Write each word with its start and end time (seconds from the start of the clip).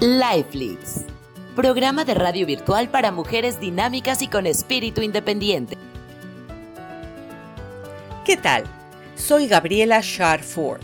Lifelix, 0.00 1.00
programa 1.56 2.04
de 2.04 2.14
radio 2.14 2.46
virtual 2.46 2.88
para 2.88 3.10
mujeres 3.10 3.58
dinámicas 3.58 4.22
y 4.22 4.28
con 4.28 4.46
espíritu 4.46 5.02
independiente. 5.02 5.76
¿Qué 8.24 8.36
tal? 8.36 8.62
Soy 9.16 9.48
Gabriela 9.48 9.98
Sharford. 10.00 10.82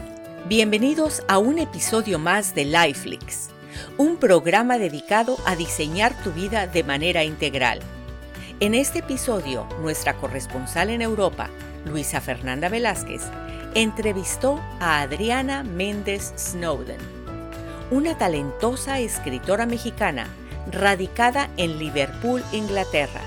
Bienvenidos 0.48 1.22
a 1.28 1.38
un 1.38 1.60
episodio 1.60 2.18
más 2.18 2.56
de 2.56 2.64
Lifelix, 2.64 3.50
un 3.98 4.16
programa 4.16 4.78
dedicado 4.78 5.36
a 5.46 5.54
diseñar 5.54 6.20
tu 6.24 6.32
vida 6.32 6.66
de 6.66 6.82
manera 6.82 7.22
integral. 7.22 7.78
En 8.58 8.74
este 8.74 8.98
episodio, 8.98 9.68
nuestra 9.80 10.14
corresponsal 10.14 10.90
en 10.90 11.02
Europa, 11.02 11.50
Luisa 11.84 12.20
Fernanda 12.20 12.68
Velázquez, 12.68 13.22
entrevistó 13.76 14.60
a 14.80 15.02
Adriana 15.02 15.62
Méndez 15.62 16.32
Snowden 16.36 17.13
una 17.90 18.16
talentosa 18.16 18.98
escritora 18.98 19.66
mexicana 19.66 20.26
radicada 20.70 21.50
en 21.56 21.78
Liverpool, 21.78 22.42
Inglaterra, 22.52 23.20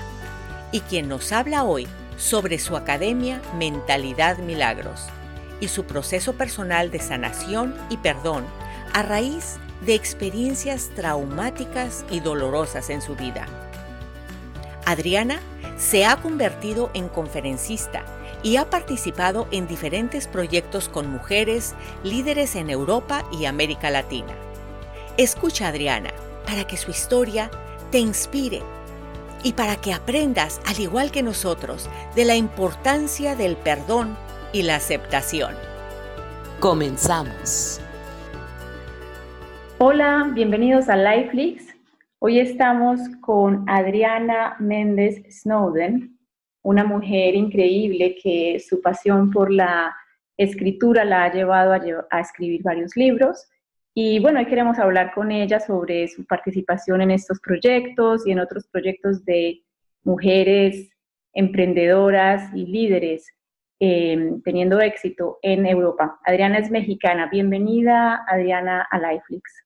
y 0.72 0.80
quien 0.80 1.08
nos 1.08 1.32
habla 1.32 1.64
hoy 1.64 1.86
sobre 2.16 2.58
su 2.58 2.76
academia 2.76 3.40
Mentalidad 3.56 4.38
Milagros 4.38 5.06
y 5.60 5.68
su 5.68 5.84
proceso 5.84 6.32
personal 6.34 6.90
de 6.90 6.98
sanación 6.98 7.74
y 7.88 7.96
perdón 7.98 8.44
a 8.92 9.02
raíz 9.02 9.56
de 9.86 9.94
experiencias 9.94 10.90
traumáticas 10.96 12.04
y 12.10 12.20
dolorosas 12.20 12.90
en 12.90 13.00
su 13.00 13.14
vida. 13.14 13.46
Adriana 14.84 15.38
se 15.76 16.04
ha 16.04 16.16
convertido 16.16 16.90
en 16.94 17.08
conferencista 17.08 18.02
y 18.42 18.56
ha 18.56 18.68
participado 18.68 19.46
en 19.52 19.68
diferentes 19.68 20.26
proyectos 20.26 20.88
con 20.88 21.08
mujeres 21.08 21.74
líderes 22.02 22.56
en 22.56 22.70
Europa 22.70 23.24
y 23.32 23.44
América 23.44 23.90
Latina. 23.90 24.34
Escucha 25.18 25.66
a 25.66 25.70
Adriana 25.70 26.10
para 26.46 26.64
que 26.64 26.76
su 26.76 26.92
historia 26.92 27.50
te 27.90 27.98
inspire 27.98 28.60
y 29.42 29.52
para 29.52 29.74
que 29.74 29.92
aprendas, 29.92 30.60
al 30.64 30.78
igual 30.78 31.10
que 31.10 31.24
nosotros, 31.24 31.90
de 32.14 32.24
la 32.24 32.36
importancia 32.36 33.34
del 33.34 33.56
perdón 33.56 34.16
y 34.52 34.62
la 34.62 34.76
aceptación. 34.76 35.56
Comenzamos. 36.60 37.80
Hola, 39.78 40.30
bienvenidos 40.32 40.88
a 40.88 40.94
Lifelix. 40.94 41.66
Hoy 42.20 42.38
estamos 42.38 43.00
con 43.20 43.68
Adriana 43.68 44.54
Méndez 44.60 45.20
Snowden, 45.42 46.16
una 46.62 46.84
mujer 46.84 47.34
increíble 47.34 48.16
que 48.22 48.60
su 48.60 48.80
pasión 48.80 49.32
por 49.32 49.50
la 49.50 49.96
escritura 50.36 51.04
la 51.04 51.24
ha 51.24 51.32
llevado 51.32 51.72
a, 51.72 51.80
a 52.16 52.20
escribir 52.20 52.62
varios 52.62 52.94
libros 52.94 53.48
y 54.00 54.20
bueno, 54.20 54.38
hoy 54.38 54.46
queremos 54.46 54.78
hablar 54.78 55.12
con 55.12 55.32
ella 55.32 55.58
sobre 55.58 56.06
su 56.06 56.24
participación 56.24 57.02
en 57.02 57.10
estos 57.10 57.40
proyectos 57.40 58.24
y 58.24 58.30
en 58.30 58.38
otros 58.38 58.68
proyectos 58.68 59.24
de 59.24 59.64
mujeres 60.04 60.88
emprendedoras 61.32 62.48
y 62.54 62.64
líderes 62.66 63.26
em, 63.80 64.40
teniendo 64.42 64.80
éxito 64.80 65.40
en 65.42 65.66
Europa. 65.66 66.20
Adriana 66.24 66.58
es 66.58 66.70
mexicana. 66.70 67.28
Bienvenida, 67.28 68.24
Adriana, 68.28 68.86
a 68.88 69.00
Lifelix. 69.00 69.64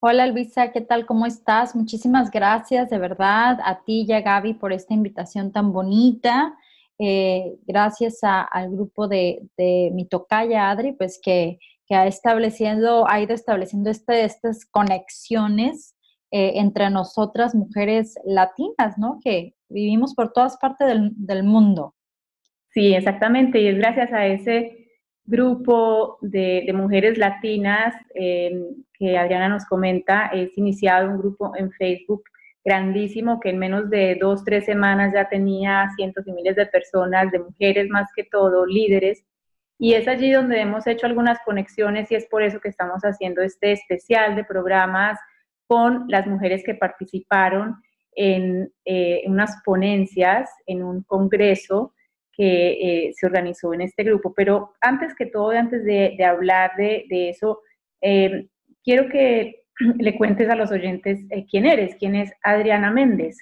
Hola 0.00 0.26
Luisa, 0.26 0.70
¿qué 0.70 0.82
tal? 0.82 1.06
¿Cómo 1.06 1.24
estás? 1.24 1.74
Muchísimas 1.74 2.30
gracias 2.30 2.90
de 2.90 2.98
verdad 2.98 3.58
a 3.64 3.82
ti 3.84 4.04
y 4.06 4.12
a 4.12 4.20
Gaby 4.20 4.52
por 4.52 4.74
esta 4.74 4.92
invitación 4.92 5.50
tan 5.50 5.72
bonita. 5.72 6.54
Eh, 6.98 7.54
gracias 7.66 8.18
al 8.22 8.70
grupo 8.70 9.08
de, 9.08 9.48
de 9.56 9.90
mi 9.94 10.04
tocaya 10.04 10.68
Adri, 10.68 10.92
pues 10.92 11.18
que 11.24 11.58
que 11.86 11.94
ha, 11.94 12.06
estableciendo, 12.06 13.08
ha 13.08 13.20
ido 13.20 13.34
estableciendo 13.34 13.90
este, 13.90 14.24
estas 14.24 14.64
conexiones 14.66 15.94
eh, 16.30 16.52
entre 16.56 16.90
nosotras, 16.90 17.54
mujeres 17.54 18.14
latinas, 18.24 18.98
¿no? 18.98 19.20
Que 19.22 19.54
vivimos 19.68 20.14
por 20.14 20.32
todas 20.32 20.56
partes 20.56 20.88
del, 21.14 21.44
mundo. 21.44 21.94
Sí, 22.70 22.94
exactamente, 22.94 23.60
y 23.60 23.68
es 23.68 23.78
gracias 23.78 24.12
a 24.12 24.26
ese 24.26 24.88
grupo 25.24 26.18
de, 26.22 26.68
mujeres 26.74 27.18
latinas 27.18 27.94
em, 28.14 28.64
que 28.94 29.16
Adriana 29.16 29.48
nos 29.48 29.64
comenta, 29.66 30.26
es 30.28 30.56
iniciado 30.58 31.10
un 31.10 31.18
grupo 31.18 31.52
en 31.56 31.70
Facebook 31.72 32.24
grandísimo 32.64 33.38
que 33.40 33.50
en 33.50 33.58
menos 33.58 33.90
de 33.90 34.16
dos, 34.20 34.42
tres 34.44 34.64
semanas 34.64 35.12
ya 35.14 35.28
tenía 35.28 35.88
cientos 35.96 36.26
y 36.26 36.32
miles 36.32 36.56
de 36.56 36.66
personas, 36.66 37.30
de 37.30 37.38
mujeres 37.38 37.88
más 37.90 38.08
que 38.16 38.24
todo, 38.24 38.64
líderes, 38.66 39.24
y 39.78 39.94
es 39.94 40.06
allí 40.06 40.30
donde 40.30 40.60
hemos 40.60 40.86
hecho 40.86 41.06
algunas 41.06 41.38
conexiones 41.44 42.10
y 42.10 42.14
es 42.14 42.26
por 42.26 42.42
eso 42.42 42.60
que 42.60 42.68
estamos 42.68 43.02
haciendo 43.02 43.42
este 43.42 43.72
especial 43.72 44.36
de 44.36 44.44
programas 44.44 45.18
con 45.66 46.04
las 46.08 46.26
mujeres 46.26 46.62
que 46.64 46.74
participaron 46.74 47.76
en 48.12 48.72
eh, 48.84 49.22
unas 49.26 49.60
ponencias, 49.64 50.50
en 50.66 50.84
un 50.84 51.02
congreso 51.02 51.94
que 52.32 53.06
eh, 53.08 53.12
se 53.14 53.26
organizó 53.26 53.74
en 53.74 53.80
este 53.80 54.04
grupo. 54.04 54.32
Pero 54.34 54.72
antes 54.80 55.14
que 55.14 55.26
todo, 55.26 55.50
antes 55.50 55.84
de, 55.84 56.16
hablar 56.24 56.72
de, 56.76 57.06
eso, 57.28 57.60
eh, 58.00 58.48
quiero 58.84 59.08
que 59.08 59.64
le 59.98 60.16
cuentes 60.16 60.48
a 60.48 60.56
los 60.56 60.70
oyentes 60.70 61.20
quién 61.50 61.66
eres, 61.66 61.96
quién 61.96 62.14
es 62.14 62.32
Adriana 62.42 62.90
Méndez. 62.90 63.38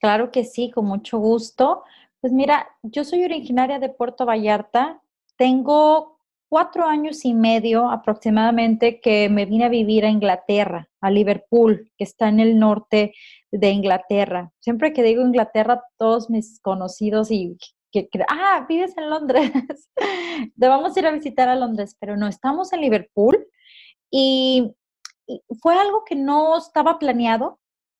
Claro 0.00 0.32
que 0.32 0.44
sí, 0.44 0.70
con 0.70 0.86
mucho 0.86 1.18
gusto. 1.18 1.84
Pues 2.22 2.32
mira, 2.32 2.68
yo 2.84 3.02
soy 3.02 3.24
originaria 3.24 3.80
de 3.80 3.88
Puerto 3.88 4.24
Vallarta. 4.24 5.02
Tengo 5.36 6.20
cuatro 6.48 6.86
años 6.86 7.24
y 7.24 7.34
medio 7.34 7.90
aproximadamente 7.90 9.00
que 9.00 9.28
me 9.28 9.44
vine 9.44 9.64
a 9.64 9.68
vivir 9.68 10.04
a 10.04 10.08
Inglaterra, 10.08 10.88
a 11.00 11.10
Liverpool, 11.10 11.90
que 11.98 12.04
está 12.04 12.28
en 12.28 12.38
el 12.38 12.60
norte 12.60 13.12
de 13.50 13.70
Inglaterra. 13.70 14.52
Siempre 14.60 14.92
que 14.92 15.02
digo 15.02 15.20
Inglaterra, 15.20 15.82
todos 15.98 16.30
mis 16.30 16.60
conocidos 16.60 17.32
y 17.32 17.56
que, 17.90 18.08
ah, 18.28 18.66
vives 18.68 18.96
en 18.96 19.10
Londres, 19.10 19.50
a 20.96 21.00
ir 21.00 21.06
a 21.06 21.10
visitar 21.10 21.48
a 21.48 21.56
Londres, 21.56 21.96
pero 21.98 22.16
no, 22.16 22.28
estamos 22.28 22.72
en 22.72 22.82
Liverpool 22.82 23.48
y 24.12 24.72
fue 25.60 25.74
algo 25.74 26.04
que 26.04 26.14
no 26.14 26.56
estaba 26.56 27.00
planeado. 27.00 27.58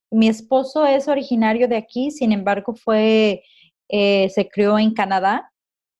Mi 0.09 0.29
esposo 0.29 0.85
es 0.85 1.09
originario 1.09 1.67
de 1.67 1.75
aquí, 1.75 2.09
sin 2.09 2.31
embargo, 2.31 2.73
fue 2.73 3.43
eh, 3.89 4.29
se 4.29 4.49
crió 4.49 4.77
en 4.77 4.93
Canadá, 4.93 5.51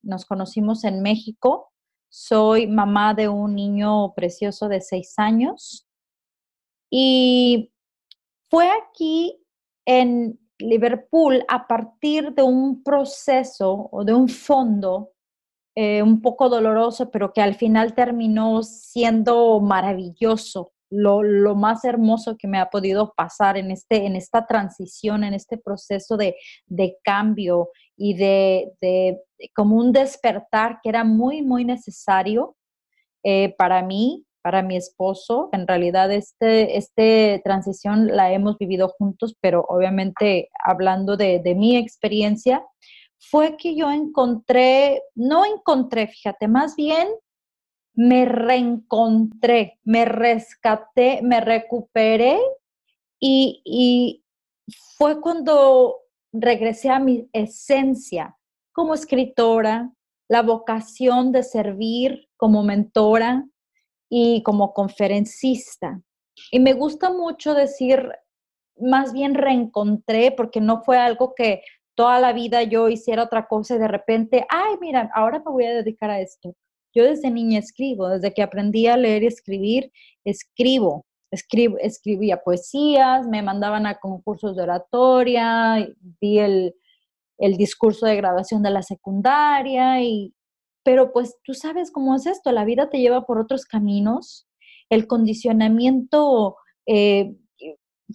nos 0.03 0.25
conocimos 0.25 0.83
en 0.83 1.01
México. 1.01 1.71
Soy 2.09 2.67
mamá 2.67 3.13
de 3.13 3.29
un 3.29 3.55
niño 3.55 4.13
precioso 4.13 4.67
de 4.67 4.81
seis 4.81 5.13
años. 5.17 5.87
Y 6.91 7.71
fue 8.49 8.69
aquí 8.69 9.41
en 9.85 10.39
Liverpool 10.59 11.43
a 11.47 11.67
partir 11.67 12.33
de 12.33 12.43
un 12.43 12.83
proceso 12.83 13.89
o 13.91 14.03
de 14.03 14.13
un 14.13 14.29
fondo 14.29 15.13
eh, 15.75 16.03
un 16.03 16.21
poco 16.21 16.49
doloroso, 16.49 17.09
pero 17.09 17.33
que 17.33 17.41
al 17.41 17.55
final 17.55 17.95
terminó 17.95 18.61
siendo 18.61 19.59
maravilloso 19.59 20.72
lo, 20.93 21.55
más 21.55 21.83
hermoso 21.85 22.37
que 22.37 22.47
me 22.47 22.59
ha 22.59 22.69
podido 22.69 23.13
pasar 23.15 23.57
en, 23.57 23.71
este, 23.71 24.05
en 24.05 24.15
esta 24.15 24.45
transición, 24.45 25.23
en 25.23 25.33
este 25.33 25.57
proceso 25.57 26.17
de, 26.17 26.35
cambio 27.03 27.69
y 27.97 28.13
de, 28.13 28.71
como 29.55 29.77
un 29.77 29.91
despertar 29.91 30.79
que 30.81 30.89
era 30.89 31.03
muy, 31.03 31.41
muy 31.41 31.65
necesario 31.65 32.55
eh, 33.23 33.55
para 33.57 33.81
mí, 33.81 34.25
para 34.41 34.61
mi 34.61 34.75
esposo. 34.75 35.49
En 35.51 35.67
realidad, 35.67 36.11
este, 36.11 36.77
este 36.77 37.41
transición 37.43 38.07
la 38.07 38.31
hemos 38.31 38.57
vivido 38.57 38.89
juntos, 38.89 39.35
pero 39.41 39.65
obviamente 39.67 40.49
hablando 40.63 41.17
de, 41.17 41.39
de 41.39 41.55
mi 41.55 41.77
experiencia, 41.77 42.63
fue 43.17 43.55
que 43.57 43.75
yo 43.75 43.89
encontré, 43.89 45.01
no 45.15 45.45
encontré, 45.45 46.07
fíjate, 46.07 46.47
más 46.47 46.75
bien 46.75 47.07
me 47.95 48.25
reencontré, 48.25 49.79
me 49.83 50.05
rescaté, 50.05 51.21
me 51.21 51.39
recuperé 51.41 52.39
y, 53.19 54.19
fue 54.97 55.19
cuando 55.21 55.97
regresé 56.31 56.89
a 56.89 56.99
mi 56.99 57.29
esencia 57.33 58.37
como 58.71 58.93
escritora, 58.93 59.91
la 60.29 60.41
vocación 60.41 61.31
de 61.31 61.43
servir 61.43 62.29
como 62.37 62.63
mentora 62.63 63.45
y 64.09 64.41
como 64.43 64.73
conferencista. 64.73 66.01
Y 66.51 66.59
me 66.59 66.73
gusta 66.73 67.11
mucho 67.11 67.53
decir, 67.53 68.09
más 68.77 69.13
bien 69.13 69.35
reencontré, 69.35 70.31
porque 70.31 70.61
no 70.61 70.81
fue 70.83 70.97
algo 70.97 71.35
que 71.35 71.61
toda 71.95 72.19
la 72.19 72.33
vida 72.33 72.63
yo 72.63 72.89
hiciera 72.89 73.23
otra 73.23 73.47
cosa 73.47 73.75
y 73.75 73.79
de 73.79 73.87
repente, 73.87 74.45
ay, 74.49 74.75
mira, 74.81 75.11
ahora 75.13 75.39
me 75.39 75.51
voy 75.51 75.65
a 75.65 75.73
dedicar 75.73 76.09
a 76.09 76.21
esto. 76.21 76.55
Yo 76.93 77.03
desde 77.03 77.31
niña 77.31 77.59
escribo, 77.59 78.09
desde 78.09 78.33
que 78.33 78.43
aprendí 78.43 78.87
a 78.87 78.97
leer 78.97 79.23
y 79.23 79.27
escribir, 79.27 79.91
escribo. 80.23 81.05
Escribo, 81.31 81.77
escribía 81.79 82.43
poesías, 82.43 83.27
me 83.27 83.41
mandaban 83.41 83.87
a 83.87 83.99
concursos 83.99 84.55
de 84.55 84.63
oratoria, 84.63 85.89
di 86.21 86.37
el, 86.37 86.75
el 87.39 87.57
discurso 87.57 88.05
de 88.05 88.15
graduación 88.15 88.61
de 88.61 88.69
la 88.69 88.83
secundaria, 88.83 90.01
y, 90.03 90.35
pero 90.83 91.11
pues 91.11 91.35
tú 91.43 91.55
sabes 91.55 91.91
cómo 91.91 92.15
es 92.15 92.27
esto, 92.27 92.51
la 92.51 92.65
vida 92.65 92.89
te 92.89 92.99
lleva 92.99 93.25
por 93.25 93.39
otros 93.39 93.65
caminos. 93.65 94.47
el 94.89 95.07
condicionamiento 95.07 96.57
eh, 96.85 97.35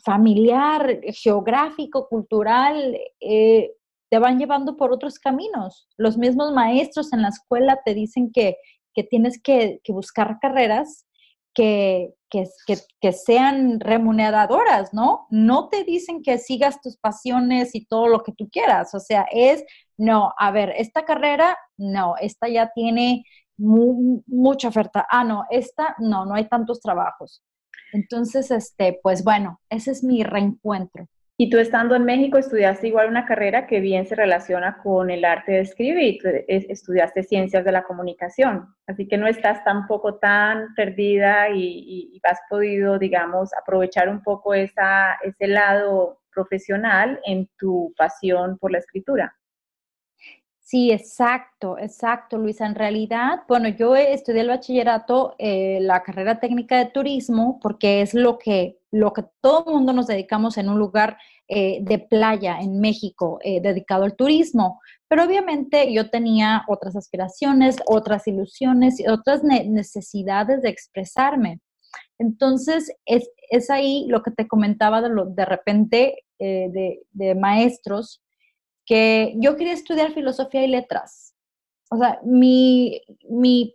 familiar, 0.04 1.00
geográfico, 1.12 2.08
cultural, 2.08 2.96
eh, 3.20 3.72
te 4.10 4.18
van 4.18 4.38
llevando 4.38 4.76
por 4.76 4.92
otros 4.92 5.18
caminos. 5.18 5.88
Los 5.96 6.16
mismos 6.16 6.52
maestros 6.52 7.12
en 7.12 7.22
la 7.22 7.28
escuela 7.28 7.80
te 7.84 7.94
dicen 7.94 8.32
que, 8.32 8.56
tienes 9.10 9.40
que, 9.40 9.80
buscar 9.88 10.38
carreras 10.40 11.06
que, 11.54 12.14
que, 12.30 13.12
sean 13.12 13.78
remuneradoras, 13.78 14.92
¿no? 14.92 15.26
No 15.30 15.68
te 15.68 15.84
dicen 15.84 16.22
que 16.22 16.38
sigas 16.38 16.80
tus 16.80 16.96
pasiones 16.96 17.74
y 17.74 17.86
todo 17.86 18.08
lo 18.08 18.24
que 18.24 18.32
tú 18.32 18.48
quieras. 18.50 18.94
O 18.94 19.00
sea, 19.00 19.26
es, 19.30 19.64
no, 19.96 20.32
a 20.36 20.50
ver, 20.50 20.74
esta 20.76 21.04
carrera, 21.04 21.56
no, 21.76 22.14
esta 22.20 22.48
ya 22.48 22.72
tiene 22.74 23.24
mucha 23.56 24.68
oferta. 24.68 25.06
Ah, 25.10 25.24
no, 25.24 25.44
esta, 25.50 25.94
no, 25.98 26.24
no 26.24 26.34
hay 26.34 26.48
tantos 26.48 26.80
trabajos. 26.80 27.42
Entonces, 27.92 28.50
este, 28.50 28.98
pues 29.02 29.24
bueno, 29.24 29.60
ese 29.70 29.92
es 29.92 30.04
mi 30.04 30.22
reencuentro. 30.22 31.08
Y 31.40 31.50
tú 31.50 31.58
estando 31.58 31.94
en 31.94 32.04
México 32.04 32.36
estudiaste 32.36 32.88
igual 32.88 33.08
una 33.08 33.24
carrera 33.24 33.68
que 33.68 33.78
bien 33.78 34.06
se 34.06 34.16
relaciona 34.16 34.78
con 34.82 35.08
el 35.08 35.24
arte 35.24 35.52
de 35.52 35.60
escribir, 35.60 36.18
estudiaste 36.48 37.22
ciencias 37.22 37.64
de 37.64 37.70
la 37.70 37.84
comunicación, 37.84 38.74
así 38.88 39.06
que 39.06 39.16
no 39.16 39.28
estás 39.28 39.62
tampoco 39.62 40.16
tan 40.16 40.74
perdida 40.74 41.48
y, 41.50 42.20
has 42.24 42.40
podido, 42.50 42.98
digamos, 42.98 43.50
aprovechar 43.54 44.08
un 44.08 44.20
poco 44.20 44.52
esa, 44.52 45.14
ese 45.22 45.46
lado 45.46 46.20
profesional 46.34 47.20
en 47.24 47.48
tu 47.56 47.94
pasión 47.96 48.58
por 48.58 48.72
la 48.72 48.78
escritura. 48.78 49.38
Sí, 50.58 50.90
exacto, 50.90 51.78
exacto, 51.78 52.36
Luisa. 52.36 52.66
En 52.66 52.74
realidad, 52.74 53.44
bueno, 53.48 53.68
yo 53.68 53.96
estudié 53.96 54.42
el 54.42 54.48
bachillerato, 54.48 55.34
eh, 55.38 55.78
la 55.80 56.02
carrera 56.02 56.40
técnica 56.40 56.76
de 56.76 56.90
turismo, 56.90 57.58
porque 57.62 58.02
es 58.02 58.12
lo 58.12 58.38
que, 58.38 58.77
lo 58.90 59.12
que 59.12 59.24
todo 59.40 59.64
el 59.68 59.74
mundo 59.74 59.92
nos 59.92 60.06
dedicamos 60.06 60.56
en 60.58 60.68
un 60.68 60.78
lugar 60.78 61.18
eh, 61.48 61.78
de 61.82 61.98
playa 61.98 62.58
en 62.60 62.80
México 62.80 63.38
eh, 63.42 63.60
dedicado 63.60 64.04
al 64.04 64.16
turismo. 64.16 64.80
Pero 65.08 65.24
obviamente 65.24 65.92
yo 65.92 66.10
tenía 66.10 66.64
otras 66.68 66.96
aspiraciones, 66.96 67.76
otras 67.86 68.26
ilusiones 68.26 69.00
y 69.00 69.08
otras 69.08 69.42
necesidades 69.44 70.62
de 70.62 70.70
expresarme. 70.70 71.60
Entonces, 72.18 72.92
es, 73.06 73.30
es, 73.50 73.70
ahí 73.70 74.06
lo 74.08 74.22
que 74.22 74.30
te 74.30 74.46
comentaba 74.46 75.00
de, 75.00 75.10
de 75.28 75.44
repente 75.44 76.24
de, 76.38 77.00
de 77.10 77.34
maestros 77.34 78.22
que 78.86 79.34
yo 79.36 79.56
quería 79.56 79.72
estudiar 79.72 80.12
filosofía 80.12 80.64
y 80.64 80.68
letras. 80.68 81.27
O 81.90 81.96
sea, 81.96 82.20
mi, 82.22 83.00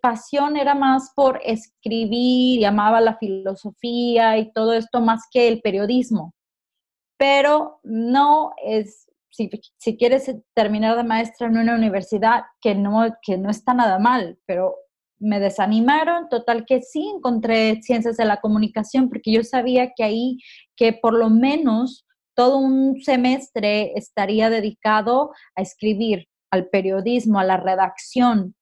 pasión 0.01 0.55
era 0.57 0.75
más 0.75 1.11
por 1.15 1.39
escribir, 1.43 2.59
llamaba 2.59 3.01
la 3.01 3.17
filosofía 3.17 4.37
y 4.37 4.51
todo 4.51 4.73
esto 4.73 5.01
más 5.01 5.23
que 5.31 5.47
el 5.47 5.61
periodismo. 5.61 6.33
Pero 7.17 7.79
no 7.83 8.51
es, 8.63 9.07
si, 9.31 9.49
si, 9.77 9.97
quieres 9.97 10.31
terminar 10.53 10.95
de 10.97 11.03
maestra 11.03 11.47
en 11.47 11.57
una 11.57 11.75
universidad, 11.75 12.43
que 12.61 12.75
no, 12.75 13.05
que 13.21 13.37
no 13.37 13.49
está 13.49 13.73
nada 13.73 13.97
mal, 13.99 14.37
pero 14.45 14.75
me 15.19 15.39
desanimaron, 15.39 16.27
total 16.29 16.65
que 16.65 16.81
sí 16.81 17.11
encontré 17.15 17.81
ciencias 17.81 18.17
de 18.17 18.25
la 18.25 18.41
comunicación, 18.41 19.09
porque 19.09 19.31
yo 19.31 19.43
sabía 19.43 19.93
que 19.95 20.03
ahí, 20.03 20.37
que 20.75 20.93
por 20.93 21.13
lo 21.13 21.29
menos 21.29 22.05
todo 22.35 22.57
un 22.57 23.01
semestre 23.01 23.93
estaría 23.95 24.49
dedicado 24.49 25.31
a 25.55 25.61
escribir, 25.61 26.27
al 26.53 26.67
periodismo, 26.67 27.39
a 27.39 27.43
la 27.43 27.57
redacción. 27.57 28.55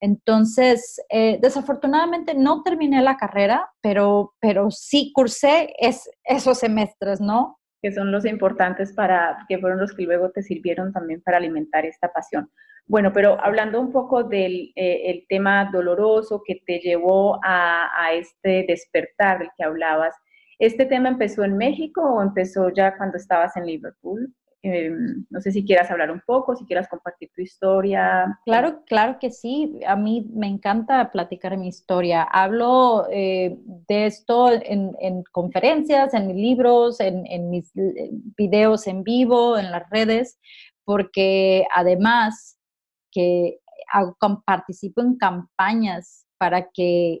Entonces, 0.00 1.00
eh, 1.10 1.38
desafortunadamente 1.40 2.34
no 2.34 2.62
terminé 2.62 3.00
la 3.02 3.16
carrera, 3.16 3.70
pero, 3.80 4.34
pero 4.40 4.70
sí 4.70 5.12
cursé 5.14 5.72
es, 5.78 6.10
esos 6.24 6.58
semestres, 6.58 7.20
¿no? 7.20 7.58
Que 7.80 7.92
son 7.92 8.10
los 8.10 8.24
importantes 8.24 8.92
para, 8.92 9.44
que 9.48 9.58
fueron 9.58 9.78
los 9.78 9.94
que 9.94 10.02
luego 10.02 10.30
te 10.30 10.42
sirvieron 10.42 10.92
también 10.92 11.22
para 11.22 11.36
alimentar 11.36 11.86
esta 11.86 12.12
pasión. 12.12 12.50
Bueno, 12.86 13.12
pero 13.12 13.40
hablando 13.40 13.80
un 13.80 13.92
poco 13.92 14.24
del 14.24 14.72
eh, 14.74 15.24
tema 15.28 15.70
doloroso 15.72 16.42
que 16.44 16.62
te 16.66 16.78
llevó 16.80 17.40
a 17.44 18.10
este 18.12 18.64
despertar 18.68 19.38
del 19.38 19.50
que 19.56 19.64
hablabas, 19.64 20.14
¿Este 20.58 20.86
tema 20.86 21.10
empezó 21.10 21.44
en 21.44 21.56
México 21.56 22.00
o 22.00 22.22
empezó 22.22 22.70
ya 22.70 22.96
cuando 22.96 23.18
estabas 23.18 23.56
en 23.56 23.66
Liverpool? 23.66 24.34
Em, 24.68 25.24
no 25.30 25.40
sé 25.40 25.52
si 25.52 25.64
quieras 25.64 25.88
hablar 25.92 26.10
un 26.10 26.20
poco, 26.26 26.56
si 26.56 26.64
quieras 26.64 26.88
compartir 26.88 27.30
tu 27.32 27.40
historia. 27.40 28.40
Claro, 28.44 28.82
claro 28.84 29.18
que 29.20 29.30
sí. 29.30 29.78
A 29.86 29.94
mí 29.94 30.26
me 30.34 30.48
encanta 30.48 31.12
platicar 31.12 31.56
mi 31.56 31.68
historia. 31.68 32.24
Hablo 32.24 33.06
eh, 33.12 33.56
de 33.88 34.06
esto 34.06 34.50
en, 34.50 35.22
conferencias, 35.30 36.14
en 36.14 36.26
mis 36.26 36.36
libros, 36.36 36.98
en, 36.98 37.48
mis 37.48 37.70
eh, 37.76 38.10
videos 38.36 38.88
en 38.88 39.04
vivo, 39.04 39.56
en 39.56 39.70
las 39.70 39.88
redes, 39.88 40.40
porque 40.84 41.64
además 41.72 42.58
que 43.12 43.60
participo 44.44 45.00
en 45.00 45.16
campañas 45.16 46.26
para 46.38 46.70
que 46.70 47.20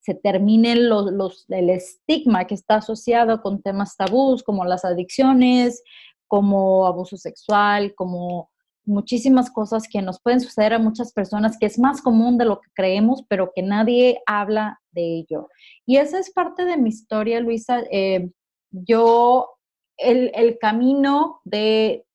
se 0.00 0.14
termine 0.14 0.74
los, 0.74 1.44
el 1.50 1.68
estigma 1.68 2.46
que 2.46 2.54
está 2.54 2.76
asociado 2.76 3.42
con 3.42 3.60
temas 3.60 3.94
tabús 3.94 4.42
como 4.42 4.64
las 4.64 4.86
adicciones, 4.86 5.82
como 6.28 6.86
abuso 6.86 7.16
sexual, 7.16 7.94
como 7.94 8.50
muchísimas 8.88 9.50
cosas 9.50 9.86
que 9.86 10.02
nos 10.02 10.20
pueden 10.20 10.40
suceder 10.40 10.72
a 10.72 10.78
muchas 10.78 11.12
personas, 11.12 11.58
que 11.58 11.66
es 11.66 11.78
más 11.78 12.00
común 12.00 12.38
de 12.38 12.46
lo 12.46 12.60
que 12.60 12.70
creemos, 12.74 13.22
pero 13.28 13.52
que 13.54 13.62
nadie 13.62 14.20
habla 14.26 14.80
de 14.92 15.18
ello. 15.18 15.48
Y 15.86 15.98
esa 15.98 16.18
es 16.18 16.32
parte 16.32 16.64
de 16.64 16.76
mi 16.78 16.88
historia, 16.88 17.40
Luisa. 17.40 17.82
Eh, 17.90 18.30
yo, 18.70 19.50
el, 19.98 20.58
camino 20.58 21.40
de, 21.44 22.06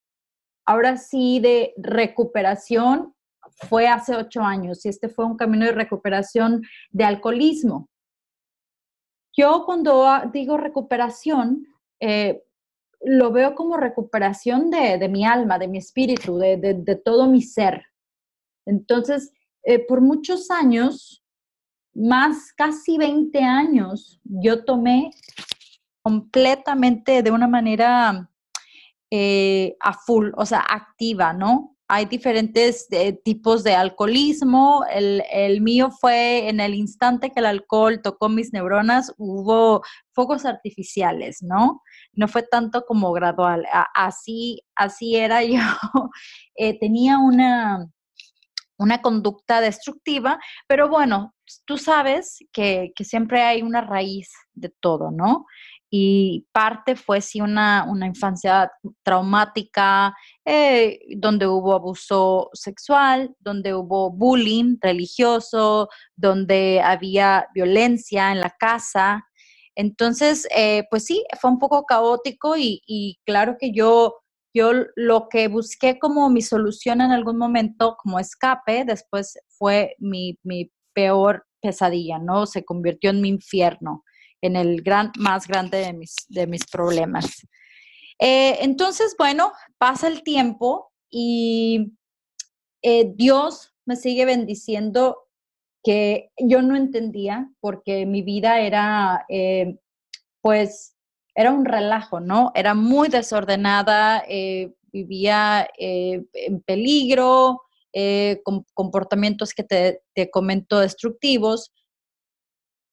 ahora 0.66 0.96
sí, 0.96 1.38
de 1.40 1.74
recuperación 1.76 3.14
fue 3.68 3.86
hace 3.86 4.16
ocho 4.16 4.42
años 4.42 4.84
y 4.84 4.88
este 4.88 5.08
fue 5.08 5.24
un 5.24 5.36
camino 5.36 5.64
de 5.66 5.72
recuperación 5.72 6.62
de 6.90 7.04
alcoholismo. 7.04 7.88
Yo 9.36 9.64
cuando 9.64 10.06
digo 10.32 10.56
recuperación, 10.56 11.66
eh, 12.00 12.42
lo 13.04 13.32
veo 13.32 13.54
como 13.54 13.76
recuperación 13.76 14.70
de, 14.70 15.08
mi 15.08 15.24
alma, 15.24 15.58
de 15.58 15.68
mi 15.68 15.78
espíritu, 15.78 16.38
de, 16.38 17.00
todo 17.04 17.28
mi 17.28 17.42
ser. 17.42 17.84
Entonces, 18.66 19.32
eh, 19.62 19.78
por 19.78 20.00
muchos 20.00 20.50
años, 20.50 21.22
más 21.94 22.52
casi 22.52 22.96
20 22.98 23.38
años, 23.40 24.20
yo 24.24 24.64
tomé 24.64 25.10
completamente 26.02 27.22
de 27.22 27.30
una 27.30 27.46
manera 27.46 28.30
eh, 29.10 29.76
a 29.80 29.92
full, 29.92 30.30
o 30.36 30.46
sea, 30.46 30.64
activa, 30.68 31.32
¿no? 31.32 31.73
Hay 31.94 32.06
diferentes 32.06 32.88
eh, 32.90 33.12
tipos 33.12 33.62
de 33.62 33.76
alcoholismo. 33.76 34.84
El, 34.90 35.60
mío 35.60 35.92
fue 35.92 36.48
en 36.48 36.58
el 36.58 36.74
instante 36.74 37.30
que 37.30 37.38
el 37.38 37.46
alcohol 37.46 38.00
tocó 38.02 38.28
mis 38.28 38.52
neuronas, 38.52 39.14
hubo 39.16 39.80
fuegos 40.12 40.44
artificiales, 40.44 41.38
¿no? 41.40 41.82
No 42.12 42.26
fue 42.26 42.42
tanto 42.42 42.82
como 42.84 43.12
gradual. 43.12 43.64
así, 43.94 44.60
así 44.74 45.14
era 45.14 45.44
yo. 45.44 45.60
Eh, 46.56 46.78
tenía 46.78 47.18
una, 47.18 47.84
una 48.78 49.02
conducta 49.02 49.60
destructiva, 49.60 50.38
pero 50.68 50.88
bueno, 50.88 51.34
tú 51.64 51.78
sabes 51.78 52.38
que, 52.52 52.92
que 52.94 53.04
siempre 53.04 53.42
hay 53.42 53.62
una 53.62 53.80
raíz 53.80 54.30
de 54.52 54.68
todo, 54.68 55.10
¿no? 55.10 55.46
Y 55.96 56.48
parte 56.50 56.96
fue 56.96 57.20
sí 57.20 57.40
una, 57.40 57.86
infancia 58.04 58.68
traumática, 59.04 60.12
eh, 60.44 60.98
donde 61.16 61.46
hubo 61.46 61.72
abuso 61.72 62.50
sexual, 62.52 63.32
donde 63.38 63.74
hubo 63.74 64.10
bullying 64.10 64.76
religioso, 64.80 65.88
donde 66.16 66.80
había 66.82 67.46
violencia 67.54 68.32
en 68.32 68.40
la 68.40 68.50
casa. 68.58 69.24
Entonces, 69.76 70.48
eh, 70.56 70.82
pues 70.90 71.04
sí, 71.04 71.24
fue 71.40 71.52
un 71.52 71.60
poco 71.60 71.84
caótico 71.84 72.56
y, 72.56 73.20
claro 73.24 73.54
que 73.56 73.70
yo, 73.70 74.16
yo 74.52 74.72
lo 74.96 75.28
que 75.28 75.46
busqué 75.46 76.00
como 76.00 76.28
mi 76.28 76.42
solución 76.42 77.02
en 77.02 77.12
algún 77.12 77.38
momento, 77.38 77.96
como 78.02 78.18
escape, 78.18 78.84
después 78.84 79.38
fue 79.46 79.94
mi, 80.00 80.40
mi 80.42 80.72
peor 80.92 81.46
pesadilla, 81.62 82.18
¿no? 82.18 82.46
Se 82.46 82.64
convirtió 82.64 83.10
en 83.10 83.20
mi 83.20 83.28
infierno 83.28 84.02
en 84.44 84.56
el 84.56 84.82
gran, 84.82 85.10
más 85.18 85.46
grande 85.46 85.78
de 85.78 85.94
mis, 85.94 86.14
de 86.28 86.46
mis 86.46 86.66
problemas. 86.66 87.46
Eh, 88.18 88.58
entonces, 88.60 89.14
bueno, 89.18 89.52
pasa 89.78 90.06
el 90.06 90.22
tiempo 90.22 90.92
y 91.10 91.94
eh, 92.82 93.10
Dios 93.14 93.72
me 93.86 93.96
sigue 93.96 94.26
bendiciendo 94.26 95.16
que 95.82 96.30
yo 96.36 96.60
no 96.60 96.76
entendía 96.76 97.50
porque 97.60 98.04
mi 98.04 98.20
vida 98.20 98.60
era, 98.60 99.24
eh, 99.30 99.78
pues, 100.42 100.94
era 101.34 101.50
un 101.50 101.64
relajo, 101.64 102.20
¿no? 102.20 102.52
Era 102.54 102.74
muy 102.74 103.08
desordenada, 103.08 104.24
vivía 104.92 105.68
en 105.76 106.60
peligro, 106.64 107.62
con 108.44 108.64
comportamientos 108.72 109.52
que 109.52 109.64
te, 109.64 110.02
te 110.14 110.30
comento 110.30 110.78
destructivos 110.78 111.72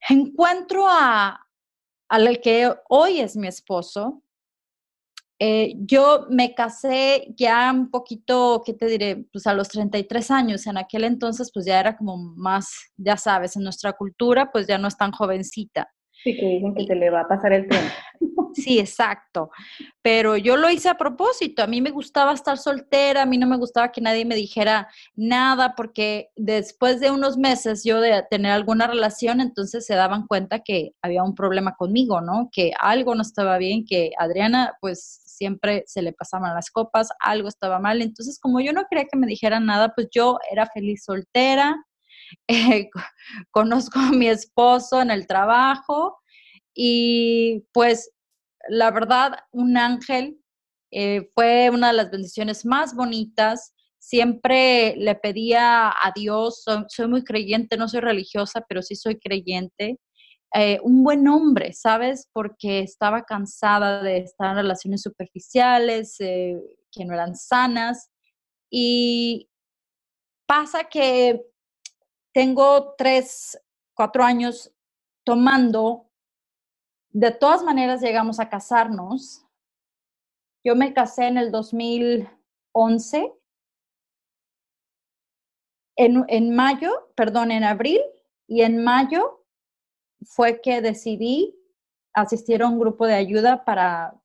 encuentro 0.10 0.86
a, 0.88 1.48
al 2.10 2.42
que 2.42 2.74
hoy 2.90 3.20
es 3.20 3.36
mi 3.36 3.48
esposo. 3.48 4.24
Eh, 5.40 5.74
yo 5.78 6.28
me 6.30 6.54
casé 6.54 7.34
ya 7.36 7.72
un 7.72 7.90
poquito, 7.90 8.62
¿qué 8.64 8.74
te 8.74 8.86
diré? 8.86 9.26
Pues 9.32 9.48
a 9.48 9.54
los 9.54 9.70
33 9.70 10.30
años. 10.30 10.68
En 10.68 10.78
aquel 10.78 11.04
entonces, 11.04 11.52
pues 11.54 11.66
ya 11.66 11.80
era 11.80 11.98
como 11.98 12.18
más, 12.18 12.70
ya 12.96 13.18
sabes, 13.18 13.56
en 13.56 13.64
nuestra 13.64 13.94
cultura, 13.94 14.52
pues 14.52 14.68
ya 14.68 14.78
no 14.78 14.88
es 14.88 14.98
tan 14.98 15.12
jovencita. 15.12 15.92
Sí, 16.24 16.38
que 16.38 16.46
dicen 16.46 16.76
que 16.76 16.86
se 16.86 16.96
le 16.96 17.10
va 17.10 17.22
a 17.22 17.28
pasar 17.28 17.54
el 17.54 17.68
tren. 17.68 17.84
Sí, 18.54 18.80
exacto. 18.80 19.50
Pero 20.02 20.36
yo 20.36 20.58
lo 20.58 20.70
hice 20.70 20.90
a 20.90 20.98
propósito. 20.98 21.64
A 21.64 21.68
mí 21.68 21.82
me 21.82 21.92
gustaba 21.92 22.34
estar 22.34 22.58
soltera, 22.58 23.22
a 23.22 23.26
mí 23.26 23.38
no 23.38 23.48
me 23.48 23.58
gustaba 23.58 23.92
que 23.94 24.02
nadie 24.02 24.26
me 24.26 24.36
dijera 24.36 24.90
nada, 25.16 25.74
porque 25.76 26.32
después 26.36 27.00
de 27.00 27.12
unos 27.12 27.38
meses 27.38 27.84
yo 27.86 28.02
de 28.02 28.24
tener 28.30 28.52
alguna 28.52 28.88
relación, 28.88 29.40
entonces 29.40 29.86
se 29.86 29.96
daban 29.96 30.28
cuenta 30.28 30.60
que 30.60 30.92
había 31.02 31.24
un 31.24 31.34
problema 31.34 31.76
conmigo, 31.76 32.20
¿no? 32.20 32.50
Que 32.52 32.74
algo 32.80 33.16
no 33.16 33.22
estaba 33.22 33.58
bien, 33.58 33.86
que 33.86 34.12
Adriana, 34.18 34.74
pues 34.82 35.22
siempre 35.26 35.84
se 35.88 36.02
le 36.02 36.14
pasaban 36.14 36.54
las 36.54 36.70
copas, 36.70 37.10
algo 37.20 37.48
estaba 37.48 37.80
mal. 37.80 38.02
Entonces, 38.02 38.40
como 38.40 38.60
yo 38.60 38.74
no 38.74 38.84
quería 38.90 39.06
que 39.06 39.18
me 39.18 39.28
dijeran 39.28 39.66
nada, 39.66 39.94
pues 39.96 40.10
yo 40.12 40.38
era 40.52 40.68
feliz 40.68 41.04
soltera. 41.06 41.84
Eh, 42.48 42.90
conozco 43.52 44.00
a 44.00 44.12
mi 44.12 44.28
esposo 44.28 45.02
en 45.02 45.12
el 45.12 45.28
trabajo 45.28 46.20
y 46.74 47.66
pues 47.74 48.12
la 48.70 48.92
verdad, 48.92 49.34
un 49.52 49.78
ángel 49.78 50.40
eh, 50.92 51.30
fue 51.34 51.70
una 51.70 51.88
de 51.88 51.94
las 51.94 52.12
bendiciones 52.12 52.66
más 52.66 52.96
bonitas. 52.96 53.74
Siempre 54.00 54.96
le 54.98 55.16
pedía 55.16 55.90
a 55.90 56.12
Dios, 56.16 56.64
soy, 56.88 57.08
muy 57.08 57.24
creyente, 57.24 57.78
no 57.78 57.88
soy 57.88 58.02
religiosa, 58.02 58.64
pero 58.68 58.82
sí 58.82 58.96
soy 58.96 59.20
creyente. 59.20 60.00
Eh, 60.54 60.80
un 60.84 61.04
buen 61.04 61.28
hombre, 61.28 61.74
¿sabes? 61.74 62.28
Porque 62.34 62.80
estaba 62.80 63.24
cansada 63.24 64.04
de 64.04 64.18
estar 64.18 64.52
en 64.52 64.58
relaciones 64.58 65.02
superficiales, 65.02 66.18
que 66.18 67.06
no 67.06 67.14
eran 67.14 67.36
sanas. 67.36 68.10
Y 68.70 69.50
pasa 70.46 70.86
que 70.86 71.42
tengo 72.34 72.96
tres, 72.98 73.62
cuatro 73.94 74.24
años 74.24 74.74
tomando 75.24 76.12
de 77.14 77.32
todas 77.32 77.64
maneras 77.64 78.02
llegamos 78.02 78.40
a 78.40 78.50
casarnos. 78.50 79.46
Yo 80.64 80.76
me 80.76 80.94
casé 80.94 81.28
en 81.28 81.38
el 81.38 81.52
2011. 81.52 83.34
En, 85.98 86.26
en 86.30 86.56
mayo, 86.56 87.12
perdón, 87.16 87.52
en 87.52 87.64
abril 87.64 88.00
y 88.48 88.62
en 88.62 88.84
mayo 88.84 89.46
fue 90.24 90.62
que 90.62 90.82
decidí 90.82 91.58
asistir 92.14 92.64
a 92.64 92.68
un 92.68 92.80
grupo 92.80 93.06
de 93.06 93.16
ayuda 93.16 93.66
para, 93.66 94.16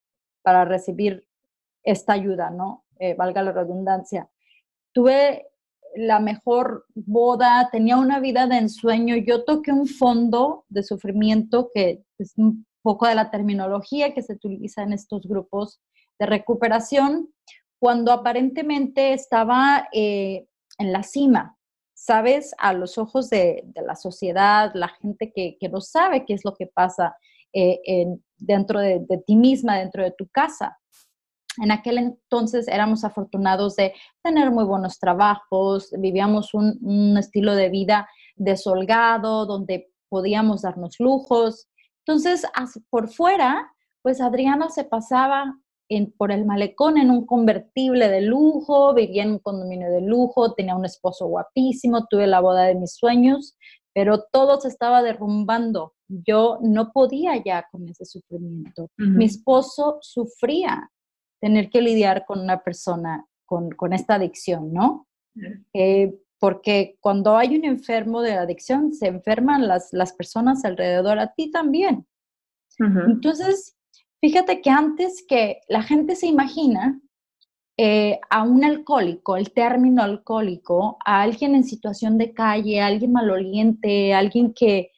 para 0.42 0.64
recibir 0.64 1.28
esta 1.82 2.12
ayuda, 2.12 2.50
¿no? 2.50 2.84
Eh, 2.98 3.14
valga 3.14 3.42
la 3.42 3.52
redundancia. 3.52 4.30
Tuve 4.92 5.50
la 5.96 6.20
mejor 6.20 6.86
boda, 6.94 7.68
tenía 7.72 7.96
una 7.96 8.20
vida 8.20 8.46
de 8.46 8.58
ensueño. 8.58 9.16
Yo 9.16 9.44
toqué 9.44 9.72
un 9.72 9.86
fondo 9.86 10.64
de 10.68 10.82
sufrimiento 10.82 11.70
que 11.74 12.04
es 12.18 12.34
poco 12.82 13.06
de 13.06 13.14
la 13.14 13.30
terminología 13.30 14.14
que 14.14 14.22
se 14.22 14.34
utiliza 14.34 14.82
en 14.82 14.92
estos 14.92 15.26
grupos 15.26 15.80
de 16.18 16.26
recuperación, 16.26 17.32
cuando 17.78 18.12
aparentemente 18.12 19.12
estaba 19.12 19.88
eh, 19.92 20.46
en 20.78 20.92
la 20.92 21.02
cima, 21.02 21.56
¿sabes? 21.94 22.54
A 22.58 22.72
los 22.72 22.96
ojos 22.96 23.28
de, 23.28 23.64
la 23.74 23.96
sociedad, 23.96 24.70
la 24.74 24.88
gente 24.88 25.32
que, 25.34 25.58
no 25.68 25.80
sabe 25.80 26.24
qué 26.24 26.34
es 26.34 26.44
lo 26.44 26.54
que 26.54 26.66
pasa 26.66 27.16
eh, 27.52 28.06
dentro 28.38 28.80
de, 28.80 29.04
ti 29.26 29.34
misma, 29.34 29.78
dentro 29.78 30.02
de 30.02 30.12
tu 30.12 30.28
casa. 30.28 30.78
En 31.62 31.70
aquel 31.70 31.98
entonces 31.98 32.68
éramos 32.68 33.04
afortunados 33.04 33.76
de 33.76 33.94
tener 34.22 34.50
muy 34.50 34.64
buenos 34.64 34.98
trabajos, 34.98 35.90
vivíamos 35.98 36.54
un, 36.54 36.78
un 36.82 37.16
estilo 37.18 37.54
de 37.54 37.68
vida 37.68 38.08
desolgado, 38.36 39.46
donde 39.46 39.90
podíamos 40.08 40.62
darnos 40.62 40.96
lujos, 40.98 41.68
entonces, 42.06 42.46
por 42.88 43.08
fuera, 43.08 43.68
pues 44.00 44.20
Adriana 44.20 44.68
se 44.68 44.84
pasaba 44.84 45.58
en, 45.88 46.12
por 46.12 46.30
el 46.30 46.46
malecón 46.46 46.98
en 46.98 47.10
un 47.10 47.26
convertible 47.26 48.08
de 48.08 48.20
lujo, 48.20 48.94
vivía 48.94 49.24
en 49.24 49.32
un 49.32 49.38
condominio 49.40 49.90
de 49.90 50.02
lujo, 50.02 50.54
tenía 50.54 50.76
un 50.76 50.84
esposo 50.84 51.26
guapísimo, 51.26 52.06
tuve 52.06 52.28
la 52.28 52.40
boda 52.40 52.62
de 52.62 52.76
mis 52.76 52.94
sueños, 52.94 53.56
pero 53.92 54.24
todo 54.30 54.60
se 54.60 54.68
estaba 54.68 55.02
derrumbando. 55.02 55.94
Yo 56.06 56.58
no 56.62 56.92
podía 56.92 57.42
ya 57.44 57.66
con 57.72 57.88
ese 57.88 58.04
sufrimiento. 58.04 58.88
Mi 58.96 59.24
esposo 59.24 59.98
sufría 60.00 60.88
tener 61.46 61.70
que 61.70 61.80
lidiar 61.80 62.24
con 62.26 62.40
una 62.40 62.64
persona 62.64 63.24
con, 63.44 63.92
esta 63.92 64.16
adicción, 64.16 64.72
¿no? 64.72 65.06
porque 66.40 66.96
cuando 67.00 67.36
hay 67.36 67.56
un 67.56 67.64
enfermo 67.64 68.20
de 68.20 68.32
adicción, 68.32 68.92
se 68.92 69.06
enferman 69.06 69.68
las, 69.68 69.92
las 69.92 70.12
personas 70.12 70.64
alrededor, 70.64 71.20
a 71.20 71.32
ti 71.34 71.52
también. 71.52 72.04
Entonces, 72.78 73.76
fíjate 74.20 74.60
que 74.60 74.70
antes 74.70 75.24
que 75.26 75.60
la 75.68 75.82
gente 75.82 76.16
se 76.16 76.26
imagina 76.26 77.00
eh, 77.78 78.18
a 78.28 78.42
un 78.42 78.64
alcohólico, 78.64 79.36
el 79.36 79.52
término 79.52 80.02
alcohólico, 80.02 80.98
a 81.04 81.22
alguien 81.22 81.54
en 81.54 81.62
situación 81.62 82.18
de 82.18 82.32
calle, 82.32 82.80
a 82.80 82.86
alguien 82.86 83.12
maloliente, 83.12 84.12
a 84.12 84.18
alguien 84.18 84.52
que, 84.52 84.90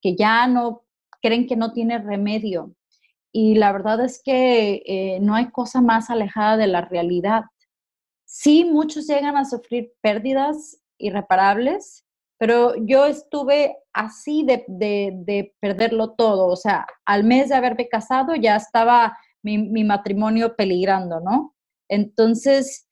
que 0.00 0.16
ya 0.16 0.46
no 0.46 0.82
creen 1.20 1.46
que 1.46 1.56
no 1.56 1.72
tiene 1.72 1.98
remedio. 1.98 2.74
Y 3.32 3.54
la 3.54 3.72
verdad 3.72 4.04
es 4.04 4.20
que 4.22 4.82
eh, 4.86 5.18
no 5.20 5.34
hay 5.34 5.50
cosa 5.50 5.80
más 5.80 6.10
alejada 6.10 6.56
de 6.56 6.66
la 6.66 6.82
realidad. 6.82 7.44
Sí, 8.24 8.64
muchos 8.64 9.06
llegan 9.06 9.36
a 9.36 9.44
sufrir 9.44 9.92
pérdidas 10.00 10.80
irreparables, 10.98 12.04
pero 12.38 12.74
yo 12.76 13.06
estuve 13.06 13.76
así 13.92 14.44
de, 14.44 14.64
de, 14.68 15.54
perderlo 15.60 16.12
todo, 16.12 16.46
o 16.46 16.56
sea, 16.56 16.86
al 17.04 17.24
mes 17.24 17.48
de 17.48 17.56
haberme 17.56 17.88
casado 17.88 18.34
ya 18.34 18.56
estaba 18.56 19.18
mi, 19.42 19.58
mi 19.58 19.84
matrimonio 19.84 20.56
peligrando, 20.56 21.20
¿no? 21.20 21.54
Entonces, 21.88 22.88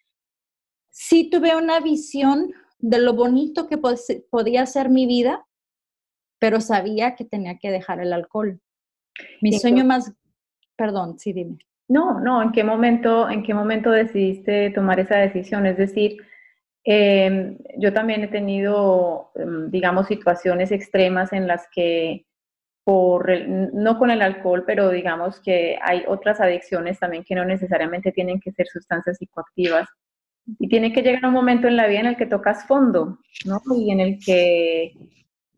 sí 0.91 1.31
tuve 1.31 1.57
una 1.57 1.81
visión 1.81 2.53
de 2.79 2.99
lo 2.99 3.15
bonito 3.15 3.69
que 3.69 3.79
podía 3.79 4.67
ser 4.67 4.89
mi 4.89 5.07
vida, 5.07 5.47
pero 6.39 6.61
sabía 6.61 7.15
que 7.15 7.25
tenía 7.25 7.59
que 7.59 7.71
dejar 7.71 8.01
el 8.01 8.13
alcohol. 8.13 8.61
Mi 9.41 9.59
sueño 9.59 9.85
más, 9.85 10.13
perdón, 10.79 11.19
sí, 11.19 11.35
dime. 11.35 11.59
No, 11.89 12.21
no, 12.21 12.43
¿en 12.43 12.53
qué 12.53 12.65
momento, 12.65 13.29
en 13.29 13.43
qué 13.43 13.53
momento 13.53 13.91
decidiste 13.91 14.71
tomar 14.71 15.01
esa 15.01 15.17
decisión? 15.17 15.67
Es 15.67 15.77
decir, 15.77 16.19
Em, 16.91 17.59
yo 17.77 17.93
también 17.93 18.25
he 18.25 18.29
tenido, 18.29 19.31
em, 19.35 19.71
digamos, 19.71 20.07
situaciones 20.07 20.73
extremas 20.73 21.35
en 21.35 21.47
las 21.47 21.69
que, 21.71 22.25
por 22.83 23.31
no 23.47 23.99
con 23.99 24.11
el 24.11 24.23
alcohol, 24.23 24.65
pero 24.67 24.89
digamos 24.91 25.39
que 25.41 25.79
hay 25.83 26.05
otras 26.09 26.41
adicciones 26.41 26.99
también 26.99 27.25
que 27.25 27.35
no 27.35 27.45
necesariamente 27.45 28.11
tienen 28.11 28.41
que 28.41 28.53
ser 28.53 28.67
sustancias 28.69 29.19
psicoactivas. 29.19 29.87
Y 30.59 30.69
tiene 30.69 30.95
que 30.95 31.03
llegar 31.03 31.27
un 31.27 31.35
momento 31.35 31.69
en 31.69 31.77
la 31.77 31.87
vida 31.87 32.01
en 32.01 32.07
el 32.07 32.17
que 32.17 32.25
tocas 32.25 32.67
fondo, 32.67 33.19
¿no? 33.45 33.61
Y 33.77 33.91
en 33.93 34.01
el 34.01 34.19
que, 34.25 34.95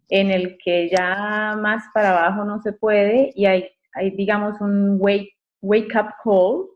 en 0.09 0.31
el 0.33 0.59
que 0.59 0.89
ya 0.91 1.57
más 1.61 1.85
para 1.95 2.11
abajo 2.11 2.45
no 2.45 2.61
se 2.61 2.73
puede 2.73 3.31
y 3.37 3.47
hay, 3.47 3.69
hay 3.93 4.11
digamos, 4.11 4.61
un 4.61 4.97
wake, 5.01 5.37
wake 5.63 5.95
up 5.97 6.15
call 6.23 6.71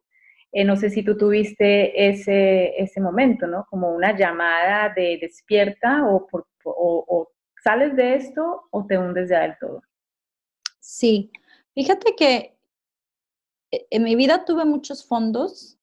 eh, 0.57 0.65
no 0.65 0.77
sé 0.77 0.89
si 0.89 1.03
tú 1.03 1.19
tuviste 1.19 2.09
ese, 2.09 2.81
ese 2.81 3.01
momento, 3.01 3.49
¿no? 3.49 3.67
Como 3.69 3.91
una 3.91 4.17
llamada 4.17 4.89
de 4.95 5.19
despierta 5.21 6.07
o, 6.07 6.29
o, 6.65 7.29
sales 7.61 7.97
de 7.97 8.15
esto 8.15 8.63
o 8.71 8.87
te 8.87 8.97
hundes 8.97 9.31
ya 9.31 9.41
del 9.41 9.59
todo. 9.59 9.83
Sí, 10.79 11.33
fíjate 11.75 12.15
que 12.15 12.57
eh, 13.73 13.87
en 13.91 14.05
mi 14.05 14.15
vida 14.15 14.45
tuve 14.45 14.65
muchos 14.65 15.05
fondos 15.05 15.77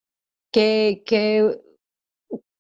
que, 0.54 1.04
que 1.06 1.60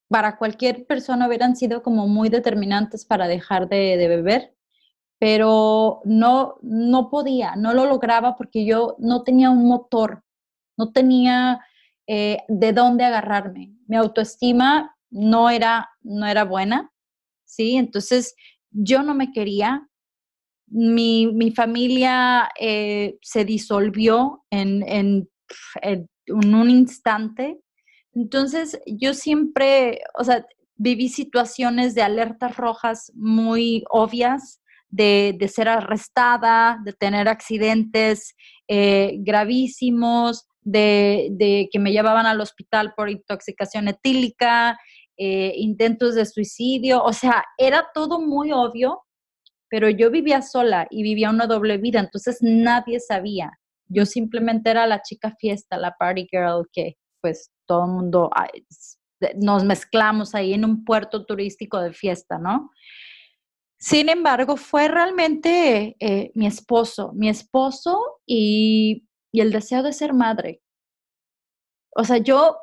para 0.09 0.37
cualquier 0.37 0.85
persona 0.85 1.29
hubieran 1.29 1.55
sido 1.55 1.81
como 1.81 2.09
muy 2.09 2.27
determinantes 2.27 3.05
para 3.05 3.29
dejar 3.29 3.69
de, 3.69 3.95
de, 3.95 4.07
beber, 4.09 4.53
pero 5.21 6.01
no, 6.03 6.55
no 6.63 7.11
podía, 7.11 7.55
no 7.55 7.75
lo 7.75 7.85
lograba 7.85 8.35
porque 8.35 8.65
yo 8.65 8.95
no 8.97 9.21
tenía 9.21 9.51
un 9.51 9.67
motor, 9.67 10.23
no 10.79 10.91
tenía 10.91 11.63
eh, 12.07 12.39
de 12.47 12.73
dónde 12.73 13.03
agarrarme. 13.03 13.71
Mi 13.85 13.97
autoestima 13.97 14.97
no 15.11 15.51
era, 15.51 15.91
no 16.01 16.25
era 16.25 16.43
buena, 16.43 16.91
¿sí? 17.45 17.75
Entonces 17.75 18.33
yo 18.71 19.03
no 19.03 19.13
me 19.13 19.31
quería. 19.31 19.87
Mi, 20.65 21.53
familia 21.55 22.49
eh, 22.59 23.19
se 23.21 23.45
disolvió 23.45 24.43
en, 24.49 24.81
en, 24.89 25.29
en 25.83 26.09
un 26.55 26.67
instante. 26.71 27.61
Entonces 28.13 28.81
yo 28.87 29.13
siempre, 29.13 30.01
o 30.17 30.23
sea, 30.23 30.47
viví 30.77 31.09
situaciones 31.09 31.93
de 31.93 32.01
alertas 32.01 32.57
rojas 32.57 33.11
muy 33.13 33.83
obvias, 33.91 34.60
de, 34.91 35.49
ser 35.51 35.69
arrestada, 35.69 36.79
de 36.83 36.93
tener 36.93 37.27
accidentes 37.27 38.35
eh, 38.67 39.15
gravísimos, 39.19 40.47
de, 40.61 41.69
que 41.71 41.79
me 41.79 41.91
llevaban 41.91 42.25
al 42.25 42.41
hospital 42.41 42.93
por 42.95 43.09
intoxicación 43.09 43.87
etílica, 43.87 44.77
eh, 45.17 45.53
intentos 45.57 46.15
de 46.15 46.25
suicidio, 46.25 47.03
o 47.03 47.13
sea, 47.13 47.43
era 47.57 47.87
todo 47.93 48.19
muy 48.19 48.51
obvio, 48.51 49.01
pero 49.69 49.89
yo 49.89 50.11
vivía 50.11 50.41
sola 50.41 50.87
y 50.89 51.03
vivía 51.03 51.29
una 51.29 51.47
doble 51.47 51.77
vida, 51.77 51.99
entonces 51.99 52.39
nadie 52.41 52.99
sabía. 52.99 53.51
Yo 53.87 54.05
simplemente 54.05 54.69
era 54.69 54.85
la 54.87 55.01
chica 55.01 55.35
fiesta, 55.39 55.77
la 55.77 55.95
party 55.97 56.27
girl 56.29 56.67
que 56.71 56.97
pues 57.21 57.51
todo 57.65 57.85
el 57.85 57.91
mundo 57.91 58.29
nos 59.35 59.63
mezclamos 59.63 60.33
ahí 60.33 60.53
en 60.53 60.65
un 60.65 60.83
puerto 60.83 61.25
turístico 61.25 61.79
de 61.79 61.93
fiesta, 61.93 62.37
¿no? 62.39 62.71
Sin 63.81 64.09
embargo, 64.09 64.57
fue 64.57 64.87
realmente 64.87 65.97
eh, 65.99 66.31
mi 66.35 66.45
esposo, 66.45 67.13
mi 67.13 67.29
esposo 67.29 68.21
y, 68.27 69.07
y 69.33 69.41
el 69.41 69.51
deseo 69.51 69.81
de 69.81 69.91
ser 69.91 70.13
madre. 70.13 70.61
O 71.95 72.03
sea, 72.03 72.17
yo 72.17 72.57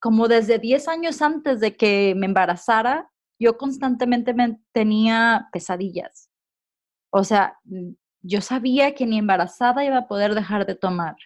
como 0.00 0.26
desde 0.26 0.58
10 0.58 0.88
años 0.88 1.20
antes 1.20 1.60
de 1.60 1.76
que 1.76 2.14
me 2.16 2.24
embarazara, 2.24 3.10
yo 3.38 3.58
constantemente 3.58 4.34
tenía 4.72 5.48
pesadillas. 5.52 6.30
O 7.10 7.24
sea, 7.24 7.58
yo 8.22 8.40
sabía 8.40 8.94
que 8.94 9.06
ni 9.06 9.18
embarazada 9.18 9.84
iba 9.84 9.98
a 9.98 10.08
poder 10.08 10.34
dejar 10.34 10.64
de 10.64 10.76
tomar. 10.76 11.16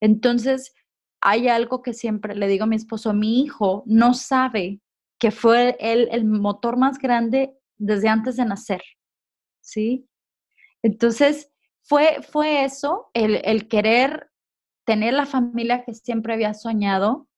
Entonces, 0.00 0.72
hay 1.20 1.48
algo 1.48 1.82
que 1.82 1.94
siempre 1.94 2.36
le 2.36 2.46
digo 2.46 2.64
a 2.64 2.68
mi 2.68 2.76
esposo, 2.76 3.12
mi 3.12 3.40
hijo 3.42 3.82
no 3.86 4.14
sabe 4.14 4.80
que 5.18 5.32
fue 5.32 5.76
él 5.80 6.08
el 6.12 6.24
motor 6.24 6.76
más 6.76 6.98
grande 6.98 7.56
desde 7.78 8.08
antes 8.08 8.36
de 8.36 8.44
nacer, 8.44 8.82
¿sí? 9.60 10.08
Entonces, 10.82 11.50
fue, 11.82 12.22
fue 12.22 12.64
eso, 12.64 13.10
el, 13.14 13.40
el 13.44 13.68
querer 13.68 14.30
tener 14.84 15.14
la 15.14 15.26
familia 15.26 15.84
que 15.84 15.94
siempre 15.94 16.34
había 16.34 16.54
soñado 16.54 17.28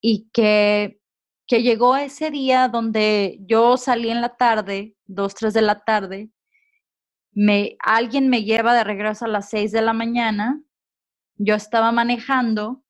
y 0.00 0.28
que, 0.32 1.00
que 1.46 1.62
llegó 1.62 1.96
ese 1.96 2.30
día 2.30 2.68
donde 2.68 3.38
yo 3.40 3.76
salí 3.76 4.10
en 4.10 4.20
la 4.20 4.36
tarde, 4.36 4.96
dos, 5.06 5.34
tres 5.34 5.54
de 5.54 5.62
la 5.62 5.80
tarde, 5.80 6.30
me, 7.32 7.76
alguien 7.80 8.28
me 8.28 8.44
lleva 8.44 8.74
de 8.74 8.84
regreso 8.84 9.24
a 9.24 9.28
las 9.28 9.48
seis 9.48 9.72
de 9.72 9.82
la 9.82 9.92
mañana, 9.92 10.62
yo 11.36 11.54
estaba 11.54 11.92
manejando 11.92 12.82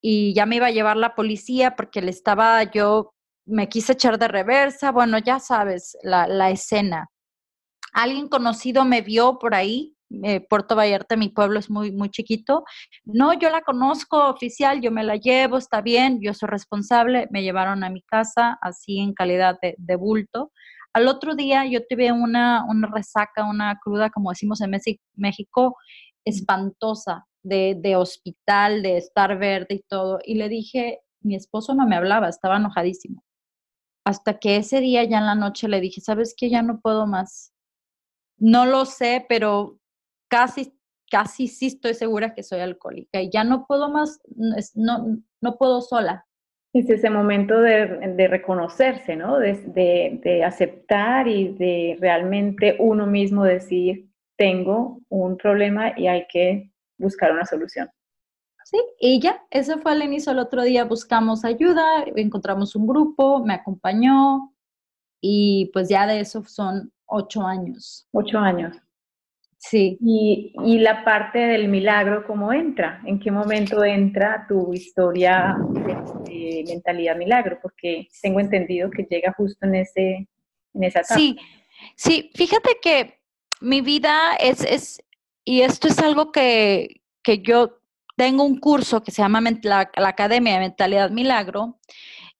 y 0.00 0.34
ya 0.34 0.46
me 0.46 0.56
iba 0.56 0.66
a 0.66 0.70
llevar 0.70 0.96
la 0.96 1.14
policía 1.14 1.76
porque 1.76 2.02
le 2.02 2.10
estaba 2.10 2.62
yo, 2.64 3.14
me 3.46 3.68
quise 3.68 3.92
echar 3.92 4.18
de 4.18 4.28
reversa, 4.28 4.92
bueno, 4.92 5.18
ya 5.18 5.38
sabes, 5.40 5.96
la, 6.02 6.26
la 6.26 6.50
escena. 6.50 7.08
Alguien 7.92 8.28
conocido 8.28 8.84
me 8.84 9.02
vio 9.02 9.38
por 9.38 9.54
ahí, 9.54 9.96
eh, 10.24 10.40
Puerto 10.48 10.74
Vallarta, 10.76 11.16
mi 11.16 11.28
pueblo 11.28 11.58
es 11.58 11.70
muy, 11.70 11.92
muy 11.92 12.10
chiquito. 12.10 12.64
No, 13.04 13.32
yo 13.34 13.50
la 13.50 13.62
conozco 13.62 14.28
oficial, 14.28 14.80
yo 14.80 14.90
me 14.90 15.04
la 15.04 15.16
llevo, 15.16 15.56
está 15.58 15.80
bien, 15.80 16.20
yo 16.20 16.34
soy 16.34 16.48
responsable. 16.48 17.28
Me 17.30 17.42
llevaron 17.42 17.84
a 17.84 17.90
mi 17.90 18.02
casa 18.02 18.58
así 18.60 18.98
en 18.98 19.14
calidad 19.14 19.58
de, 19.62 19.74
de 19.78 19.96
bulto. 19.96 20.52
Al 20.92 21.06
otro 21.06 21.36
día 21.36 21.64
yo 21.66 21.80
tuve 21.88 22.10
una, 22.10 22.64
una 22.68 22.88
resaca, 22.92 23.44
una 23.44 23.78
cruda, 23.82 24.10
como 24.10 24.30
decimos 24.30 24.60
en 24.60 24.72
México, 25.14 25.76
espantosa 26.24 27.26
de, 27.42 27.96
hospital, 27.96 28.82
de 28.82 28.96
estar 28.96 29.38
verde 29.38 29.76
y 29.76 29.82
todo. 29.88 30.18
Y 30.24 30.34
le 30.34 30.48
dije, 30.48 31.00
mi 31.22 31.36
esposo 31.36 31.74
no 31.74 31.86
me 31.86 31.96
hablaba, 31.96 32.28
estaba 32.28 32.56
enojadísimo. 32.56 33.22
Hasta 34.04 34.38
que 34.38 34.56
ese 34.56 34.80
día 34.80 35.04
ya 35.04 35.18
en 35.18 35.26
la 35.26 35.34
noche 35.34 35.68
le 35.68 35.80
dije, 35.80 36.00
¿sabes 36.00 36.34
qué? 36.36 36.50
Ya 36.50 36.62
no 36.62 36.80
puedo 36.80 37.06
más. 37.06 37.52
No 38.38 38.66
lo 38.66 38.86
sé, 38.86 39.26
pero 39.28 39.78
casi, 40.28 40.74
casi 41.10 41.48
sí 41.48 41.66
estoy 41.66 41.94
segura 41.94 42.34
que 42.34 42.42
soy 42.42 42.60
alcohólica 42.60 43.20
y 43.20 43.30
ya 43.30 43.44
no 43.44 43.66
puedo 43.66 43.90
más, 43.90 44.20
no, 44.74 45.18
no 45.40 45.58
puedo 45.58 45.80
sola. 45.82 46.26
Es 46.72 46.88
ese 46.88 47.10
momento 47.10 47.60
de, 47.60 48.28
reconocerse, 48.28 49.16
¿no? 49.16 49.38
De, 49.38 50.20
de, 50.22 50.44
aceptar 50.44 51.26
y 51.26 51.48
de 51.48 51.96
realmente 52.00 52.76
uno 52.78 53.06
mismo 53.06 53.44
decir, 53.44 54.08
tengo 54.36 55.00
un 55.08 55.36
problema 55.36 55.92
y 55.98 56.06
hay 56.06 56.26
que 56.28 56.70
buscar 56.96 57.32
una 57.32 57.44
solución. 57.44 57.90
Sí, 58.70 58.78
y 59.00 59.20
ya, 59.20 59.42
eso 59.50 59.80
fue 59.80 59.90
al 59.90 60.04
inicio. 60.04 60.30
El 60.30 60.38
otro 60.38 60.62
día 60.62 60.84
buscamos 60.84 61.44
ayuda, 61.44 62.04
encontramos 62.14 62.76
un 62.76 62.86
grupo, 62.86 63.44
me 63.44 63.54
acompañó 63.54 64.54
y 65.20 65.70
pues 65.72 65.88
ya 65.88 66.06
de 66.06 66.20
eso 66.20 66.44
son 66.44 66.92
ocho 67.06 67.44
años. 67.44 68.06
Ocho 68.12 68.38
años. 68.38 68.76
Sí. 69.58 69.98
Y, 70.00 70.52
y, 70.64 70.78
la 70.78 71.04
parte 71.04 71.40
del 71.40 71.66
milagro, 71.66 72.24
¿cómo 72.28 72.52
entra? 72.52 73.02
¿En 73.04 73.18
qué 73.18 73.32
momento 73.32 73.84
entra 73.84 74.46
tu 74.48 74.72
historia 74.72 75.56
de, 76.24 76.64
mentalidad 76.68 77.16
milagro? 77.16 77.58
Porque 77.60 78.06
tengo 78.22 78.38
entendido 78.38 78.88
que 78.88 79.02
llega 79.02 79.34
justo 79.36 79.66
en, 79.66 79.74
ese, 79.74 80.28
en 80.74 80.84
esa 80.84 81.00
etapa. 81.00 81.16
Sí, 81.16 81.36
sí, 81.96 82.30
fíjate 82.36 82.78
que 82.80 83.18
mi 83.60 83.80
vida 83.80 84.36
es, 84.38 84.62
es 84.62 85.02
y 85.44 85.62
esto 85.62 85.88
es 85.88 85.98
algo 85.98 86.30
que, 86.30 87.02
que 87.24 87.42
yo 87.42 87.79
tengo 88.20 88.44
un 88.44 88.60
curso 88.60 89.02
que 89.02 89.12
se 89.12 89.22
llama 89.22 89.40
la, 89.62 89.90
Academia 89.96 90.52
de 90.52 90.60
Mentalidad 90.60 91.08
Milagro 91.08 91.80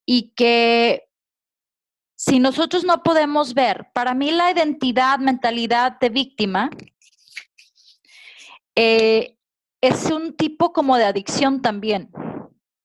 y 0.04 0.34
que 0.34 1.08
si 2.18 2.38
nosotros 2.38 2.84
no 2.84 3.02
podemos 3.02 3.54
ver, 3.54 3.88
para 3.94 4.12
mí 4.12 4.30
la 4.30 4.50
identidad, 4.50 5.18
mentalidad 5.20 5.98
de 5.98 6.10
víctima 6.10 6.68
eh, 8.74 9.38
es 9.80 10.10
un 10.10 10.36
tipo 10.36 10.74
como 10.74 10.98
de 10.98 11.04
adicción 11.04 11.62
también. 11.62 12.10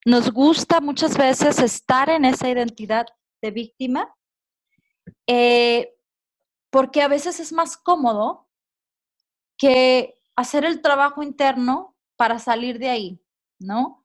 Nos 0.05 0.31
gusta 0.31 0.79
muchas 0.79 1.17
veces 1.17 1.59
estar 1.59 2.09
en 2.09 2.23
esa 2.23 2.49
identidad 2.49 3.07
de 3.41 3.51
víctima 3.51 4.15
eh, 5.27 5.93
porque 6.69 7.01
a 7.01 7.09
veces 7.09 7.41
es 7.41 7.51
más 7.51 7.75
cómodo 7.75 8.47
que 9.57 10.15
hacer 10.37 10.63
el 10.63 10.81
trabajo 10.81 11.23
interno 11.23 11.94
para 12.15 12.39
salir 12.39 12.79
de 12.79 12.89
ahí, 12.89 13.19
¿no? 13.59 14.03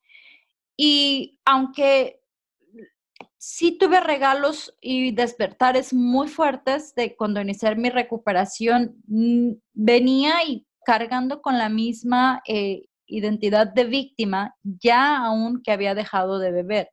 Y 0.77 1.39
aunque 1.45 2.21
sí 3.41 3.79
tuve 3.79 4.01
regalos 4.01 4.75
y 4.81 5.13
despertares 5.13 5.93
muy 5.95 6.29
fuertes 6.29 6.95
de 6.95 7.17
cuando 7.17 7.41
inicié 7.41 7.75
mi 7.75 7.91
recuperación, 7.91 8.97
mm, 9.07 9.53
venía 9.73 10.45
y 10.47 10.67
cargando 10.85 11.41
con 11.41 11.59
la 11.59 11.69
misma 11.69 12.43
eh, 12.47 12.85
identidad 13.07 13.67
de 13.67 13.85
víctima, 13.85 14.55
ya 14.63 15.19
aún 15.19 15.63
que 15.63 15.73
había 15.73 15.95
dejado 15.95 16.39
de 16.39 16.53
beber. 16.53 16.91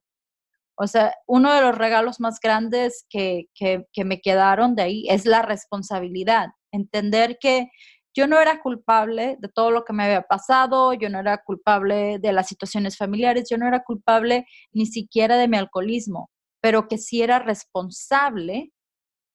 O 0.75 0.87
sea, 0.87 1.13
uno 1.25 1.53
de 1.53 1.61
los 1.61 1.77
regalos 1.77 2.19
más 2.19 2.39
grandes 2.39 3.05
que, 3.09 3.47
que, 3.55 4.05
me 4.05 4.21
quedaron 4.21 4.75
de 4.75 4.83
ahí 4.83 5.05
es 5.09 5.25
la 5.25 5.41
responsabilidad, 5.41 6.49
entender 6.71 7.39
que 7.39 7.71
yo 8.17 8.25
no 8.25 8.39
era 8.41 8.59
culpable 8.61 9.37
de 9.39 9.47
todo 9.47 9.69
lo 9.69 9.85
que 9.85 9.93
me 9.93 10.05
había 10.05 10.23
pasado, 10.23 10.91
yo 10.93 11.07
no 11.07 11.19
era 11.19 11.37
culpable 11.43 12.17
de 12.17 12.31
las 12.31 12.47
situaciones 12.47 12.97
familiares, 12.97 13.47
yo 13.47 13.59
no 13.59 13.67
era 13.67 13.83
culpable 13.83 14.47
ni 14.71 14.87
siquiera 14.87 15.37
de 15.37 15.47
mi 15.47 15.55
alcoholismo, 15.55 16.31
pero 16.59 16.87
que 16.87 16.97
sí 16.97 17.21
era 17.21 17.37
responsable 17.37 18.73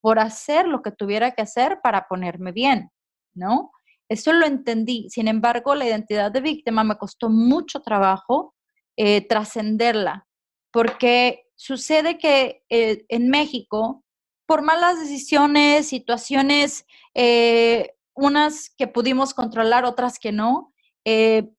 por 0.01 0.19
hacer 0.19 0.67
lo 0.67 0.83
que 0.83 0.91
tuviera 0.91 1.31
que 1.31 1.43
hacer 1.43 1.79
para 1.81 2.09
ponerme 2.09 2.51
bien, 2.51 2.91
¿no? 3.35 3.71
Eso 4.09 4.33
lo 4.33 4.47
entendí. 4.47 5.09
Sin 5.11 5.29
embargo, 5.29 5.77
la 5.77 5.87
identidad 5.87 6.33
de 6.33 6.41
víctima 6.41 6.83
me 6.83 6.99
costó 6.99 7.31
mucho 7.31 7.83
trabajo 7.83 8.57
eh, 8.97 9.25
trascenderla, 9.29 10.27
porque 10.73 11.45
sucede 11.55 12.19
que 12.19 12.65
eh, 12.69 13.05
en 13.09 13.29
México, 13.29 14.03
por 14.45 14.63
malas 14.63 14.99
decisiones, 14.99 15.87
situaciones, 15.87 16.85
eh, 17.15 17.95
unas 18.15 18.71
que 18.77 18.89
pudimos 18.89 19.35
controlar, 19.35 19.85
otras 19.85 20.19
que 20.19 20.33
no, 20.33 20.73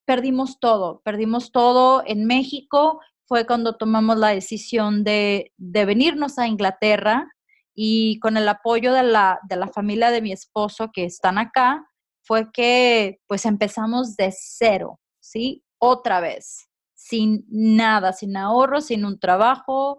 perdimos 0.06 0.60
todo, 0.60 1.02
perdimos 1.04 1.52
todo 1.52 2.04
en 2.06 2.26
México. 2.26 3.00
Fue 3.26 3.46
cuando 3.46 3.78
tomamos 3.78 4.18
la 4.18 4.30
decisión 4.30 5.04
de, 5.04 5.54
de 5.58 5.86
venirnos 5.86 6.38
a 6.38 6.48
Inglaterra 6.48 7.28
y 7.74 8.20
con 8.20 8.38
el 8.38 8.48
apoyo 8.48 8.94
de 8.94 9.04
la, 9.04 9.40
de 9.50 9.56
la 9.56 9.68
familia 9.68 10.12
de 10.12 10.22
mi 10.22 10.32
esposo 10.32 10.92
que 10.94 11.06
están 11.06 11.38
acá, 11.38 11.88
fue 12.24 12.52
que 12.52 13.20
pues 13.28 13.46
empezamos 13.46 14.16
de 14.16 14.32
cero, 14.32 15.00
¿sí? 15.20 15.64
Otra 15.80 16.20
vez, 16.20 16.70
sin 16.94 17.46
nada, 17.50 18.14
sin 18.14 18.38
ahorro, 18.38 18.80
sin 18.80 19.06
un 19.06 19.20
trabajo. 19.20 19.98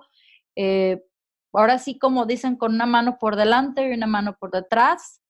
Eh, 0.56 1.02
ahora 1.52 1.78
sí, 1.78 1.98
como 1.98 2.24
dicen, 2.24 2.56
con 2.56 2.74
una 2.74 2.86
mano 2.86 3.18
por 3.18 3.36
delante 3.36 3.86
y 3.86 3.92
una 3.92 4.06
mano 4.06 4.36
por 4.38 4.50
detrás. 4.50 5.20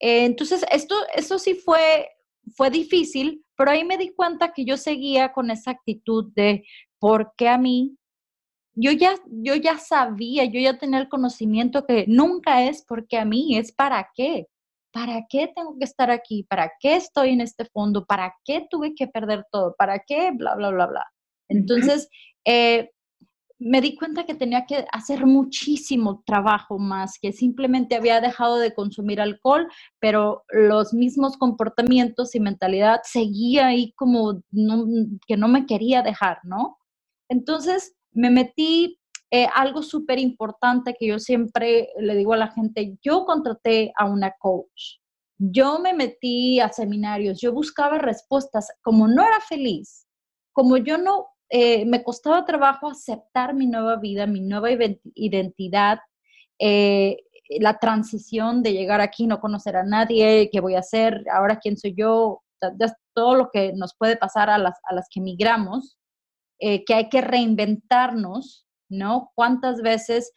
Eh, 0.00 0.24
entonces, 0.24 0.64
esto, 0.70 0.94
esto 1.14 1.38
sí 1.38 1.54
fue, 1.54 2.08
fue 2.56 2.70
difícil, 2.70 3.44
pero 3.56 3.70
ahí 3.70 3.84
me 3.84 3.98
di 3.98 4.14
cuenta 4.14 4.52
que 4.52 4.64
yo 4.64 4.76
seguía 4.76 5.32
con 5.32 5.50
esa 5.50 5.72
actitud 5.72 6.32
de 6.34 6.64
por 6.98 7.32
qué 7.36 7.48
a 7.48 7.58
mí. 7.58 7.96
Yo 8.74 8.92
ya, 8.92 9.16
yo 9.26 9.56
ya 9.56 9.78
sabía, 9.78 10.44
yo 10.44 10.60
ya 10.60 10.78
tenía 10.78 11.00
el 11.00 11.08
conocimiento 11.08 11.84
que 11.84 12.04
nunca 12.06 12.62
es 12.62 12.84
porque 12.86 13.18
a 13.18 13.24
mí, 13.24 13.56
es 13.56 13.72
para 13.72 14.08
qué. 14.14 14.46
¿para 14.92 15.26
qué 15.28 15.52
tengo 15.54 15.76
que 15.78 15.84
estar 15.84 16.10
aquí? 16.10 16.44
¿Para 16.44 16.72
qué 16.80 16.96
estoy 16.96 17.30
en 17.30 17.40
este 17.40 17.64
fondo? 17.66 18.04
¿Para 18.04 18.34
qué 18.44 18.66
tuve 18.68 18.94
que 18.94 19.06
perder 19.06 19.44
todo? 19.50 19.74
¿Para 19.76 20.00
qué? 20.00 20.32
Bla, 20.32 20.54
bla, 20.54 20.70
bla, 20.70 20.86
bla. 20.86 21.06
Entonces, 21.48 22.08
eh, 22.44 22.90
me 23.58 23.80
di 23.80 23.96
cuenta 23.96 24.24
que 24.24 24.34
tenía 24.34 24.66
que 24.66 24.86
hacer 24.92 25.26
muchísimo 25.26 26.22
trabajo 26.24 26.78
más, 26.78 27.18
que 27.20 27.32
simplemente 27.32 27.96
había 27.96 28.20
dejado 28.20 28.58
de 28.58 28.74
consumir 28.74 29.20
alcohol, 29.20 29.68
pero 29.98 30.44
los 30.50 30.94
mismos 30.94 31.36
comportamientos 31.36 32.34
y 32.34 32.40
mentalidad 32.40 33.00
seguía 33.04 33.68
ahí 33.68 33.92
como 33.94 34.42
que 35.26 35.36
no 35.36 35.48
me 35.48 35.66
quería 35.66 36.02
dejar, 36.02 36.38
¿no? 36.44 36.78
Entonces 37.28 37.96
me 38.12 38.30
metí 38.30 38.98
eh, 39.30 39.46
algo 39.54 39.82
súper 39.82 40.18
importante 40.18 40.96
que 40.98 41.06
yo 41.06 41.18
siempre 41.18 41.90
le 41.98 42.14
digo 42.14 42.32
a 42.32 42.38
la 42.38 42.48
gente, 42.48 42.96
yo 43.02 43.26
contraté 43.26 43.92
a 43.96 44.06
una 44.06 44.32
coach, 44.38 45.00
yo 45.38 45.78
me 45.80 45.92
metí 45.92 46.60
a 46.60 46.72
seminarios, 46.72 47.38
yo 47.40 47.52
buscaba 47.52 47.98
respuestas, 47.98 48.72
como 48.82 49.06
no 49.06 49.22
era 49.22 49.40
feliz, 49.40 50.06
como 50.52 50.78
yo 50.78 50.96
no 50.96 51.26
eh, 51.50 51.86
me 51.86 52.02
costaba 52.02 52.44
trabajo 52.44 52.90
aceptar 52.90 53.54
mi 53.54 53.66
nueva 53.66 53.96
vida, 53.96 54.26
mi 54.26 54.40
nueva 54.40 54.68
identidad, 55.14 56.00
eh, 56.58 57.18
la 57.60 57.78
transición 57.78 58.62
de 58.62 58.74
llegar 58.74 59.00
aquí, 59.00 59.26
no 59.26 59.40
conocer 59.40 59.76
a 59.76 59.84
nadie, 59.84 60.50
qué 60.52 60.60
voy 60.60 60.74
a 60.74 60.80
hacer, 60.80 61.24
ahora 61.32 61.58
quién 61.58 61.78
soy 61.78 61.94
yo, 61.96 62.42
todo 63.14 63.34
lo 63.34 63.50
que 63.50 63.72
nos 63.72 63.94
puede 63.96 64.16
pasar 64.16 64.50
a 64.50 64.58
las, 64.58 64.78
a 64.84 64.94
las 64.94 65.08
que 65.10 65.20
emigramos, 65.20 65.96
eh, 66.58 66.84
que 66.84 66.92
hay 66.94 67.08
que 67.08 67.22
reinventarnos, 67.22 68.66
¿no? 68.90 69.30
¿Cuántas 69.34 69.80
veces 69.80 70.32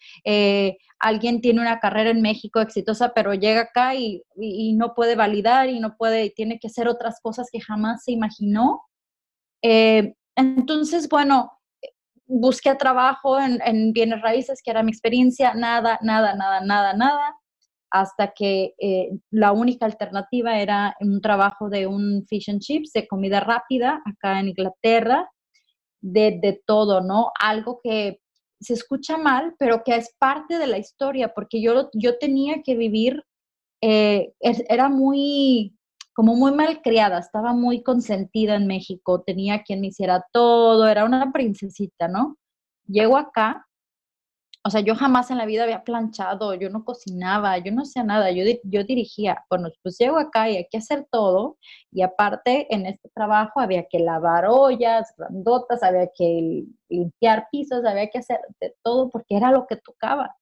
alguien 0.99 1.41
tiene 1.41 1.61
una 1.61 1.79
carrera 1.79 2.11
en 2.11 2.21
México 2.21 2.61
exitosa, 2.61 3.13
pero 3.13 3.33
llega 3.33 3.61
acá 3.61 3.95
y, 3.95 4.23
y, 4.37 4.73
no 4.73 4.93
puede 4.93 5.15
validar 5.15 5.69
y 5.69 5.79
no 5.79 5.97
puede, 5.97 6.29
tiene 6.29 6.59
que 6.59 6.67
hacer 6.67 6.87
otras 6.87 7.19
cosas 7.21 7.49
que 7.51 7.59
jamás 7.59 8.03
se 8.05 8.11
imaginó? 8.11 8.81
Entonces, 10.35 11.09
bueno, 11.09 11.51
busqué 12.27 12.75
trabajo 12.75 13.37
en, 13.39 13.93
bienes 13.93 14.21
raíces, 14.21 14.61
que 14.63 14.71
era 14.71 14.83
mi 14.83 14.91
experiencia, 14.91 15.53
nada, 15.53 15.99
nada, 16.01 16.35
nada, 16.35 16.61
nada, 16.61 16.93
nada, 16.93 17.35
hasta 17.89 18.31
que 18.31 18.73
eh, 18.79 19.09
la 19.31 19.51
única 19.51 19.85
alternativa 19.85 20.59
era 20.59 20.95
un 21.01 21.19
trabajo 21.21 21.69
de 21.69 21.87
un 21.87 22.25
fish 22.27 22.49
and 22.49 22.61
chips, 22.61 22.93
de 22.93 23.07
comida 23.07 23.41
rápida, 23.41 24.01
acá 24.05 24.39
en 24.39 24.49
Inglaterra, 24.49 25.29
de, 25.99 26.39
de 26.41 26.61
todo, 26.65 27.01
¿no? 27.01 27.31
Algo 27.39 27.81
que 27.83 28.21
se 28.61 28.73
escucha 28.73 29.17
mal, 29.17 29.55
pero 29.59 29.83
que 29.83 29.95
es 29.95 30.15
parte 30.17 30.57
de 30.57 30.67
la 30.67 30.77
historia, 30.77 31.33
porque 31.33 31.61
yo, 31.61 31.89
yo 31.93 32.17
tenía 32.17 32.61
que 32.63 32.77
vivir, 32.77 33.23
eh, 33.81 34.33
era 34.39 34.87
muy 34.87 35.75
como 36.21 36.35
muy 36.35 36.51
mal 36.51 36.83
criada, 36.83 37.17
estaba 37.17 37.51
muy 37.51 37.81
consentida 37.81 38.53
en 38.53 38.67
México, 38.67 39.23
tenía 39.23 39.63
quien 39.63 39.81
me 39.81 39.87
hiciera 39.87 40.23
todo, 40.31 40.87
era 40.87 41.03
una 41.03 41.31
princesita, 41.31 42.07
¿no? 42.07 42.37
Llego 42.85 43.17
acá, 43.17 43.67
o 44.63 44.69
sea, 44.69 44.81
yo 44.81 44.93
jamás 44.93 45.31
en 45.31 45.39
la 45.39 45.47
vida 45.47 45.63
había 45.63 45.83
planchado, 45.83 46.53
yo 46.53 46.69
no 46.69 46.85
cocinaba, 46.85 47.57
yo 47.57 47.71
no 47.71 47.81
hacía 47.81 48.03
nada, 48.03 48.29
yo, 48.29 48.43
yo 48.65 48.83
dirigía, 48.83 49.43
bueno, 49.49 49.69
pues 49.81 49.97
llego 49.97 50.19
acá 50.19 50.47
y 50.47 50.57
hay 50.57 50.67
que 50.69 50.77
hacer 50.77 51.07
todo, 51.09 51.57
y 51.91 52.03
aparte 52.03 52.67
en 52.69 52.85
este 52.85 53.09
trabajo 53.15 53.59
había 53.59 53.87
que 53.89 53.97
lavar 53.97 54.45
ollas, 54.47 55.11
grandotas, 55.17 55.81
había 55.81 56.07
que 56.15 56.65
limpiar 56.87 57.47
pisos, 57.51 57.83
había 57.83 58.11
que 58.11 58.19
hacer 58.19 58.41
de 58.59 58.75
todo 58.83 59.09
porque 59.09 59.37
era 59.37 59.49
lo 59.51 59.65
que 59.65 59.77
tocaba. 59.77 60.35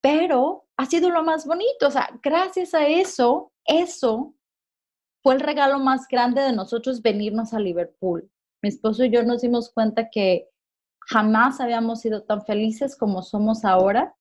Pero 0.00 0.66
ha 0.76 0.86
sido 0.86 1.10
lo 1.10 1.24
más 1.24 1.46
bonito, 1.46 1.88
o 1.88 1.90
sea, 1.90 2.08
gracias 2.22 2.74
a 2.74 2.86
eso 2.86 3.50
eso 3.66 4.34
fue 5.26 5.34
el 5.34 5.40
regalo 5.40 5.80
más 5.80 6.06
grande 6.06 6.40
de 6.40 6.52
nosotros 6.52 7.02
venirnos 7.02 7.52
a 7.52 7.58
Liverpool. 7.58 8.30
Mi 8.62 8.68
esposo 8.68 9.04
y 9.04 9.10
yo 9.10 9.24
nos 9.24 9.42
dimos 9.42 9.72
cuenta 9.72 10.08
que 10.08 10.48
jamás 11.00 11.60
habíamos 11.60 12.00
sido 12.00 12.22
tan 12.22 12.42
felices 12.44 12.94
como 12.94 13.22
somos 13.22 13.64
ahora, 13.64 14.14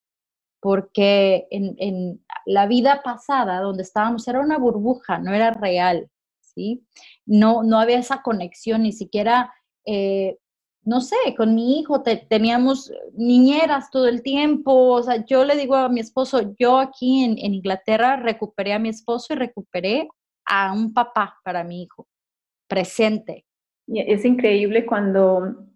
porque 0.60 1.46
en, 1.52 2.26
la 2.48 2.66
vida 2.66 3.04
pasada, 3.04 3.62
donde 3.62 3.84
estábamos, 3.84 4.28
era 4.28 4.40
una 4.40 4.58
burbuja, 4.58 5.20
no 5.20 5.32
era 5.32 5.52
real, 5.52 6.10
¿sí? 6.42 6.84
No, 7.24 7.62
no 7.62 7.80
había 7.80 8.00
esa 8.00 8.24
conexión, 8.24 8.82
ni 8.82 8.92
siquiera 8.92 9.54
eh, 9.86 10.40
no 10.86 11.02
sé, 11.02 11.16
con 11.38 11.54
mi 11.54 11.80
hijo 11.80 12.02
teníamos 12.02 12.92
niñeras 13.14 13.92
todo 13.92 14.08
el 14.08 14.24
tiempo, 14.24 14.74
o 14.94 15.04
sea, 15.04 15.24
yo 15.24 15.46
le 15.46 15.56
digo 15.56 15.76
a 15.76 15.88
mi 15.88 16.00
esposo, 16.00 16.56
yo 16.58 16.80
aquí 16.80 17.24
en, 17.24 17.38
Inglaterra 17.38 18.16
recuperé 18.16 18.74
a 18.74 18.80
mi 18.80 18.90
esposo 18.90 19.34
y 19.34 19.36
recuperé 19.36 20.10
a 20.46 20.74
un 20.74 20.94
papá 20.94 21.40
para 21.44 21.64
mi 21.64 21.84
hijo, 21.84 22.08
presente. 22.68 23.46
Es 23.88 24.26
increíble 24.26 24.86
cuando 24.86 25.68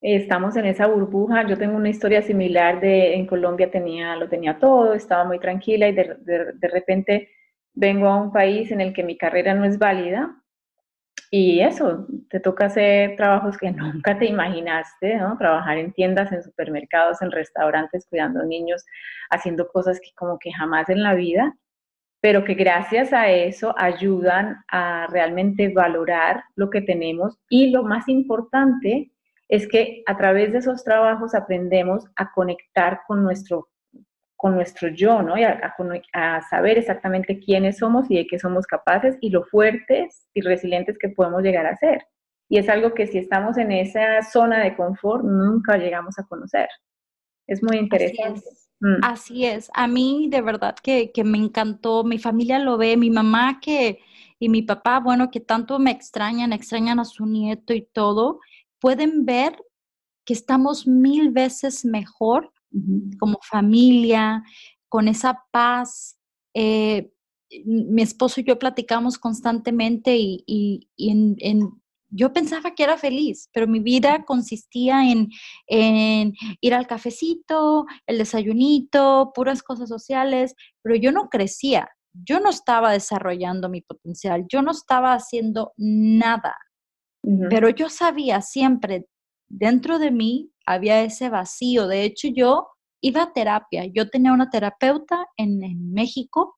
estamos 0.00 0.56
en 0.56 0.66
esa 0.66 0.86
burbuja. 0.86 1.46
Yo 1.46 1.56
tengo 1.56 1.76
una 1.76 1.88
historia 1.88 2.22
similar 2.22 2.80
de 2.80 3.14
en 3.14 3.26
Colombia 3.26 3.70
tenía, 3.70 4.16
lo 4.16 4.28
tenía 4.28 4.58
todo, 4.58 4.94
estaba 4.94 5.24
muy 5.24 5.38
tranquila 5.38 5.88
y 5.88 5.92
de, 5.92 6.16
de 6.54 6.68
repente 6.68 7.30
vengo 7.72 8.08
a 8.08 8.16
un 8.20 8.32
país 8.32 8.70
en 8.70 8.80
el 8.80 8.92
que 8.92 9.02
mi 9.02 9.16
carrera 9.16 9.54
no 9.54 9.64
es 9.64 9.78
válida 9.78 10.42
y 11.30 11.60
eso, 11.60 12.06
te 12.30 12.40
toca 12.40 12.66
hacer 12.66 13.16
trabajos 13.16 13.58
que 13.58 13.70
nunca 13.72 14.18
te 14.18 14.26
imaginaste, 14.26 15.16
¿no? 15.16 15.36
Trabajar 15.38 15.78
en 15.78 15.92
tiendas, 15.92 16.32
en 16.32 16.42
supermercados, 16.42 17.20
en 17.22 17.30
restaurantes, 17.30 18.06
cuidando 18.08 18.44
niños, 18.44 18.84
haciendo 19.30 19.68
cosas 19.68 20.00
que 20.00 20.10
como 20.14 20.38
que 20.38 20.52
jamás 20.52 20.88
en 20.88 21.02
la 21.02 21.14
vida, 21.14 21.56
pero 22.26 22.42
que 22.42 22.54
gracias 22.54 23.12
a 23.12 23.30
eso 23.30 23.72
ayudan 23.78 24.56
a 24.66 25.06
realmente 25.06 25.68
valorar 25.68 26.42
lo 26.56 26.70
que 26.70 26.80
tenemos 26.80 27.38
y 27.48 27.70
lo 27.70 27.84
más 27.84 28.08
importante 28.08 29.12
es 29.48 29.68
que 29.68 30.02
a 30.06 30.16
través 30.16 30.50
de 30.50 30.58
esos 30.58 30.82
trabajos 30.82 31.36
aprendemos 31.36 32.04
a 32.16 32.32
conectar 32.32 33.02
con 33.06 33.22
nuestro 33.22 33.68
con 34.34 34.56
nuestro 34.56 34.88
yo, 34.88 35.22
¿no? 35.22 35.38
Y 35.38 35.44
a, 35.44 36.42
saber 36.50 36.78
exactamente 36.78 37.38
quiénes 37.38 37.78
somos 37.78 38.10
y 38.10 38.16
de 38.16 38.26
qué 38.26 38.40
somos 38.40 38.66
capaces 38.66 39.16
y 39.20 39.30
lo 39.30 39.44
fuertes 39.44 40.28
y 40.34 40.40
resilientes 40.40 40.98
que 40.98 41.10
podemos 41.10 41.44
llegar 41.44 41.66
a 41.66 41.76
ser. 41.76 42.08
Y 42.48 42.58
es 42.58 42.68
algo 42.68 42.92
que 42.92 43.06
si 43.06 43.18
estamos 43.18 43.56
en 43.56 43.70
esa 43.70 44.20
zona 44.22 44.64
de 44.64 44.74
confort, 44.74 45.22
nunca 45.22 45.76
llegamos 45.76 46.18
a 46.18 46.24
conocer. 46.24 46.68
Es 47.46 47.62
muy 47.62 47.76
interesante. 47.76 48.40
Mm. 48.86 49.02
Así 49.02 49.44
es. 49.44 49.70
A 49.74 49.88
mí 49.88 50.28
de 50.30 50.40
verdad 50.42 50.76
que, 50.80 51.10
que, 51.12 51.24
me 51.24 51.38
encantó. 51.38 52.04
Mi 52.04 52.18
familia 52.18 52.58
lo 52.58 52.76
ve, 52.78 52.96
mi 52.96 53.10
mamá 53.10 53.58
que 53.60 53.98
y 54.38 54.48
mi 54.48 54.62
papá, 54.62 55.00
bueno, 55.00 55.30
que 55.30 55.40
tanto 55.40 55.78
me 55.78 55.90
extrañan, 55.90 56.52
extrañan 56.52 57.00
a 57.00 57.04
su 57.04 57.26
nieto 57.26 57.72
y 57.72 57.82
todo, 57.82 58.40
pueden 58.78 59.24
ver 59.24 59.56
que 60.24 60.34
estamos 60.34 60.86
mil 60.86 61.30
veces 61.30 61.84
mejor 61.84 62.52
como 63.18 63.38
familia, 63.42 64.42
con 64.88 65.08
esa 65.08 65.44
paz. 65.50 66.18
Eh, 66.52 67.10
mi 67.64 68.02
esposo 68.02 68.40
y 68.40 68.44
yo 68.44 68.58
platicamos 68.58 69.18
constantemente 69.18 70.16
y, 70.18 70.90
en, 70.98 71.36
yo 72.08 72.32
pensaba 72.32 72.74
que 72.74 72.84
era 72.84 72.96
feliz, 72.96 73.48
pero 73.52 73.66
mi 73.66 73.80
vida 73.80 74.24
consistía 74.24 75.10
en, 75.10 75.28
en, 75.66 76.32
ir 76.60 76.74
al 76.74 76.86
cafecito, 76.86 77.86
el 78.06 78.18
desayunito, 78.18 79.32
puras 79.34 79.62
cosas 79.62 79.88
sociales, 79.88 80.54
pero 80.82 80.96
yo 80.96 81.12
no 81.12 81.28
crecía, 81.28 81.88
yo 82.12 82.40
no 82.40 82.50
estaba 82.50 82.92
desarrollando 82.92 83.68
mi 83.68 83.82
potencial, 83.82 84.44
yo 84.48 84.62
no 84.62 84.70
estaba 84.70 85.14
haciendo 85.14 85.72
nada, 85.76 86.56
pero 87.50 87.68
yo 87.70 87.88
sabía 87.88 88.40
siempre 88.40 89.06
dentro 89.48 89.98
de 89.98 90.10
mí 90.10 90.52
había 90.64 91.02
ese 91.02 91.28
vacío. 91.28 91.86
De 91.86 92.04
hecho, 92.04 92.28
yo 92.28 92.68
iba 93.00 93.22
a 93.22 93.32
terapia. 93.32 93.84
Yo 93.86 94.08
tenía 94.08 94.32
una 94.32 94.50
terapeuta 94.50 95.26
en, 95.36 95.92
México 95.92 96.56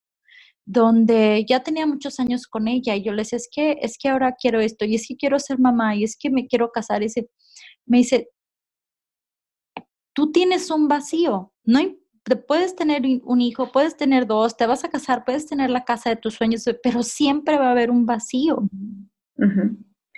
donde 0.71 1.47
ya 1.49 1.63
tenía 1.63 1.87
muchos 1.87 2.21
años 2.21 2.47
con 2.47 2.69
ella 2.69 2.95
y 2.95 3.03
yo 3.03 3.13
le 3.13 3.23
decía, 3.23 3.39
es 3.39 3.49
que, 3.51 3.79
es 3.81 3.97
que 3.97 4.11
ahora 4.11 4.37
quiero 4.39 4.61
esto 4.61 4.85
y 4.85 4.97
es 4.97 5.09
que 5.09 5.17
quiero 5.17 5.39
ser 5.39 5.59
mamá 5.59 5.97
y 5.97 6.05
es 6.05 6.15
que 6.15 6.29
me 6.29 6.47
quiero 6.47 6.71
casar. 6.71 7.03
Y 7.03 7.07
me 7.87 7.99
dice, 7.99 8.29
tú 10.13 10.31
tienes 10.31 10.71
un 10.71 10.87
vacío, 10.87 11.55
no 11.65 11.81
puedes 12.47 12.77
tener 12.77 13.03
un 13.25 13.41
hijo, 13.41 13.73
puedes 13.73 13.97
tener 13.97 14.27
dos, 14.27 14.59
te 14.59 14.67
vas 14.67 14.85
a 14.85 14.91
casar, 14.91 15.25
puedes 15.25 15.47
tener 15.47 15.71
la 15.71 15.87
casa 15.87 16.11
de 16.11 16.17
tus 16.17 16.35
sueños, 16.35 16.65
pero 16.83 17.03
siempre 17.03 17.57
va 17.57 17.69
a 17.69 17.71
haber 17.71 17.91
un 17.91 18.05
vacío. 18.05 18.69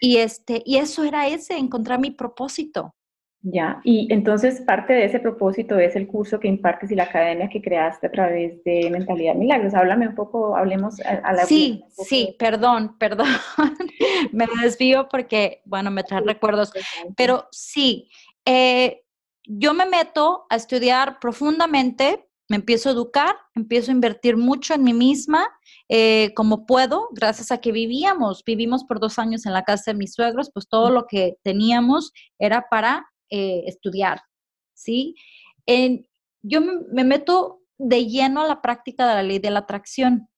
Y 0.01 0.17
este, 0.17 0.63
y 0.67 0.79
eso 0.79 1.05
era 1.05 1.29
ese, 1.29 1.57
encontrar 1.57 2.01
mi 2.01 2.11
propósito. 2.11 2.97
Ya, 3.43 3.81
y 3.85 4.13
entonces 4.13 4.61
parte 4.61 4.93
de 4.93 5.07
ese 5.07 5.19
propósito 5.19 5.79
es 5.79 5.97
el 5.97 6.07
curso 6.07 6.39
que 6.39 6.49
impartes 6.49 6.91
y 6.91 6.95
la 6.95 7.05
academia 7.05 7.49
que 7.49 7.63
creaste 7.63 8.07
a 8.07 8.11
través 8.11 8.63
de 8.65 8.91
Mentalidad 8.91 9.35
Milagros. 9.35 9.73
Háblame 9.73 10.09
un 10.09 10.15
poco, 10.15 10.57
hablemos 10.57 11.01
a, 11.01 11.33
la... 11.33 11.47
Sí, 11.47 11.83
sí, 11.91 12.37
perdón, 12.39 12.97
perdón. 13.01 13.29
me 14.33 14.47
desvío 14.63 15.09
porque, 15.09 15.63
bueno, 15.65 15.91
me 15.91 16.05
trae 16.05 16.21
recuerdos, 16.21 16.73
pero 17.17 17.49
sí, 17.51 18.11
eh, 18.45 19.03
yo 19.47 19.73
me 19.73 19.87
meto 19.87 20.45
a 20.51 20.57
estudiar 20.57 21.19
profundamente 21.19 22.31
me 22.51 22.57
empiezo 22.57 22.89
a 22.89 22.93
educar, 22.93 23.37
empiezo 23.55 23.93
a 23.93 23.95
invertir 23.95 24.37
mucho 24.37 24.75
en 24.75 24.83
mí 24.83 24.93
misma, 24.93 25.49
eh, 25.89 26.33
como 26.35 26.67
puedo, 26.67 27.09
gracias 27.13 27.53
a 27.53 27.59
que 27.59 27.71
vivíamos, 27.71 28.43
vivimos 28.45 28.83
por 28.83 28.99
dos 28.99 29.21
años 29.21 29.47
en 29.47 29.53
la 29.53 29.63
casa 29.63 29.93
de 29.93 29.99
mis 29.99 30.15
suegros, 30.15 30.51
pues 30.53 30.67
todo 30.69 30.91
lo 30.91 31.07
que 31.07 31.37
teníamos 31.45 32.13
era 32.41 32.67
para 32.69 33.07
eh, 33.31 33.65
estudiar, 33.67 34.21
¿sí? 34.75 35.15
yo 36.43 36.61
me, 36.61 37.05
meto 37.05 37.61
de 37.79 38.07
lleno 38.07 38.41
a 38.41 38.49
la 38.49 38.61
práctica 38.61 39.09
de 39.09 39.15
la 39.15 39.23
ley 39.23 39.39
de 39.39 39.51
la 39.51 39.61
atracción. 39.61 40.29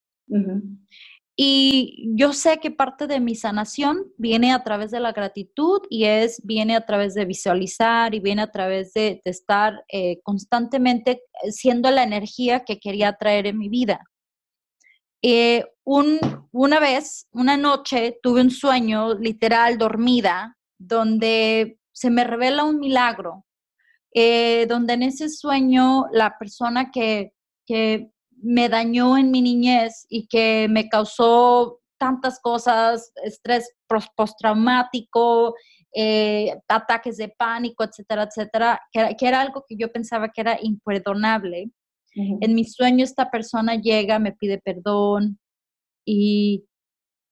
Y 1.34 2.10
yo 2.14 2.34
sé 2.34 2.58
que 2.58 2.70
parte 2.70 3.06
de 3.06 3.18
mi 3.18 3.34
sanación 3.34 4.12
viene 4.18 4.52
a 4.52 4.62
través 4.62 4.90
de 4.90 5.00
la 5.00 5.12
gratitud 5.12 5.80
y 5.88 6.04
es, 6.04 6.42
viene 6.44 6.76
a 6.76 6.84
través 6.84 7.14
de 7.14 7.24
visualizar 7.24 8.14
y 8.14 8.20
viene 8.20 8.42
a 8.42 8.50
través 8.50 8.92
de, 8.92 9.22
estar 9.24 9.82
eh, 9.88 10.20
constantemente 10.22 11.22
siendo 11.50 11.90
la 11.90 12.02
energía 12.02 12.64
que 12.64 12.78
quería 12.78 13.14
traer 13.14 13.46
en 13.46 13.58
mi 13.58 13.68
vida. 13.68 14.04
Eh, 15.22 15.64
una 15.84 16.80
vez, 16.80 17.28
una 17.32 17.56
noche, 17.56 18.18
tuve 18.22 18.42
un 18.42 18.50
sueño 18.50 19.14
literal 19.14 19.78
dormida 19.78 20.58
donde 20.78 21.78
se 21.92 22.10
me 22.10 22.24
revela 22.24 22.64
un 22.64 22.78
milagro, 22.78 23.44
eh, 24.14 24.66
donde 24.68 24.94
en 24.94 25.02
ese 25.02 25.28
sueño 25.28 26.06
la 26.12 26.36
persona 26.38 26.90
que, 26.90 27.32
que 27.66 28.10
me 28.42 28.68
dañó 28.68 29.16
en 29.16 29.30
mi 29.30 29.40
niñez 29.40 30.06
y 30.08 30.26
que 30.26 30.66
me 30.68 30.88
causó 30.88 31.80
tantas 31.98 32.40
cosas, 32.40 33.12
estrés 33.24 33.72
postraumático, 34.16 35.54
eh, 35.94 36.52
ataques 36.66 37.16
de 37.18 37.28
pánico, 37.28 37.84
etcétera, 37.84 38.24
etcétera, 38.24 38.80
que, 38.90 39.14
era 39.20 39.40
algo 39.40 39.64
que 39.68 39.76
yo 39.76 39.92
pensaba 39.92 40.30
que 40.30 40.40
era 40.40 40.58
imperdonable. 40.60 41.70
En 42.14 42.54
mi 42.54 42.64
sueño 42.64 43.04
esta 43.04 43.30
persona 43.30 43.76
llega, 43.76 44.18
me 44.18 44.32
pide 44.32 44.58
perdón 44.58 45.38
y 46.04 46.64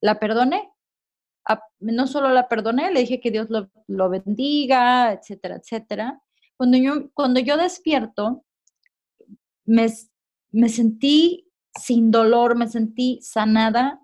la 0.00 0.18
perdoné. 0.18 0.69
No 1.80 2.06
solo 2.06 2.30
la 2.30 2.48
perdoné, 2.48 2.92
le 2.92 3.00
dije 3.00 3.20
que 3.20 3.30
Dios 3.30 3.48
lo, 3.50 3.70
lo 3.86 4.08
bendiga, 4.08 5.12
etcétera, 5.12 5.56
etcétera. 5.56 6.22
Cuando 6.56 6.76
yo, 6.76 7.10
cuando 7.14 7.40
yo 7.40 7.56
despierto, 7.56 8.44
me, 9.64 9.86
me 10.52 10.68
sentí 10.68 11.50
sin 11.78 12.10
dolor, 12.10 12.56
me 12.56 12.68
sentí 12.68 13.20
sanada 13.22 14.00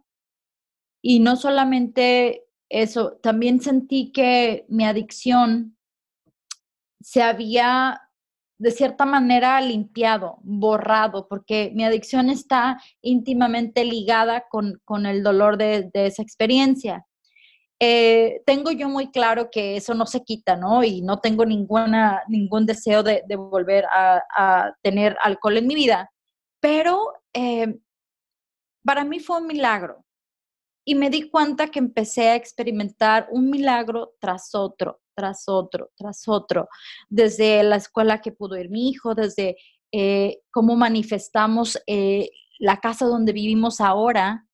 y 1.03 1.20
no 1.20 1.37
solamente 1.37 2.44
eso, 2.68 3.18
también 3.22 3.61
sentí 3.61 4.11
que 4.12 4.64
mi 4.68 4.85
adicción 4.85 5.77
se 7.01 7.22
había 7.22 8.07
de 8.59 8.70
cierta 8.70 9.05
manera 9.05 9.61
limpiado, 9.61 10.38
borrado, 10.42 11.29
porque 11.29 11.70
mi 11.75 11.85
adicción 11.85 12.31
está 12.31 12.81
íntimamente 13.03 13.85
ligada 13.85 14.46
con, 14.49 15.07
el 15.07 15.22
dolor 15.22 15.59
de, 15.59 15.90
esa 15.92 16.22
experiencia. 16.22 17.07
Eh, 17.79 18.43
tengo 18.47 18.71
yo 18.71 18.89
muy 18.89 19.11
claro 19.11 19.51
que 19.51 19.77
eso 19.77 19.95
no 19.95 20.07
se 20.07 20.25
quita, 20.25 20.57
¿no? 20.57 20.83
Y 20.83 21.03
no 21.03 21.21
tengo 21.21 21.45
ninguna, 21.45 22.23
ningún 22.29 22.65
deseo 22.67 23.03
de, 23.03 23.23
volver 23.37 23.85
a, 23.91 24.73
tener 24.83 25.17
alcohol 25.23 25.59
en 25.59 25.67
mi 25.67 25.75
vida. 25.75 26.11
Pero 26.61 27.12
eh, 27.35 27.79
para 28.85 29.05
mí 29.05 29.21
fue 29.21 29.39
un 29.39 29.47
milagro 29.47 30.05
y 30.87 30.95
me 30.95 31.11
di 31.11 31.29
cuenta 31.29 31.69
que 31.69 31.81
empecé 31.81 32.29
a 32.29 32.37
experimentar 32.37 33.29
un 33.31 33.51
milagro 33.51 34.15
tras 34.21 34.55
otro, 34.55 35.01
tras 35.15 35.49
otro, 35.49 35.91
tras 35.97 36.29
otro, 36.29 36.69
desde 37.09 37.62
la 37.65 37.77
escuela 37.77 38.21
que 38.21 38.33
pudo 38.33 38.57
ir 38.57 38.71
mi 38.71 38.89
hijo, 38.89 39.15
desde 39.15 39.57
eh, 39.93 40.39
cómo 40.53 40.77
manifestamos 40.77 41.79
eh, 41.87 42.31
la 42.59 42.79
casa 42.79 43.05
donde 43.07 43.33
vivimos 43.33 43.81
ahora, 43.81 44.47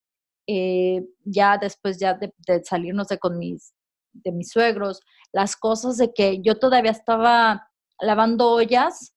ya 0.46 1.58
después 1.58 1.98
ya 1.98 2.14
de, 2.14 2.32
salirnos 2.64 3.08
de 3.08 3.18
con 3.18 3.38
mis, 3.38 3.74
de 4.12 4.32
mis 4.32 4.50
suegros, 4.50 5.00
las 5.32 5.56
cosas 5.56 5.96
de 5.96 6.12
que 6.12 6.40
yo 6.42 6.58
todavía 6.58 6.90
estaba 6.90 7.70
lavando 8.00 8.50
ollas 8.50 9.14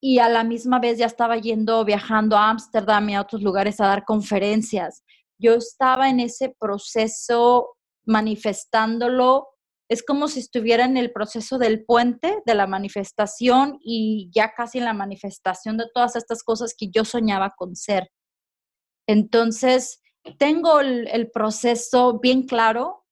y 0.00 0.18
a 0.18 0.28
la 0.28 0.44
misma 0.44 0.78
vez 0.78 0.98
ya 0.98 1.06
estaba 1.06 1.36
yendo, 1.36 1.84
viajando 1.84 2.36
a 2.36 2.50
Ámsterdam 2.50 3.08
y 3.08 3.14
a 3.14 3.22
otros 3.22 3.42
lugares 3.42 3.80
a 3.80 3.86
dar 3.86 4.04
conferencias. 4.04 5.04
Yo 5.38 5.54
estaba 5.54 6.08
en 6.08 6.20
ese 6.20 6.54
proceso 6.58 7.76
manifestándolo. 8.04 9.48
Es 9.88 10.04
como 10.04 10.28
si 10.28 10.40
estuviera 10.40 10.84
en 10.84 10.96
el 10.96 11.12
proceso 11.12 11.58
del 11.58 11.84
puente, 11.84 12.38
de 12.44 12.54
la 12.54 12.66
manifestación 12.66 13.78
y 13.82 14.30
ya 14.34 14.52
casi 14.52 14.78
en 14.78 14.84
la 14.84 14.94
manifestación 14.94 15.76
de 15.76 15.86
todas 15.92 16.16
estas 16.16 16.42
cosas 16.42 16.74
que 16.76 16.88
yo 16.90 17.04
soñaba 17.04 17.54
con 17.56 17.76
ser. 17.76 18.10
Entonces, 19.06 20.00
tengo 20.38 20.80
el, 20.80 21.08
el 21.08 21.30
proceso 21.30 22.18
bien 22.18 22.42
claro 22.46 23.06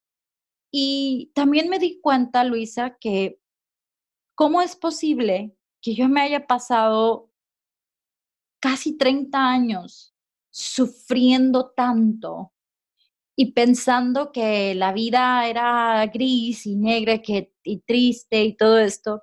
y 0.71 1.31
también 1.35 1.69
me 1.69 1.79
di 1.79 2.01
cuenta, 2.01 2.45
Luisa, 2.45 2.97
que 3.01 3.39
cómo 4.35 4.61
es 4.61 4.75
posible 4.75 5.57
que 5.81 5.95
yo 5.95 6.09
me 6.09 6.21
haya 6.23 6.47
pasado 6.47 7.31
casi 8.61 8.97
30 8.97 9.39
años 9.39 10.15
sufriendo 10.51 11.73
tanto 11.77 12.53
y 13.37 13.53
pensando 13.53 14.33
que 14.33 14.75
la 14.75 14.93
vida 14.93 15.47
era 15.49 16.07
gris 16.07 16.67
y 16.67 16.77
negra 16.77 17.21
que, 17.21 17.53
y 17.63 17.81
triste 17.81 18.45
y 18.45 18.57
todo 18.57 18.79
esto. 18.79 19.23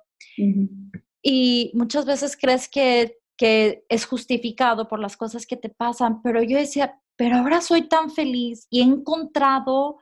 Y 1.22 1.72
muchas 1.74 2.04
veces 2.04 2.36
crees 2.36 2.68
que, 2.68 3.18
que 3.36 3.84
es 3.88 4.04
justificado 4.04 4.88
por 4.88 5.00
las 5.00 5.16
cosas 5.16 5.46
que 5.46 5.56
te 5.56 5.70
pasan, 5.70 6.22
pero 6.22 6.42
yo 6.42 6.58
decía, 6.58 7.00
pero 7.16 7.36
ahora 7.36 7.60
soy 7.60 7.88
tan 7.88 8.10
feliz 8.10 8.66
y 8.70 8.80
he 8.80 8.84
encontrado 8.84 9.98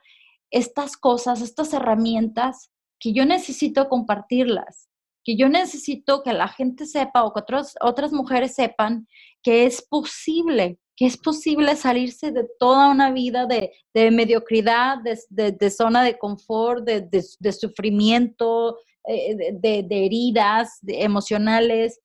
estas 0.49 0.97
cosas, 0.97 1.41
estas 1.41 1.73
herramientas 1.73 2.71
que 2.99 3.13
yo 3.13 3.25
necesito 3.25 3.89
compartirlas 3.89 4.91
que 5.23 5.35
yo 5.37 5.49
necesito 5.49 6.23
que 6.23 6.33
la 6.33 6.47
gente 6.47 6.85
sepa 6.85 7.23
o 7.23 7.33
que 7.33 7.41
otras 7.81 8.11
mujeres 8.11 8.55
sepan 8.55 9.07
que 9.43 9.65
es 9.65 9.81
posible, 9.81 10.79
que 10.95 11.05
es 11.05 11.17
posible 11.17 11.75
salirse 11.75 12.31
de 12.31 12.47
toda 12.59 12.89
una 12.89 13.11
vida 13.11 13.45
de, 13.45 13.71
mediocridad, 14.11 14.97
de, 15.29 15.69
zona 15.69 16.03
de 16.03 16.17
confort, 16.17 16.83
de, 16.85 17.51
sufrimiento, 17.51 18.77
eh, 19.07 19.53
de, 19.53 20.05
heridas 20.05 20.79
emocionales. 20.87 21.99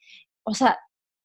O 0.44 0.54
sea, 0.54 0.78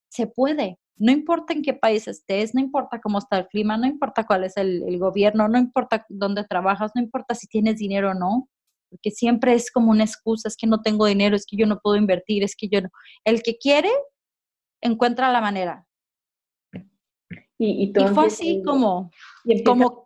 se 0.09 0.27
puede. 0.27 0.77
No 1.01 1.11
importa 1.11 1.53
en 1.53 1.61
qué 1.61 1.73
país 1.73 2.07
estés, 2.07 2.53
no 2.53 2.61
importa 2.61 3.01
cómo 3.01 3.17
está 3.17 3.39
el 3.39 3.47
clima, 3.47 3.77
no 3.77 3.87
importa 3.87 4.25
cuál 4.25 4.43
es 4.43 4.55
el 4.57 4.97
gobierno, 4.99 5.47
no 5.47 5.57
importa 5.57 6.05
dónde 6.09 6.43
trabajas, 6.43 6.91
no 6.95 7.01
importa 7.01 7.35
si 7.35 7.47
tienes 7.47 7.77
dinero 7.77 8.11
o 8.11 8.13
no 8.13 8.49
porque 8.91 9.09
siempre 9.09 9.53
es 9.53 9.71
como 9.71 9.89
una 9.89 10.03
excusa, 10.03 10.49
es 10.49 10.57
que 10.57 10.67
no 10.67 10.81
tengo 10.81 11.05
dinero, 11.05 11.35
es 11.35 11.45
que 11.45 11.55
yo 11.55 11.65
no 11.65 11.79
puedo 11.79 11.95
invertir, 11.95 12.43
es 12.43 12.57
que 12.57 12.67
yo 12.67 12.81
no. 12.81 12.89
El 13.23 13.41
que 13.41 13.57
quiere, 13.57 13.89
encuentra 14.81 15.31
la 15.31 15.39
manera. 15.39 15.87
Y, 17.57 17.93
fue 18.13 18.25
así 18.25 18.61
como, 18.65 19.11
como 19.65 20.05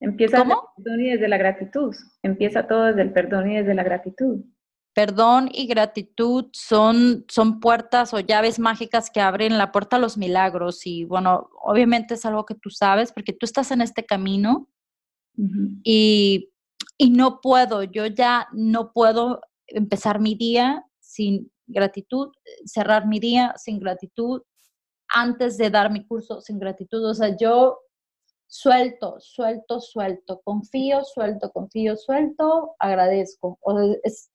Empieza 0.00 0.38
desde 0.38 0.52
el 0.52 0.58
perdón 0.76 1.00
y 1.00 1.10
desde 1.10 1.28
la 1.28 1.38
gratitud. 1.38 1.94
Empieza 2.22 2.66
todo 2.66 2.86
desde 2.86 3.02
el 3.02 3.12
perdón 3.12 3.50
y 3.50 3.56
desde 3.56 3.74
la 3.74 3.82
gratitud. 3.82 4.44
Perdón 4.92 5.48
y 5.52 5.66
gratitud 5.66 6.46
son, 6.52 7.24
son 7.28 7.60
puertas 7.60 8.12
o 8.12 8.20
llaves 8.20 8.58
mágicas 8.58 9.10
que 9.10 9.20
abren 9.20 9.56
la 9.56 9.72
puerta 9.72 9.96
a 9.96 10.00
los 10.00 10.16
milagros. 10.16 10.86
Y 10.86 11.04
bueno, 11.04 11.48
obviamente 11.62 12.14
es 12.14 12.24
algo 12.26 12.44
que 12.44 12.54
tú 12.54 12.70
sabes 12.70 13.12
porque 13.12 13.32
tú 13.32 13.46
estás 13.46 13.70
en 13.70 13.80
este 13.80 14.04
camino 14.04 14.68
y 15.84 16.50
y 17.00 17.08
no 17.08 17.40
puedo, 17.40 17.82
yo 17.82 18.04
ya 18.06 18.46
no 18.52 18.92
puedo 18.92 19.40
empezar 19.66 20.20
mi 20.20 20.34
día 20.34 20.84
sin 21.00 21.50
gratitud, 21.66 22.28
cerrar 22.66 23.06
mi 23.06 23.18
día 23.18 23.54
sin 23.56 23.78
gratitud, 23.78 24.42
antes 25.08 25.56
de 25.56 25.70
dar 25.70 25.90
mi 25.90 26.06
curso 26.06 26.42
sin 26.42 26.58
gratitud. 26.58 27.02
O 27.04 27.14
sea, 27.14 27.34
yo 27.38 27.80
suelto, 28.46 29.16
suelto, 29.18 29.80
suelto, 29.80 30.42
confío, 30.44 31.02
suelto, 31.04 31.50
confío, 31.52 31.96
suelto, 31.96 32.74
agradezco. 32.78 33.58
es, 34.02 34.29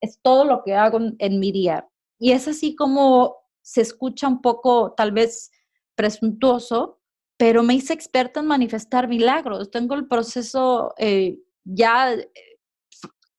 es 0.00 0.20
todo 0.22 0.44
lo 0.44 0.62
que 0.64 0.74
hago 0.74 0.98
en 1.18 1.40
mi 1.40 1.52
día. 1.52 1.88
Y 2.18 2.32
es 2.32 2.48
así 2.48 2.74
como 2.74 3.36
se 3.62 3.80
escucha 3.80 4.28
un 4.28 4.40
poco 4.40 4.94
tal 4.96 5.12
vez 5.12 5.50
presuntuoso, 5.96 7.00
pero 7.36 7.62
me 7.62 7.74
hice 7.74 7.92
experta 7.92 8.40
en 8.40 8.46
manifestar 8.46 9.08
milagros. 9.08 9.70
Tengo 9.70 9.94
el 9.94 10.06
proceso 10.06 10.94
eh, 10.98 11.38
ya 11.64 12.12
eh, 12.14 12.30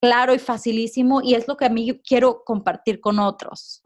claro 0.02 0.34
y 0.36 0.40
facilísimo 0.40 1.22
y 1.22 1.36
es 1.36 1.48
lo 1.48 1.58
que 1.58 1.66
a 1.66 1.70
mí 1.70 2.00
quiero 2.06 2.44
compartir 2.44 3.00
con 3.00 3.20
otros. 3.20 3.82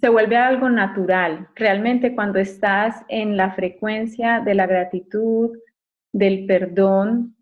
Se 0.00 0.08
vuelve 0.08 0.36
algo 0.36 0.68
natural. 0.68 1.48
Realmente 1.54 2.14
cuando 2.14 2.38
estás 2.38 3.02
en 3.08 3.36
la 3.36 3.54
frecuencia 3.54 4.40
de 4.40 4.54
la 4.54 4.66
gratitud, 4.66 5.56
del 6.12 6.46
perdón, 6.46 7.36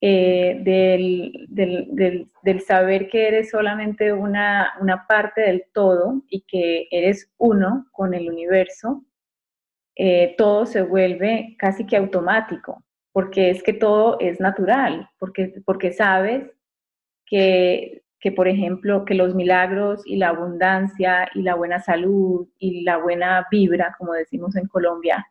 eh, 0.00 0.60
del, 0.60 1.46
del, 1.48 2.60
saber 2.60 3.08
que 3.08 3.28
eres 3.28 3.50
solamente 3.50 4.12
una, 4.12 4.74
una, 4.80 5.06
parte 5.06 5.40
del 5.40 5.64
todo 5.72 6.22
y 6.28 6.42
que 6.42 6.86
eres 6.90 7.32
uno 7.36 7.86
con 7.90 8.14
el 8.14 8.30
universo, 8.30 9.04
eh, 9.96 10.36
todo 10.38 10.66
se 10.66 10.82
vuelve 10.82 11.56
casi 11.58 11.84
que 11.84 11.96
automático, 11.96 12.84
porque 13.12 13.50
es 13.50 13.62
que 13.64 13.72
todo 13.72 14.18
es 14.20 14.38
natural, 14.38 15.10
porque, 15.18 15.54
porque 15.64 15.92
sabes 15.92 16.48
que, 17.26 18.04
que, 18.20 18.30
por 18.30 18.46
ejemplo, 18.46 19.04
que 19.04 19.14
los 19.14 19.34
milagros 19.34 20.02
y 20.06 20.16
la 20.16 20.28
abundancia 20.28 21.28
y 21.34 21.42
la 21.42 21.56
buena 21.56 21.80
salud 21.80 22.48
y 22.58 22.82
la 22.82 22.98
buena 22.98 23.48
vibra, 23.50 23.96
como 23.98 24.12
decimos 24.12 24.54
en 24.54 24.68
Colombia, 24.68 25.26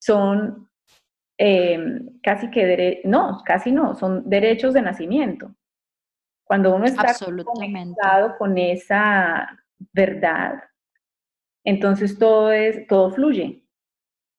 son 0.00 0.68
Em, 1.38 2.18
casi 2.22 2.50
que, 2.50 3.02
no, 3.04 3.42
casi 3.44 3.70
no, 3.70 3.94
son 3.94 4.28
derechos 4.28 4.72
de 4.72 4.82
nacimiento. 4.82 5.54
Cuando 6.44 6.74
uno 6.74 6.86
está 6.86 7.14
conectado 7.44 8.38
con 8.38 8.56
esa 8.56 9.48
verdad, 9.92 10.62
entonces 11.64 12.18
todo 12.18 12.52
es, 12.52 12.86
todo 12.86 13.10
fluye. 13.10 13.64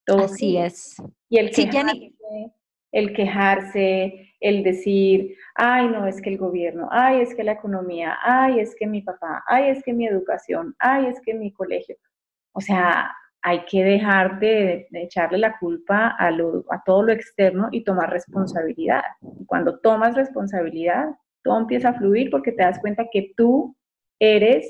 Todo 0.06 0.24
Así 0.26 0.58
es. 0.58 0.96
Y 1.30 1.38
el 1.38 1.52
quejarse, 1.52 2.14
el 2.94 3.14
quejarse, 3.14 4.34
el 4.40 4.64
decir, 4.64 5.36
ay, 5.54 5.90
no, 5.90 6.08
es 6.08 6.22
que 6.22 6.30
el 6.30 6.38
gobierno, 6.38 6.88
ay, 6.90 7.20
es 7.20 7.36
que 7.36 7.44
la 7.44 7.52
economía, 7.52 8.18
ay, 8.24 8.60
es 8.62 8.74
que 8.76 8.88
mi 8.88 9.02
papá, 9.02 9.44
ay, 9.46 9.70
es 9.70 9.84
que 9.84 9.94
mi 9.94 10.08
educación, 10.08 10.76
ay, 10.80 11.08
es 11.08 11.20
que 11.22 11.34
mi 11.34 11.52
colegio. 11.52 11.98
O 12.54 12.62
sea, 12.62 13.12
hay 13.48 13.64
que 13.64 13.82
dejar 13.82 14.42
de, 14.42 14.90
echarle 14.92 15.38
la 15.38 15.58
culpa 15.58 16.18
a, 16.20 16.28
a, 16.28 16.84
todo 16.86 17.04
lo 17.04 17.14
externo 17.14 17.70
y 17.72 17.86
tomar 17.86 18.10
responsabilidad. 18.10 19.04
cuando 19.46 19.80
tomas 19.80 20.16
responsabilidad, 20.16 21.16
todo 21.46 21.58
empieza 21.58 21.90
a 21.90 21.94
fluir 21.94 22.30
porque 22.30 22.52
te 22.52 22.64
das 22.64 22.78
cuenta 22.80 23.08
que 23.10 23.34
tú 23.38 23.74
eres 24.20 24.70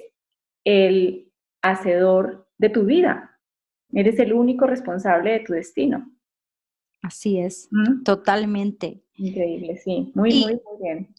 el 0.64 1.32
hacedor 1.64 2.48
de 2.60 2.70
tu 2.70 2.84
vida. 2.84 3.40
Eres 3.94 4.20
el 4.20 4.32
único 4.32 4.68
responsable 4.68 5.32
de 5.32 5.40
tu 5.40 5.54
destino. 5.54 6.12
Así 7.02 7.40
es, 7.40 7.70
¿Mm? 7.72 8.04
totalmente. 8.04 9.02
Increíble, 9.16 9.78
sí. 9.78 10.12
Muy, 10.14 10.30
muy, 10.44 10.54
muy 10.54 10.84
bien 10.84 11.16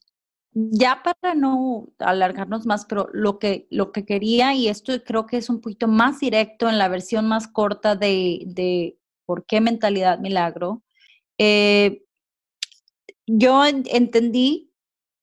ya 0.53 1.03
para 1.03 1.35
no 1.35 1.89
alargarnos 1.99 2.67
más, 2.67 2.87
pero 2.87 3.09
lo 3.13 3.39
que, 3.39 3.67
lo 3.71 3.93
que 3.93 4.05
quería, 4.05 4.55
y 4.55 4.69
esto 4.69 4.93
creo 5.05 5.27
que 5.27 5.37
es 5.37 5.51
un 5.51 5.61
poquito 5.61 5.89
más 5.89 6.21
directo 6.21 6.69
en 6.69 6.79
la 6.79 6.89
versión 6.89 7.29
más 7.29 7.49
corta 7.49 7.97
de, 7.97 8.43
de 8.47 8.99
por 9.27 9.47
qué 9.47 9.61
mentalidad 9.61 10.19
milagro, 10.19 10.83
eh, 11.39 12.03
yo 13.27 13.65
entendí, 13.67 14.73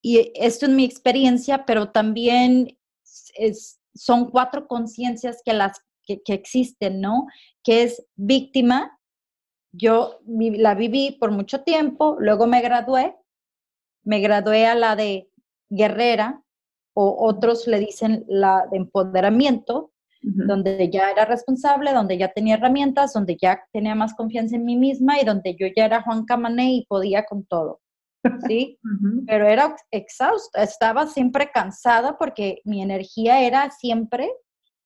y 0.01 0.31
esto 0.35 0.67
es 0.67 0.71
mi 0.71 0.85
experiencia, 0.85 1.65
pero 1.65 1.91
también 1.91 2.77
es, 3.35 3.79
son 3.95 4.29
cuatro 4.29 4.67
conciencias 4.67 5.41
que, 5.43 5.53
las, 5.53 5.81
que, 6.03 6.21
que 6.21 6.33
existen, 6.33 7.01
¿no? 7.01 7.25
Que 7.63 7.83
es 7.83 8.05
víctima, 8.15 8.99
yo 9.71 10.19
la 10.27 10.75
viví 10.75 11.17
por 11.19 11.31
mucho 11.31 11.61
tiempo, 11.63 12.15
luego 12.19 12.45
me 12.45 12.61
gradué, 12.61 13.15
me 14.05 14.19
gradué 14.19 14.65
a 14.65 14.75
la 14.75 14.95
de 14.95 15.29
guerrera 15.69 16.41
o 16.93 17.27
otros 17.27 17.67
le 17.67 17.79
dicen 17.79 18.23
la 18.27 18.67
de 18.71 18.77
empoderamiento, 18.77 19.91
donde 20.21 20.89
ya 20.89 21.11
era 21.11 21.25
responsable, 21.25 21.93
donde 21.93 22.17
ya 22.17 22.31
tenía 22.31 22.55
herramientas, 22.55 23.13
donde 23.13 23.37
ya 23.39 23.61
tenía 23.71 23.93
más 23.93 24.15
confianza 24.15 24.55
en 24.55 24.65
mí 24.65 24.75
misma 24.75 25.19
y 25.19 25.25
donde 25.25 25.55
yo 25.55 25.67
ya 25.75 25.85
era 25.85 26.01
Juan 26.01 26.25
Camané 26.25 26.73
y 26.73 26.85
podía 26.87 27.25
con 27.25 27.45
todo. 27.45 27.81
¿Sí? 28.47 28.79
Pero 29.27 29.47
era 29.47 29.75
exhausta, 29.91 30.63
estaba 30.63 31.05
siempre 31.05 31.51
cansada 31.51 32.17
porque 32.17 32.61
mi 32.63 32.81
energía 32.81 33.41
era 33.41 33.69
siempre 33.69 34.31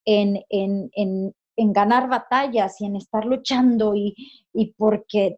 en, 0.03 0.43
en, 0.49 0.89
en, 0.93 1.33
en 1.55 1.73
ganar 1.73 2.09
batallas 2.09 2.81
y 2.81 2.85
en 2.87 2.97
estar 2.97 3.23
luchando 3.23 3.95
y, 3.95 4.15
y 4.53 4.73
porque 4.73 5.37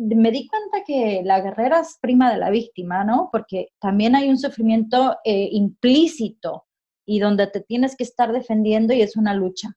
me 0.00 0.30
di 0.30 0.48
cuenta 0.48 0.82
que 0.86 1.22
la 1.24 1.40
guerrera 1.40 1.80
es 1.80 1.98
prima 2.00 2.32
de 2.32 2.38
la 2.38 2.50
víctima, 2.50 3.04
¿no? 3.04 3.28
Porque 3.30 3.68
también 3.78 4.16
hay 4.16 4.28
un 4.28 4.38
sufrimiento 4.38 5.18
eh, 5.24 5.48
implícito 5.52 6.66
y 7.04 7.20
donde 7.20 7.46
te 7.46 7.60
tienes 7.60 7.96
que 7.96 8.04
estar 8.04 8.32
defendiendo 8.32 8.94
y 8.94 9.02
es 9.02 9.16
una 9.16 9.34
lucha. 9.34 9.76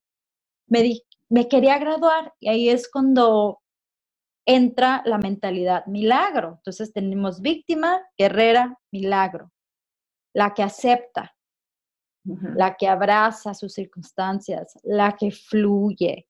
Me, 0.67 0.81
di, 0.81 1.03
me 1.29 1.47
quería 1.47 1.77
graduar 1.77 2.33
y 2.39 2.47
ahí 2.47 2.69
es 2.69 2.89
cuando 2.89 3.61
entra 4.45 5.01
la 5.05 5.17
mentalidad 5.17 5.85
milagro. 5.87 6.55
Entonces 6.57 6.93
tenemos 6.93 7.41
víctima, 7.41 8.01
guerrera, 8.17 8.79
milagro. 8.91 9.51
La 10.33 10.53
que 10.53 10.63
acepta, 10.63 11.35
la 12.23 12.75
que 12.75 12.87
abraza 12.87 13.53
sus 13.53 13.73
circunstancias, 13.73 14.79
la 14.83 15.15
que 15.15 15.31
fluye, 15.31 16.27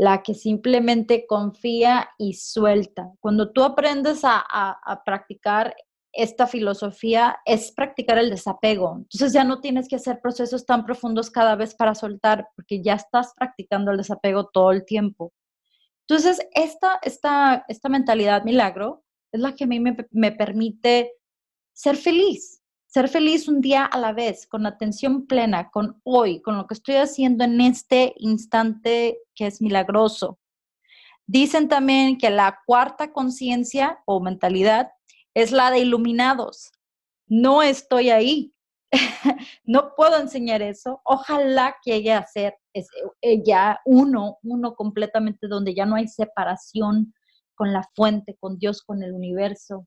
la 0.00 0.22
que 0.22 0.32
simplemente 0.32 1.26
confía 1.26 2.08
y 2.16 2.32
suelta. 2.32 3.12
Cuando 3.20 3.52
tú 3.52 3.62
aprendes 3.62 4.22
a, 4.24 5.02
practicar 5.04 5.76
esta 6.10 6.46
filosofía, 6.46 7.38
es 7.44 7.70
practicar 7.70 8.16
el 8.16 8.30
desapego. 8.30 8.96
Entonces 8.96 9.34
ya 9.34 9.44
no 9.44 9.60
tienes 9.60 9.88
que 9.88 9.96
hacer 9.96 10.22
procesos 10.22 10.64
tan 10.64 10.86
profundos 10.86 11.30
cada 11.30 11.54
vez 11.54 11.74
para 11.74 11.94
soltar, 11.94 12.48
porque 12.56 12.82
ya 12.82 12.94
estás 12.94 13.34
practicando 13.36 13.90
el 13.90 13.98
desapego 13.98 14.48
todo 14.48 14.70
el 14.70 14.86
tiempo. 14.86 15.34
Entonces, 16.08 16.40
esta, 16.54 16.98
esta, 17.02 17.66
esta 17.68 17.88
mentalidad 17.90 18.42
milagro 18.42 19.04
es 19.30 19.40
la 19.42 19.54
que 19.54 19.64
a 19.64 19.66
mí 19.66 19.80
me, 19.80 19.94
me 20.12 20.32
permite 20.32 21.12
ser 21.74 21.96
feliz, 21.96 22.59
ser 22.90 23.08
feliz 23.08 23.46
un 23.46 23.60
día 23.60 23.84
a 23.84 23.98
la 23.98 24.12
vez, 24.12 24.46
con 24.48 24.66
atención 24.66 25.26
plena, 25.26 25.70
con 25.70 26.00
hoy, 26.02 26.42
con 26.42 26.56
lo 26.56 26.66
que 26.66 26.74
estoy 26.74 26.96
haciendo 26.96 27.44
en 27.44 27.60
este 27.60 28.14
instante 28.16 29.20
que 29.34 29.46
es 29.46 29.62
milagroso. 29.62 30.40
Dicen 31.24 31.68
también 31.68 32.18
que 32.18 32.30
la 32.30 32.58
cuarta 32.66 33.12
conciencia 33.12 34.00
o 34.06 34.20
mentalidad 34.20 34.90
es 35.34 35.52
la 35.52 35.70
de 35.70 35.78
iluminados. 35.78 36.72
No 37.28 37.62
estoy 37.62 38.10
ahí. 38.10 38.52
no 39.62 39.94
puedo 39.94 40.18
enseñar 40.18 40.60
eso. 40.60 41.00
Ojalá 41.04 41.76
que 41.84 41.98
llegue 41.98 42.12
a 42.12 42.26
ser 42.26 42.58
ya 43.46 43.80
uno, 43.84 44.38
uno 44.42 44.74
completamente 44.74 45.46
donde 45.46 45.76
ya 45.76 45.86
no 45.86 45.94
hay 45.94 46.08
separación 46.08 47.14
con 47.54 47.72
la 47.72 47.88
fuente, 47.94 48.36
con 48.40 48.58
Dios, 48.58 48.82
con 48.82 49.04
el 49.04 49.12
universo. 49.12 49.86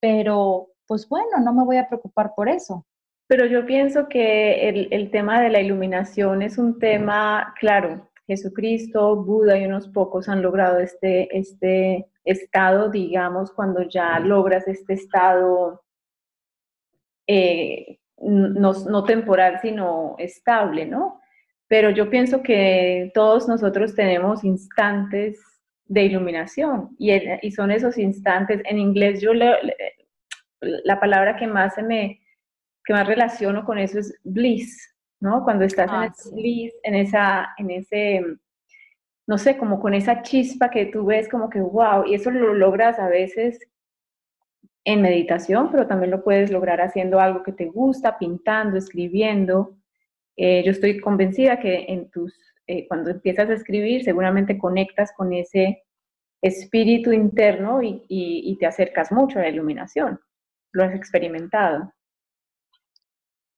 Pero 0.00 0.68
pues 0.86 1.08
bueno, 1.08 1.38
no 1.42 1.52
me 1.52 1.64
voy 1.64 1.76
a 1.76 1.88
preocupar 1.88 2.32
por 2.34 2.48
eso. 2.48 2.86
Pero 3.26 3.46
yo 3.46 3.64
pienso 3.64 4.08
que 4.08 4.68
el, 4.90 5.10
tema 5.10 5.40
de 5.40 5.48
la 5.48 5.60
iluminación 5.60 6.42
es 6.42 6.58
un 6.58 6.78
tema, 6.78 7.54
claro, 7.58 8.10
Jesucristo, 8.26 9.16
Buda 9.24 9.56
y 9.58 9.64
unos 9.64 9.88
pocos 9.88 10.28
han 10.28 10.42
logrado 10.42 10.80
este, 10.80 11.34
este 11.36 12.06
estado, 12.24 12.90
digamos, 12.90 13.50
cuando 13.52 13.88
ya 13.88 14.18
logras 14.20 14.68
este 14.68 14.92
estado 14.92 15.82
eh, 17.26 18.00
no, 18.18 18.72
no, 18.72 19.04
temporal, 19.04 19.60
sino 19.62 20.14
estable, 20.18 20.84
¿no? 20.84 21.20
Pero 21.68 21.90
yo 21.90 22.10
pienso 22.10 22.42
que 22.42 23.10
todos 23.14 23.48
nosotros 23.48 23.94
tenemos 23.94 24.44
instantes 24.44 25.40
de 25.86 26.04
iluminación 26.04 26.94
y, 26.98 27.12
y 27.40 27.50
son 27.52 27.70
esos 27.70 27.96
instantes, 27.96 28.60
en 28.64 28.78
inglés 28.78 29.20
yo 29.20 29.32
le, 29.32 29.54
la 30.62 31.00
palabra 31.00 31.36
que 31.36 31.46
más 31.46 31.74
se 31.74 31.82
me, 31.82 32.20
que 32.84 32.92
más 32.92 33.06
relaciono 33.06 33.64
con 33.64 33.78
eso 33.78 33.98
es 33.98 34.18
bliss, 34.22 34.94
¿no? 35.20 35.44
Cuando 35.44 35.64
estás 35.64 35.88
en 35.88 35.94
ah, 35.94 36.06
ese 36.06 36.34
bliss, 36.34 36.72
en 36.84 36.94
esa, 36.94 37.48
en 37.58 37.70
ese, 37.70 38.24
no 39.26 39.38
sé, 39.38 39.56
como 39.56 39.80
con 39.80 39.94
esa 39.94 40.22
chispa 40.22 40.70
que 40.70 40.86
tú 40.86 41.04
ves 41.04 41.28
como 41.28 41.50
que, 41.50 41.60
wow, 41.60 42.04
y 42.06 42.14
eso 42.14 42.30
lo 42.30 42.54
logras 42.54 42.98
a 42.98 43.08
veces 43.08 43.58
en 44.84 45.02
meditación, 45.02 45.70
pero 45.70 45.86
también 45.86 46.10
lo 46.10 46.24
puedes 46.24 46.50
lograr 46.50 46.80
haciendo 46.80 47.20
algo 47.20 47.42
que 47.42 47.52
te 47.52 47.66
gusta, 47.66 48.18
pintando, 48.18 48.78
escribiendo. 48.78 49.76
Eh, 50.36 50.62
yo 50.64 50.72
estoy 50.72 51.00
convencida 51.00 51.60
que 51.60 51.86
en 51.88 52.10
tus, 52.10 52.34
eh, 52.66 52.88
cuando 52.88 53.10
empiezas 53.10 53.48
a 53.50 53.54
escribir, 53.54 54.02
seguramente 54.02 54.58
conectas 54.58 55.12
con 55.16 55.32
ese 55.32 55.84
espíritu 56.40 57.12
interno 57.12 57.80
y 57.82 58.56
te 58.58 58.66
acercas 58.66 59.12
mucho 59.12 59.38
a 59.38 59.42
la 59.42 59.48
iluminación. 59.48 60.18
¿Lo 60.72 60.84
has 60.84 60.94
experimentado? 60.94 61.92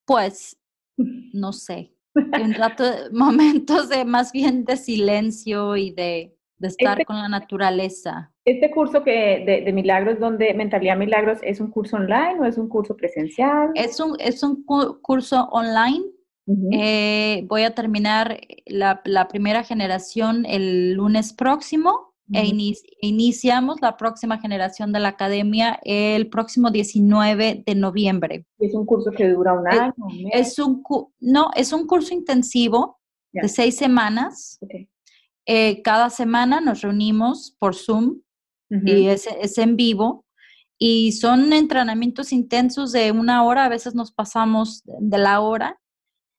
Pues, 0.05 0.57
no 0.97 1.53
sé. 1.53 1.91
En 2.15 2.53
rato, 2.53 2.83
momentos 3.11 3.89
de 3.89 4.05
más 4.05 4.31
bien 4.31 4.65
de 4.65 4.77
silencio 4.77 5.75
y 5.75 5.91
de, 5.91 6.37
estar 6.61 6.93
este 6.93 7.05
con 7.05 7.17
la 7.17 7.27
naturaleza. 7.27 8.31
¿Este 8.45 8.71
curso 8.71 9.03
que 9.03 9.63
de, 9.65 9.73
Milagros, 9.73 10.19
donde 10.19 10.53
Mentalidad 10.53 10.97
Milagros, 10.97 11.39
es 11.41 11.59
un 11.59 11.71
curso 11.71 11.97
online 11.97 12.39
o 12.39 12.45
es 12.45 12.57
un 12.57 12.69
curso 12.69 12.95
presencial? 12.95 13.71
Es 13.75 13.99
un, 13.99 14.15
es 14.19 14.43
un 14.43 14.63
curso 14.63 15.49
online. 15.51 16.05
Eh, 16.71 17.43
voy 17.47 17.63
a 17.63 17.73
terminar 17.73 18.39
la, 18.67 19.01
la, 19.05 19.27
primera 19.27 19.63
generación 19.63 20.45
el 20.45 20.93
lunes 20.93 21.33
próximo 21.33 22.14
e 22.33 22.51
iniciamos 23.01 23.81
la 23.81 23.97
próxima 23.97 24.39
generación 24.39 24.91
de 24.91 24.99
la 24.99 25.09
academia 25.09 25.79
el 25.83 26.27
próximo 26.29 26.71
19 26.71 27.63
de 27.65 27.75
noviembre. 27.75 28.45
¿Es 28.57 28.73
un 28.73 28.85
curso 28.85 29.11
que 29.11 29.29
dura 29.29 29.53
un 29.53 29.67
año? 29.67 29.93
Es 30.31 30.57
un, 30.57 30.81
no, 31.19 31.51
es 31.55 31.71
un 31.71 31.85
curso 31.85 32.13
intensivo 32.13 32.99
de 33.31 33.47
seis 33.47 33.77
semanas. 33.77 34.59
Eh, 35.45 35.81
cada 35.83 36.09
semana 36.09 36.61
nos 36.61 36.81
reunimos 36.81 37.55
por 37.59 37.75
Zoom 37.75 38.21
y 38.69 39.07
es, 39.07 39.27
es, 39.41 39.57
en 39.57 39.75
vivo. 39.75 40.25
Y 40.77 41.13
son 41.13 41.53
entrenamientos 41.53 42.33
intensos 42.33 42.91
de 42.91 43.11
una 43.11 43.43
hora, 43.43 43.65
a 43.65 43.69
veces 43.69 43.95
nos 43.95 44.11
pasamos 44.11 44.81
de 44.85 45.17
la 45.17 45.39
hora. 45.39 45.79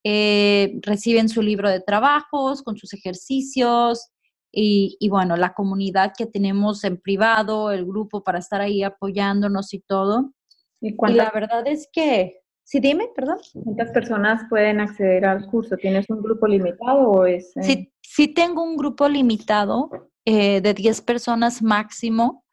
Eh, 0.05 0.79
reciben 0.83 1.29
su 1.29 1.43
libro 1.43 1.71
de 1.71 1.81
trabajos 1.81 2.63
con 2.63 2.77
sus 2.77 2.93
ejercicios, 2.93 4.11
y, 4.59 5.09
bueno, 5.11 5.37
la 5.37 5.53
comunidad 5.53 6.15
que 6.17 6.25
tenemos 6.25 6.83
en 6.85 6.97
privado, 6.97 7.71
el 7.73 7.85
grupo 7.85 8.25
para 8.25 8.39
estar 8.39 8.63
ahí 8.63 8.83
apoyándonos 8.83 9.75
y 9.75 9.81
todo. 9.81 10.33
Y, 10.81 10.97
la 11.13 11.31
verdad 11.31 11.67
es 11.67 11.91
que, 11.93 12.41
sí, 12.65 12.81
dime, 12.81 13.11
perdón. 13.15 13.37
¿Cuántas 13.53 13.91
personas 13.91 14.45
pueden 14.49 14.81
acceder 14.81 15.27
al 15.27 15.47
curso? 15.47 15.77
¿Tienes 15.77 16.09
un 16.09 16.23
grupo 16.23 16.47
limitado 16.47 17.11
o 17.11 17.27
es...? 17.27 17.55
Eh? 17.59 17.63
Sí, 17.63 17.93
sí 18.01 18.29
tengo 18.29 18.63
un 18.63 18.79
grupo 18.79 19.11
limitado 19.11 19.91
eh, 20.25 20.63
de 20.63 20.73
10 20.73 21.03
personas 21.03 21.61
máximo, 21.61 22.45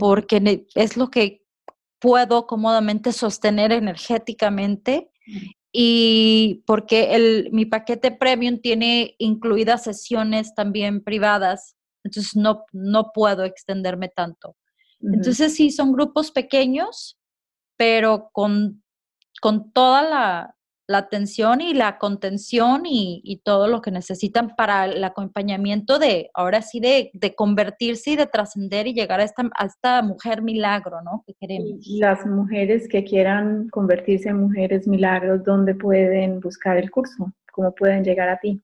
porque 0.00 0.66
es 0.74 0.96
lo 0.96 1.10
que 1.10 1.44
puedo 2.00 2.48
cómodamente 2.48 3.12
sostener 3.12 3.70
energéticamente 3.70 5.10
y 5.72 6.62
porque 6.66 7.14
el, 7.14 7.48
mi 7.52 7.64
paquete 7.64 8.10
premium 8.12 8.60
tiene 8.60 9.14
incluidas 9.18 9.84
sesiones 9.84 10.54
también 10.54 11.02
privadas, 11.02 11.76
entonces 12.04 12.36
no, 12.36 12.64
no 12.72 13.12
puedo 13.12 13.44
extenderme 13.44 14.08
tanto. 14.08 14.56
Entonces 15.00 15.54
sí, 15.54 15.70
son 15.70 15.92
grupos 15.92 16.30
pequeños, 16.30 17.18
pero 17.76 18.30
con, 18.32 18.84
con 19.40 19.72
toda 19.72 20.02
la, 20.02 20.56
la 20.86 20.98
atención 20.98 21.60
y 21.60 21.74
la 21.74 21.98
contención 21.98 22.82
y, 22.84 23.40
todo 23.44 23.66
lo 23.66 23.80
que 23.82 23.90
necesitan 23.90 24.54
para 24.56 24.84
el 24.84 25.02
acompañamiento 25.02 25.98
de, 25.98 26.30
ahora 26.34 26.62
sí, 26.62 26.80
de, 26.80 27.10
convertirse 27.36 28.10
y 28.10 28.16
de 28.16 28.26
trascender 28.26 28.86
y 28.86 28.94
llegar 28.94 29.20
a 29.20 29.24
esta, 29.24 29.48
a 29.56 29.66
esta 29.66 30.02
mujer 30.02 30.42
milagro, 30.42 31.02
¿no? 31.02 31.24
Que 31.26 31.34
queremos. 31.34 31.86
Las 31.86 32.26
mujeres 32.26 32.88
que 32.88 33.04
quieran 33.04 33.68
convertirse 33.70 34.28
en 34.28 34.40
mujeres 34.40 34.86
milagros, 34.86 35.42
¿dónde 35.44 35.74
pueden 35.74 36.40
buscar 36.40 36.76
el 36.76 36.90
curso? 36.90 37.32
¿Cómo 37.52 37.74
pueden 37.74 38.04
llegar 38.04 38.28
a 38.28 38.38
ti? 38.38 38.62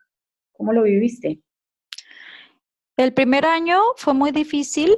cómo 0.52 0.72
lo 0.72 0.82
viviste? 0.82 1.40
El 2.96 3.12
primer 3.12 3.44
año 3.44 3.78
fue 3.96 4.14
muy 4.14 4.30
difícil. 4.30 4.96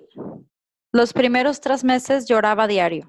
Los 0.93 1.13
primeros 1.13 1.61
tres 1.61 1.85
meses 1.85 2.27
lloraba 2.27 2.67
diario. 2.67 3.07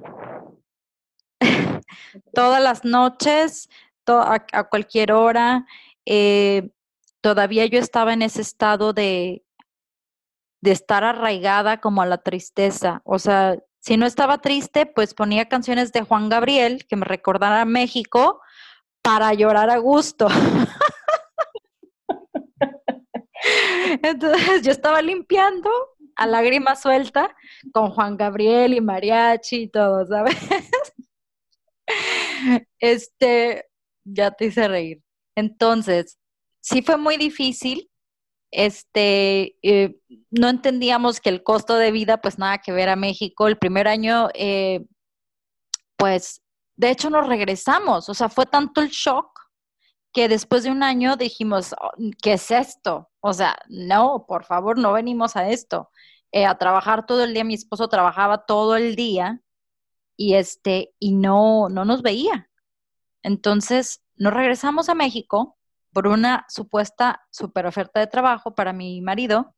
Todas 2.34 2.62
las 2.62 2.84
noches, 2.84 3.70
a, 4.08 4.70
cualquier 4.70 5.12
hora. 5.12 5.66
Eh, 6.06 6.70
todavía 7.22 7.66
yo 7.66 7.80
estaba 7.80 8.14
en 8.14 8.22
ese 8.22 8.42
estado 8.42 8.94
de 8.94 9.44
de 10.62 10.72
estar 10.72 11.04
arraigada 11.04 11.80
como 11.80 12.02
a 12.02 12.06
la 12.06 12.18
tristeza. 12.18 13.02
O 13.06 13.20
sea, 13.20 13.58
si 13.80 13.98
no 13.98 14.06
estaba 14.06 14.40
triste, 14.40 14.86
pues 14.86 15.14
ponía 15.14 15.48
canciones 15.48 15.92
de 15.92 16.02
Juan 16.02 16.30
Gabriel 16.30 16.86
que 16.88 16.96
me 16.96 17.06
recordaran 17.06 17.60
a 17.60 17.66
México 17.66 18.42
para 19.02 19.34
llorar 19.34 19.70
a 19.70 19.78
gusto. 19.78 20.28
Entonces 24.04 24.62
yo 24.64 24.72
estaba 24.72 25.02
limpiando 25.02 25.70
a 26.16 26.28
lágrima 26.28 26.76
suelta 26.76 27.34
con 27.72 27.92
Juan 27.92 28.18
Gabriel 28.18 28.74
y 28.74 28.82
mariachi 28.82 29.64
y 29.64 29.70
todo, 29.70 30.06
¿sabes? 30.06 30.36
Este, 32.80 33.66
ya 34.04 34.32
te 34.32 34.46
hice 34.46 34.68
reír. 34.68 35.02
Entonces, 35.36 36.18
sí 36.62 36.82
fue 36.82 36.98
muy 36.98 37.18
difícil 37.18 37.89
este, 38.52 39.58
eh, 39.62 40.00
no 40.32 40.50
entendíamos 40.50 41.20
que 41.20 41.30
el 41.30 41.44
costo 41.44 41.76
de 41.76 41.92
vida, 41.92 42.22
pues 42.22 42.40
nada 42.40 42.60
que 42.60 42.72
ver 42.72 42.90
a 42.90 42.96
México. 42.96 43.48
El 43.48 43.58
primer 43.58 43.88
año, 43.88 44.30
eh, 44.34 44.86
pues, 45.98 46.42
de 46.76 46.92
hecho 46.92 47.10
nos 47.10 47.28
regresamos, 47.28 48.10
o 48.10 48.14
sea, 48.14 48.30
fue 48.30 48.46
tanto 48.46 48.82
el 48.82 48.90
shock 48.90 49.28
que 50.14 50.28
después 50.28 50.64
de 50.64 50.72
un 50.72 50.84
año 50.84 51.18
dijimos, 51.18 51.76
oh, 51.80 51.92
¿qué 52.22 52.34
es 52.34 52.50
esto? 52.52 53.10
O 53.20 53.34
sea, 53.34 53.58
no, 53.68 54.26
por 54.28 54.46
favor, 54.46 54.78
no 54.78 54.94
venimos 54.94 55.36
a 55.36 55.50
esto. 55.50 55.92
Eh, 56.32 56.46
a 56.46 56.58
trabajar 56.58 57.06
todo 57.06 57.24
el 57.24 57.34
día, 57.34 57.44
mi 57.44 57.56
esposo 57.56 57.88
trabajaba 57.90 58.46
todo 58.46 58.76
el 58.76 58.96
día 58.96 59.42
y 60.16 60.36
este, 60.36 60.94
y 61.00 61.14
no, 61.14 61.70
no 61.70 61.86
nos 61.86 62.02
veía. 62.02 62.50
Entonces, 63.24 64.04
nos 64.16 64.34
regresamos 64.34 64.90
a 64.90 64.96
México 64.96 65.59
por 65.94 66.08
una 66.08 66.46
supuesta 66.50 67.26
super 67.32 67.66
oferta 67.66 68.00
de 68.00 68.08
trabajo 68.08 68.56
para 68.56 68.74
mi 68.74 69.02
marido, 69.02 69.56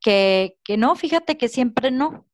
que, 0.00 0.58
que 0.64 0.76
no, 0.76 0.94
fíjate 0.96 1.36
que 1.36 1.48
siempre 1.48 1.90
no. 1.90 2.26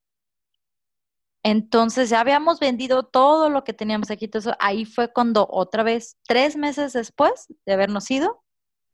Entonces 1.43 2.09
ya 2.11 2.21
habíamos 2.21 2.59
vendido 2.59 3.03
todo 3.05 3.51
lo 3.51 3.65
que 3.65 3.75
teníamos 3.75 4.11
aquí. 4.11 4.27
Entonces 4.27 4.55
ahí 4.61 4.87
fue 4.87 5.13
cuando 5.13 5.47
otra 5.51 5.83
vez, 5.83 6.17
tres 6.27 6.57
meses 6.57 6.95
después 6.95 7.47
de 7.67 7.73
habernos 7.75 8.11
ido, 8.11 8.43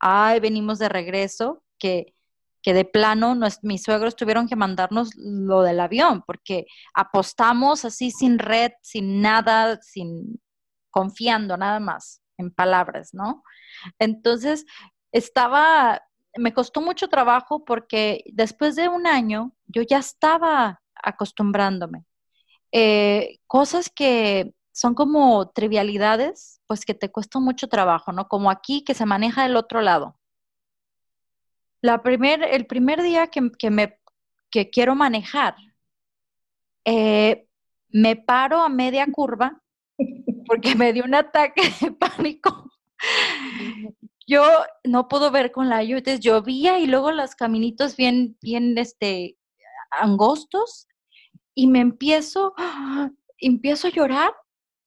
ay, 0.01 0.41
venimos 0.41 0.78
de 0.78 0.89
regreso, 0.89 1.62
que, 1.78 2.14
que 2.62 2.74
de 2.74 2.85
plano 2.85 3.37
mis 3.62 3.83
suegros 3.83 4.16
tuvieron 4.16 4.49
que 4.49 4.57
mandarnos 4.57 5.14
lo 5.16 5.62
del 5.62 5.81
avión, 5.81 6.22
porque 6.26 6.66
apostamos 6.95 7.85
así 7.85 8.11
sin 8.11 8.39
red, 8.39 8.72
sin 8.83 9.20
nada, 9.22 9.81
sin 9.83 10.41
confiando 10.91 11.57
nada 11.57 11.78
más 11.81 12.20
en 12.41 12.51
palabras, 12.51 13.14
¿no? 13.14 13.43
Entonces, 13.99 14.66
estaba, 15.12 16.03
me 16.36 16.53
costó 16.53 16.80
mucho 16.80 17.09
trabajo 17.09 17.64
porque 17.64 18.24
después 18.32 18.76
de 18.76 18.88
un 18.88 19.07
año 19.07 19.53
yo 19.66 19.82
ya 19.82 19.99
estaba 19.99 20.82
acostumbrándome. 20.95 22.05
Eh, 22.72 23.38
cosas 23.47 23.91
que 23.91 24.55
son 24.72 24.95
como 24.95 25.51
trivialidades, 25.51 26.61
pues 26.66 26.84
que 26.84 26.95
te 26.95 27.11
cuesta 27.11 27.41
mucho 27.41 27.68
trabajo, 27.68 28.12
¿no? 28.12 28.28
Como 28.28 28.51
aquí 28.51 28.84
que 28.84 28.95
se 28.95 29.07
maneja 29.07 29.43
del 29.43 29.57
otro 29.57 29.80
lado. 29.80 30.16
La 31.82 32.03
primer, 32.03 32.43
el 32.43 32.66
primer 32.66 33.03
día 33.03 33.28
que, 33.28 33.70
me, 33.70 33.99
que 34.51 34.70
quiero 34.70 34.95
manejar, 34.95 35.57
eh, 36.84 37.47
me 37.88 38.16
paro 38.16 38.61
a 38.61 38.68
media 38.68 39.07
curva 39.11 39.61
porque 40.51 40.74
me 40.74 40.92
dio 40.92 41.05
un 41.05 41.14
ataque 41.14 41.62
de 41.80 41.92
pánico. 41.92 42.68
Yo 44.26 44.42
no 44.82 45.07
puedo 45.07 45.30
ver 45.30 45.53
con 45.53 45.68
la 45.68 45.84
lluvia, 45.84 45.98
entonces 45.98 46.20
llovía 46.20 46.80
y 46.80 46.86
luego 46.86 47.12
los 47.12 47.36
caminitos 47.36 47.96
bien, 47.96 48.36
bien, 48.42 48.76
este, 48.76 49.38
angostos 49.92 50.88
y 51.55 51.68
me 51.68 51.78
empiezo, 51.78 52.53
empiezo 53.38 53.86
a 53.86 53.90
llorar 53.92 54.32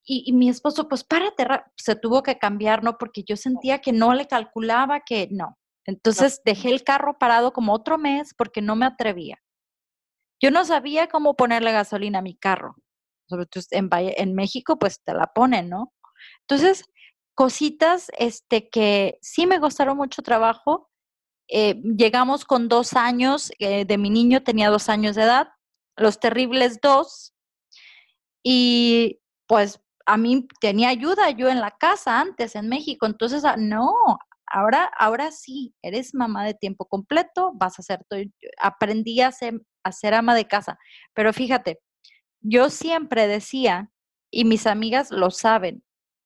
y, 0.05 0.25
y, 0.25 0.33
mi 0.33 0.49
esposo, 0.49 0.89
pues 0.89 1.05
párate, 1.05 1.47
se 1.77 1.95
tuvo 1.95 2.23
que 2.23 2.37
cambiar, 2.37 2.83
¿no? 2.83 2.97
Porque 2.97 3.23
yo 3.23 3.37
sentía 3.37 3.79
que 3.79 3.93
no 3.93 4.13
le 4.13 4.27
calculaba 4.27 4.99
que 4.99 5.29
no. 5.31 5.57
Entonces 5.85 6.41
dejé 6.43 6.71
el 6.71 6.83
carro 6.83 7.17
parado 7.17 7.53
como 7.53 7.71
otro 7.71 7.97
mes 7.97 8.33
porque 8.37 8.61
no 8.61 8.75
me 8.75 8.85
atrevía. 8.85 9.37
Yo 10.41 10.51
no 10.51 10.65
sabía 10.65 11.07
cómo 11.07 11.37
ponerle 11.37 11.71
gasolina 11.71 12.19
a 12.19 12.21
mi 12.21 12.35
carro. 12.35 12.75
Sobre 13.27 13.45
todo 13.45 13.63
en, 13.71 13.89
en 13.91 14.35
México, 14.35 14.77
pues 14.77 15.01
te 15.03 15.13
la 15.13 15.27
ponen, 15.27 15.69
¿no? 15.69 15.93
Entonces, 16.41 16.85
cositas 17.35 18.11
este, 18.17 18.69
que 18.69 19.17
sí 19.21 19.47
me 19.47 19.59
costaron 19.59 19.97
mucho 19.97 20.21
trabajo. 20.21 20.89
Eh, 21.49 21.81
llegamos 21.97 22.45
con 22.45 22.69
dos 22.69 22.93
años, 22.93 23.51
eh, 23.59 23.85
de 23.85 23.97
mi 23.97 24.09
niño 24.09 24.43
tenía 24.43 24.69
dos 24.69 24.89
años 24.89 25.15
de 25.15 25.23
edad, 25.23 25.49
los 25.97 26.19
terribles 26.19 26.79
dos, 26.81 27.33
y 28.43 29.19
pues 29.47 29.79
a 30.05 30.17
mí 30.17 30.47
tenía 30.59 30.89
ayuda 30.89 31.29
yo 31.31 31.49
en 31.49 31.61
la 31.61 31.71
casa 31.71 32.19
antes 32.19 32.55
en 32.55 32.69
México, 32.69 33.05
entonces 33.05 33.45
ah, 33.45 33.55
no, 33.57 33.93
ahora, 34.47 34.91
ahora 34.97 35.31
sí, 35.31 35.73
eres 35.81 36.13
mamá 36.13 36.45
de 36.45 36.53
tiempo 36.53 36.85
completo, 36.85 37.51
vas 37.55 37.79
a 37.79 37.83
ser, 37.83 37.99
aprendí 38.59 39.21
a 39.21 39.31
ser, 39.31 39.61
a 39.83 39.91
ser 39.91 40.13
ama 40.13 40.35
de 40.35 40.47
casa, 40.47 40.77
pero 41.13 41.33
fíjate, 41.33 41.79
yo 42.43 42.69
siempre 42.69 43.27
decía, 43.27 43.89
y 44.31 44.45
mis 44.45 44.67
amigas 44.67 45.09
lo 45.11 45.31
saben, 45.31 45.83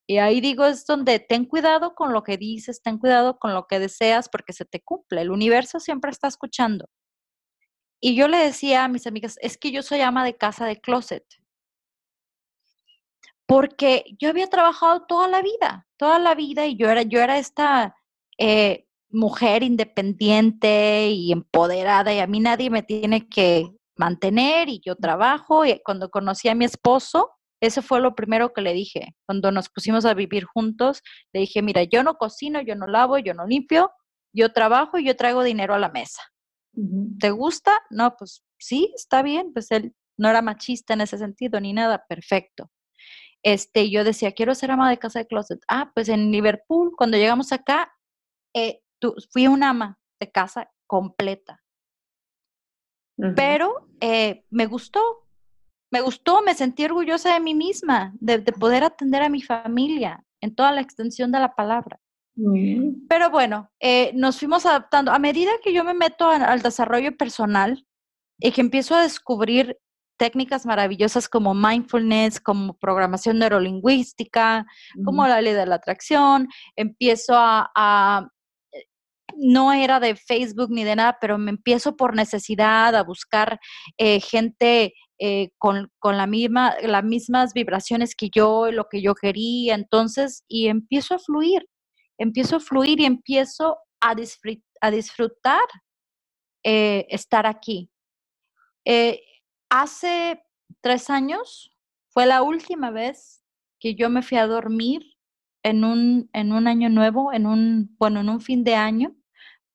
y 0.10 0.20
ahí 0.20 0.40
digo, 0.40 0.66
es 0.66 0.86
donde 0.86 1.20
ten 1.20 1.46
cuidado 1.46 1.94
con 1.94 2.14
lo 2.14 2.24
que 2.24 2.38
dices, 2.38 2.82
ten 2.82 2.98
cuidado 2.98 3.38
con 3.40 3.54
lo 3.54 3.68
que 3.68 3.78
deseas, 3.78 4.30
porque 4.30 4.54
se 4.54 4.64
te 4.64 4.82
cumple. 4.82 5.22
El 5.22 5.32
universo 5.32 5.82
siempre 5.82 6.12
está 6.12 6.30
escuchando. 6.30 6.90
Y 8.00 8.16
yo 8.16 8.30
le 8.30 8.38
decía 8.38 8.86
a 8.86 8.88
mis 8.88 9.06
amigas, 9.06 9.36
es 9.42 9.58
que 9.58 9.72
yo 9.72 9.84
soy 9.84 10.00
ama 10.00 10.24
de 10.24 10.38
casa 10.38 10.66
de 10.66 10.80
closet. 10.80 11.26
Porque 13.46 14.06
yo 14.18 14.30
había 14.30 14.48
trabajado 14.48 15.06
toda 15.08 15.28
la 15.28 15.42
vida, 15.42 15.88
toda 15.98 16.20
la 16.20 16.36
vida, 16.36 16.66
y 16.68 16.78
yo 16.78 16.90
era, 16.90 17.02
yo 17.02 17.20
era 17.20 17.38
esta 17.38 17.96
eh, 18.38 18.88
mujer 19.10 19.64
independiente 19.64 21.10
y 21.10 21.34
empoderada, 21.34 22.14
y 22.14 22.20
a 22.20 22.28
mí 22.28 22.40
nadie 22.40 22.70
me 22.70 22.84
tiene 22.84 23.28
que 23.28 23.77
mantener, 23.98 24.70
y 24.70 24.82
yo 24.86 24.96
trabajo. 24.96 25.66
Y 25.66 25.82
cuando 25.84 26.10
conocí 26.10 26.50
a 26.50 26.56
mi 26.56 26.66
esposo, 26.66 27.32
eso 27.62 27.82
fue 27.82 28.00
lo 28.02 28.16
primero 28.16 28.54
que 28.54 28.62
le 28.62 28.74
dije. 28.74 29.16
Cuando 29.26 29.52
nos 29.52 29.70
pusimos 29.70 30.06
a 30.06 30.14
vivir 30.14 30.46
juntos, 30.46 31.02
le 31.34 31.42
dije, 31.42 31.62
mira, 31.62 31.84
yo 31.84 32.04
no 32.04 32.16
cocino, 32.16 32.62
yo 32.62 32.76
no 32.76 32.88
lavo, 32.88 33.18
yo 33.18 33.34
no 33.34 33.46
limpio, 33.46 33.92
yo 34.34 34.54
trabajo 34.54 35.00
y 35.00 35.06
yo 35.06 35.16
traigo 35.16 35.44
dinero 35.44 35.74
a 35.74 35.80
la 35.80 35.90
mesa. 35.90 36.22
¿Te 37.20 37.32
gusta? 37.32 37.80
No, 37.90 38.16
pues 38.18 38.44
sí, 38.60 38.94
está 38.96 39.24
bien. 39.24 39.52
Pues 39.54 39.72
él 39.72 39.96
no 40.18 40.30
era 40.30 40.42
machista 40.42 40.94
en 40.94 41.02
ese 41.02 41.18
sentido 41.18 41.60
ni 41.60 41.74
nada, 41.74 42.06
perfecto. 42.08 42.70
Este, 43.44 43.90
yo 43.90 44.04
decía, 44.04 44.34
quiero 44.34 44.54
ser 44.56 44.72
ama 44.72 44.90
de 44.90 44.98
casa 44.98 45.20
de 45.20 45.28
closet. 45.28 45.60
Ah, 45.68 45.92
pues 45.94 46.10
en 46.10 46.32
Liverpool, 46.32 46.92
cuando 46.98 47.18
llegamos 47.18 47.52
acá, 47.52 47.92
eh, 48.54 48.82
fui 49.32 49.48
una 49.48 49.70
ama 49.70 50.00
de 50.20 50.32
casa 50.32 50.70
completa. 50.88 51.64
Pero 53.36 53.88
eh, 54.00 54.44
me 54.50 54.68
gustó, 54.68 55.02
me 55.92 56.02
gustó, 56.02 56.42
me 56.42 56.54
sentí 56.54 56.86
orgullosa 56.86 57.34
de 57.34 57.40
mí 57.40 57.56
misma, 57.56 58.14
de, 58.20 58.40
poder 58.54 58.84
atender 58.84 59.24
a 59.24 59.30
mi 59.30 59.42
familia 59.42 60.24
en 60.42 60.54
toda 60.54 60.72
la 60.72 60.82
extensión 60.82 61.32
de 61.32 61.40
la 61.40 61.56
palabra. 61.56 62.00
Pero 63.10 63.32
bueno, 63.32 63.72
eh, 63.80 64.12
nos 64.14 64.38
fuimos 64.38 64.68
adaptando. 64.68 65.12
A 65.12 65.18
medida 65.18 65.50
que 65.64 65.74
yo 65.74 65.84
me 65.84 65.96
meto 65.96 66.30
al 66.30 66.62
desarrollo 66.62 67.18
personal 67.18 67.84
y 68.40 68.52
que 68.52 68.62
empiezo 68.62 68.94
a 68.94 69.02
descubrir 69.02 69.80
técnicas 70.18 70.66
maravillosas 70.66 71.30
como 71.30 71.54
mindfulness, 71.54 72.40
como 72.40 72.78
programación 72.78 73.40
neurolingüística, 73.40 74.66
como 75.06 75.28
la 75.28 75.42
ley 75.42 75.54
de 75.54 75.66
la 75.66 75.76
atracción, 75.76 76.48
empiezo 76.76 77.34
a, 77.36 78.30
no 79.38 79.74
era 79.74 80.00
de 80.00 80.16
Facebook 80.16 80.70
ni 80.72 80.84
de 80.84 80.96
nada, 80.96 81.18
pero 81.20 81.38
me 81.38 81.52
empiezo 81.52 81.96
por 81.96 82.16
necesidad 82.16 82.96
a 82.96 83.04
buscar 83.04 83.60
eh, 83.98 84.20
gente 84.20 84.94
eh, 85.20 85.50
con, 85.58 85.90
la 86.04 86.28
misma, 86.28 86.76
las 86.82 87.04
mismas 87.04 87.54
vibraciones 87.54 88.16
que 88.16 88.30
yo, 88.30 88.72
lo 88.72 88.88
que 88.90 89.02
yo 89.02 89.16
quería, 89.16 89.76
entonces, 89.76 90.44
y 90.48 90.68
empiezo 90.68 91.16
a 91.16 91.20
fluir, 91.20 91.68
empiezo 92.18 92.58
a 92.58 92.60
fluir 92.60 93.00
y 93.00 93.06
empiezo 93.06 93.78
a, 94.00 94.16
disfrutar 94.16 95.68
eh, 96.64 97.06
estar 97.10 97.46
aquí. 97.46 97.90
Hace 99.70 100.42
tres 100.82 101.10
años 101.10 101.72
fue 102.10 102.26
la 102.26 102.42
última 102.42 102.90
vez 102.90 103.44
que 103.80 103.96
yo 103.96 104.10
me 104.10 104.22
fui 104.22 104.38
a 104.38 104.48
dormir 104.48 105.18
en 105.64 105.84
un, 105.84 106.30
en 106.34 106.54
un 106.54 106.68
año 106.68 106.90
nuevo, 106.90 107.34
en 107.34 107.46
un, 107.46 107.96
bueno, 108.00 108.22
en 108.22 108.30
un 108.30 108.40
fin 108.40 108.64
de 108.64 108.76
año, 108.76 109.17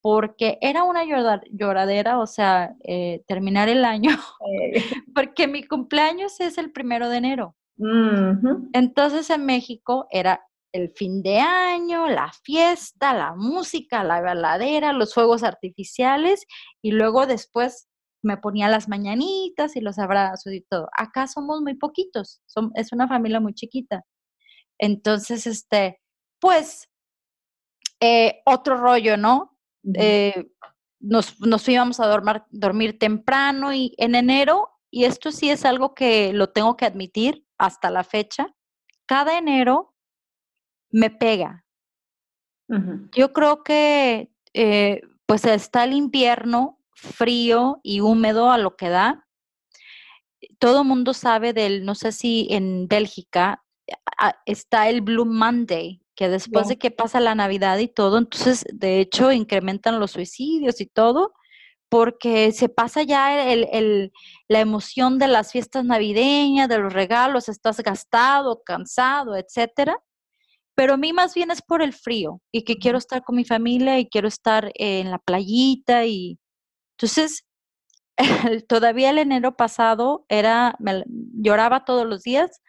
porque 0.02 0.58
era 0.60 0.82
una 0.82 1.04
lloradera, 1.04 2.18
o 2.18 2.26
sea, 2.26 2.74
eh, 2.82 3.22
terminar 3.26 3.68
el 3.68 3.84
año, 3.84 4.10
porque 5.14 5.46
mi 5.46 5.62
cumpleaños 5.62 6.40
es 6.40 6.58
el 6.58 6.72
primero 6.72 7.08
de 7.08 7.16
enero. 7.16 7.56
Entonces 8.72 9.30
en 9.30 9.46
México 9.46 10.06
era 10.10 10.44
el 10.72 10.90
fin 10.90 11.22
de 11.22 11.38
año, 11.38 12.08
la 12.08 12.32
fiesta, 12.44 13.12
la 13.12 13.34
música, 13.34 14.04
la 14.04 14.20
baladera, 14.20 14.92
los 14.92 15.14
fuegos 15.14 15.42
artificiales 15.42 16.46
y 16.80 16.92
luego 16.92 17.26
después 17.26 17.88
me 18.22 18.36
ponía 18.36 18.68
las 18.68 18.88
mañanitas 18.88 19.76
y 19.76 19.80
los 19.80 19.98
abrazos 19.98 20.52
y 20.52 20.62
todo. 20.62 20.88
Acá 20.96 21.26
somos 21.26 21.60
muy 21.60 21.74
poquitos, 21.74 22.40
es 22.74 22.92
una 22.92 23.08
familia 23.08 23.40
muy 23.40 23.54
chiquita. 23.54 24.04
Entonces, 24.78 25.46
este, 25.46 26.00
pues, 26.40 26.88
eh, 28.00 28.42
otro 28.46 28.76
rollo, 28.76 29.16
¿no? 29.16 29.51
Eh, 29.94 30.50
nos, 31.00 31.40
nos, 31.40 31.68
íbamos 31.68 31.98
a 32.00 32.06
dormir, 32.06 32.42
dormir 32.50 32.98
temprano 32.98 33.72
y 33.72 33.94
en 33.98 34.14
enero, 34.14 34.70
y 34.90 35.04
esto 35.04 35.32
sí 35.32 35.50
es 35.50 35.64
algo 35.64 35.94
que 35.94 36.32
lo 36.32 36.50
tengo 36.50 36.76
que 36.76 36.84
admitir 36.84 37.44
hasta 37.58 37.90
la 37.90 38.04
fecha, 38.04 38.54
cada 39.06 39.38
enero 39.38 39.94
me 40.90 41.10
pega. 41.10 41.64
Yo 43.14 43.34
creo 43.34 43.62
que 43.62 44.30
eh, 44.54 45.02
pues 45.26 45.44
está 45.44 45.84
el 45.84 45.92
invierno 45.92 46.78
frío 46.94 47.80
y 47.82 48.00
húmedo 48.00 48.50
a 48.50 48.56
lo 48.56 48.76
que 48.76 48.88
da. 48.88 49.26
Todo 50.58 50.82
mundo 50.82 51.12
sabe 51.12 51.52
del, 51.52 51.84
no 51.84 51.94
sé 51.94 52.12
si 52.12 52.48
en 52.50 52.88
Bélgica 52.88 53.62
está 54.46 54.88
el 54.88 55.02
Blue 55.02 55.26
Monday, 55.26 56.01
que 56.22 56.28
después 56.28 56.68
de 56.68 56.78
que 56.78 56.92
pasa 56.92 57.18
la 57.18 57.34
Navidad 57.34 57.78
y 57.78 57.88
todo, 57.88 58.16
entonces 58.16 58.64
de 58.72 59.00
hecho 59.00 59.32
incrementan 59.32 59.98
los 59.98 60.12
suicidios 60.12 60.80
y 60.80 60.86
todo, 60.86 61.32
porque 61.88 62.52
se 62.52 62.68
pasa 62.68 63.02
ya 63.02 63.42
el, 63.52 64.12
la 64.46 64.60
emoción 64.60 65.18
de 65.18 65.26
las 65.26 65.50
fiestas 65.50 65.84
navideñas, 65.84 66.68
de 66.68 66.78
los 66.78 66.92
regalos, 66.92 67.48
estás 67.48 67.80
gastado, 67.80 68.62
cansado, 68.64 69.34
etcétera. 69.34 69.98
Pero 70.76 70.94
a 70.94 70.96
mí 70.96 71.12
más 71.12 71.34
bien 71.34 71.50
es 71.50 71.60
por 71.60 71.82
el 71.82 71.92
frío 71.92 72.40
y 72.52 72.62
que 72.62 72.76
quiero 72.76 72.98
estar 72.98 73.24
con 73.24 73.34
mi 73.34 73.44
familia 73.44 73.98
y 73.98 74.08
quiero 74.08 74.28
estar 74.28 74.70
en 74.76 75.10
la 75.10 75.18
playita 75.18 76.04
y 76.04 76.38
entonces 76.96 77.46
todavía 78.68 79.10
el 79.10 79.18
enero 79.18 79.56
pasado 79.56 80.24
era 80.28 80.76
lloraba 81.34 81.84
todos 81.84 82.06
los 82.06 82.22
días, 82.22 82.62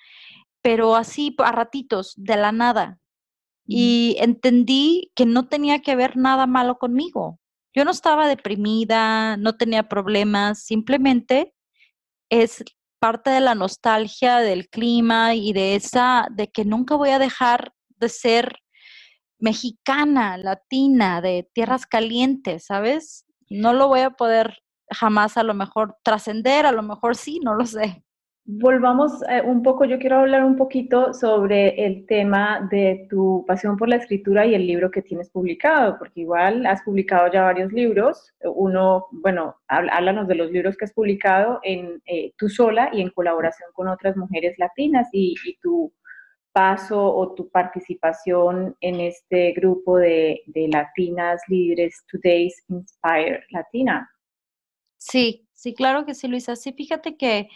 pero 0.63 0.95
así 0.95 1.35
a 1.37 1.51
ratitos, 1.51 2.13
de 2.17 2.35
la 2.35 2.51
nada, 2.51 2.99
y 3.65 4.15
entendí 4.19 5.11
que 5.15 5.25
no 5.25 5.47
tenía 5.47 5.79
que 5.79 5.95
ver 5.95 6.17
nada 6.17 6.47
malo 6.47 6.77
conmigo. 6.77 7.39
Yo 7.73 7.85
no 7.85 7.91
estaba 7.91 8.27
deprimida, 8.27 9.37
no 9.37 9.57
tenía 9.57 9.89
problemas, 9.89 10.63
simplemente 10.63 11.53
es 12.29 12.63
parte 12.99 13.29
de 13.29 13.41
la 13.41 13.55
nostalgia 13.55 14.37
del 14.37 14.69
clima 14.69 15.35
y 15.35 15.53
de 15.53 15.75
esa, 15.75 16.27
de 16.31 16.49
que 16.49 16.65
nunca 16.65 16.95
voy 16.95 17.09
a 17.09 17.19
dejar 17.19 17.73
de 17.97 18.09
ser 18.09 18.57
mexicana, 19.39 20.37
latina, 20.37 21.19
de 21.21 21.49
tierras 21.53 21.85
calientes, 21.85 22.65
¿sabes? 22.65 23.25
No 23.49 23.73
lo 23.73 23.87
voy 23.87 24.01
a 24.01 24.11
poder 24.11 24.59
jamás 24.89 25.37
a 25.37 25.43
lo 25.43 25.53
mejor 25.53 25.97
trascender, 26.03 26.65
a 26.65 26.71
lo 26.71 26.83
mejor 26.83 27.15
sí, 27.15 27.39
no 27.43 27.55
lo 27.55 27.65
sé. 27.65 28.03
Volvamos 28.45 29.21
eh, 29.29 29.41
un 29.41 29.63
poco, 29.63 29.85
yo 29.85 29.97
quiero 29.99 30.17
hablar 30.17 30.43
un 30.43 30.57
poquito 30.57 31.13
sobre 31.13 31.85
el 31.85 32.05
tema 32.05 32.67
de 32.69 33.07
tu 33.09 33.45
pasión 33.47 33.77
por 33.77 33.87
la 33.87 33.95
escritura 33.95 34.45
y 34.45 34.53
el 34.53 34.67
libro 34.67 34.91
que 34.91 35.01
tienes 35.01 35.29
publicado, 35.29 35.97
porque 35.97 36.21
igual 36.21 36.65
has 36.65 36.81
publicado 36.81 37.31
ya 37.31 37.43
varios 37.43 37.71
libros. 37.71 38.33
Uno, 38.43 39.07
bueno, 39.11 39.55
háblanos 39.69 40.27
de 40.27 40.35
los 40.35 40.51
libros 40.51 40.75
que 40.75 40.83
has 40.83 40.91
publicado 40.91 41.61
en 41.63 42.01
eh, 42.05 42.33
tú 42.37 42.49
sola 42.49 42.89
y 42.91 43.01
en 43.01 43.11
colaboración 43.11 43.69
con 43.73 43.87
otras 43.87 44.17
mujeres 44.17 44.59
latinas 44.59 45.07
y, 45.13 45.35
tu, 45.61 45.93
paso 46.51 47.01
o 47.01 47.33
tu 47.33 47.49
participación 47.49 48.75
en 48.81 48.99
este 48.99 49.53
grupo 49.53 49.97
de, 49.97 50.41
de 50.47 50.67
Latinas 50.67 51.41
Líderes 51.47 52.03
Today's 52.11 52.63
Inspire 52.67 53.43
Latina. 53.49 54.07
Sí, 54.97 55.47
sí, 55.53 55.73
claro 55.73 56.05
que 56.05 56.13
sí, 56.13 56.27
Luisa. 56.27 56.55
Sí, 56.55 56.73
fíjate 56.73 57.17
que 57.17 57.49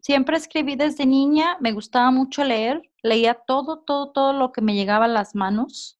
siempre 0.00 0.36
escribí 0.36 0.76
desde 0.76 1.06
niña, 1.06 1.56
me 1.60 1.72
gustaba 1.72 2.10
mucho 2.10 2.44
leer, 2.44 2.82
leía 3.02 3.34
todo, 3.34 3.80
todo, 3.80 4.12
todo 4.12 4.32
lo 4.32 4.52
que 4.52 4.62
me 4.62 4.74
llegaba 4.74 5.06
a 5.06 5.08
las 5.08 5.34
manos. 5.34 5.98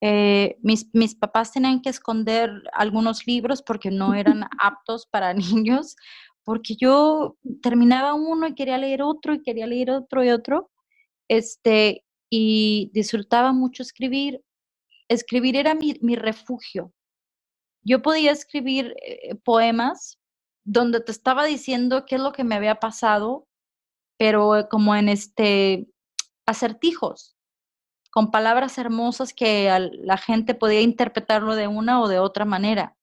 Eh, 0.00 0.58
mis, 0.62 0.88
mis, 0.94 1.14
papás 1.14 1.52
tenían 1.52 1.80
que 1.80 1.90
esconder 1.90 2.50
algunos 2.72 3.26
libros 3.26 3.62
porque 3.62 3.90
no 3.90 4.14
eran 4.14 4.44
aptos 4.60 5.06
para 5.06 5.34
niños, 5.34 5.96
porque 6.44 6.74
yo 6.76 7.36
terminaba 7.62 8.14
uno 8.14 8.48
y 8.48 8.54
quería 8.54 8.78
leer 8.78 9.02
otro 9.02 9.34
y 9.34 9.42
quería 9.42 9.66
leer 9.66 9.90
otro 9.90 10.24
y 10.24 10.30
otro, 10.30 10.70
este, 11.28 12.04
y 12.30 12.90
disfrutaba 12.92 13.52
mucho 13.52 13.82
escribir. 13.82 14.42
Escribir 15.08 15.56
era 15.56 15.74
mi, 15.74 15.98
mi 16.00 16.16
refugio. 16.16 16.92
Yo 17.84 18.02
podía 18.02 18.32
escribir 18.32 18.94
eh, 19.04 19.34
poemas 19.36 20.18
donde 20.64 21.00
te 21.00 21.12
estaba 21.12 21.44
diciendo 21.44 22.04
qué 22.06 22.16
es 22.16 22.20
lo 22.20 22.32
que 22.32 22.44
me 22.44 22.54
había 22.54 22.76
pasado, 22.76 23.48
pero 24.18 24.56
eh, 24.56 24.68
como 24.68 24.94
en 24.94 25.08
este 25.08 25.88
acertijos, 26.46 27.36
con 28.10 28.30
palabras 28.30 28.78
hermosas 28.78 29.32
que 29.32 29.70
la 30.02 30.18
gente 30.18 30.54
podía 30.54 30.80
interpretarlo 30.80 31.54
de 31.54 31.68
una 31.68 32.00
o 32.00 32.08
de 32.08 32.18
otra 32.18 32.44
manera. 32.44 32.96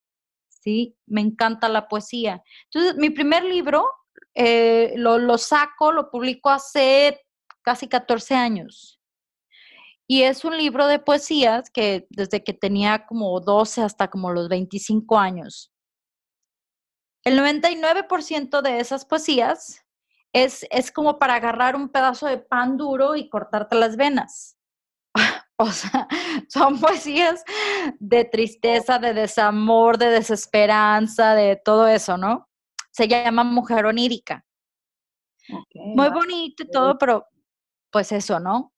¿sí? 0.49 0.95
Me 1.07 1.21
encanta 1.21 1.69
la 1.69 1.87
poesía. 1.87 2.43
Entonces, 2.65 2.95
mi 2.97 3.09
primer 3.09 3.43
libro 3.43 3.85
eh, 4.35 4.93
lo, 4.97 5.37
saco, 5.37 5.91
lo 5.91 6.11
publico 6.11 6.49
hace 6.49 7.19
casi 7.61 7.87
14 7.87 8.35
años. 8.35 8.99
Y 10.07 10.23
es 10.23 10.43
un 10.43 10.57
libro 10.57 10.87
de 10.87 10.99
poesías 10.99 11.69
que 11.69 12.07
desde 12.09 12.43
que 12.43 12.53
tenía 12.53 13.05
como 13.05 13.39
12 13.39 13.81
hasta 13.81 14.09
como 14.09 14.31
los 14.31 14.49
25 14.49 15.17
años. 15.17 15.71
El 17.23 17.37
99% 17.39 18.61
de 18.61 18.79
esas 18.79 19.05
poesías 19.05 19.85
es, 20.33 20.65
es 20.69 20.91
como 20.91 21.19
para 21.19 21.35
agarrar 21.35 21.75
un 21.75 21.89
pedazo 21.89 22.27
de 22.27 22.37
pan 22.37 22.77
duro 22.77 23.15
y 23.15 23.29
cortarte 23.29 23.75
las 23.75 23.97
venas. 23.97 24.57
o 25.57 25.71
sea, 25.71 26.07
son 26.47 26.79
poesías 26.79 27.43
de 27.99 28.25
tristeza, 28.25 28.99
de 28.99 29.13
desamor, 29.13 29.97
de 29.97 30.09
desesperanza, 30.09 31.35
de 31.35 31.57
todo 31.57 31.87
eso, 31.87 32.17
¿no? 32.17 32.47
Se 32.91 33.07
llama 33.07 33.43
Mujer 33.43 33.85
Onírica. 33.85 34.45
Muy 35.73 36.09
bonito 36.09 36.63
y 36.63 36.69
todo, 36.69 36.97
pero 36.97 37.25
pues 37.91 38.11
eso, 38.11 38.39
¿no? 38.39 38.73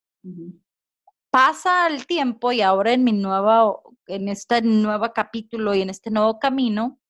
Pasa 1.29 1.87
el 1.87 2.07
tiempo 2.07 2.51
y 2.51 2.61
ahora 2.61 2.93
en 2.93 3.03
mi 3.03 3.11
nueva, 3.11 3.75
en 4.07 4.29
este 4.29 4.61
nuevo 4.61 5.11
capítulo 5.13 5.73
y 5.75 5.81
en 5.81 5.89
este 5.89 6.11
nuevo 6.11 6.39
camino, 6.39 7.00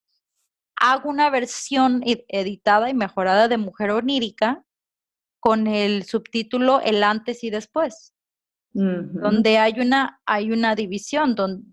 hago 0.82 1.10
una 1.10 1.30
versión 1.30 2.02
editada 2.04 2.90
y 2.90 2.94
mejorada 2.94 3.48
de 3.48 3.58
Mujer 3.58 3.92
Onírica 3.92 4.66
con 5.40 5.68
el 5.68 6.04
subtítulo 6.04 6.82
El 6.82 7.04
antes 7.04 7.44
y 7.44 7.52
después, 7.52 8.14
donde 8.74 9.58
hay 9.58 9.80
una, 9.80 10.22
hay 10.26 10.52
una 10.52 10.76
división 10.76 11.36
donde, 11.36 11.66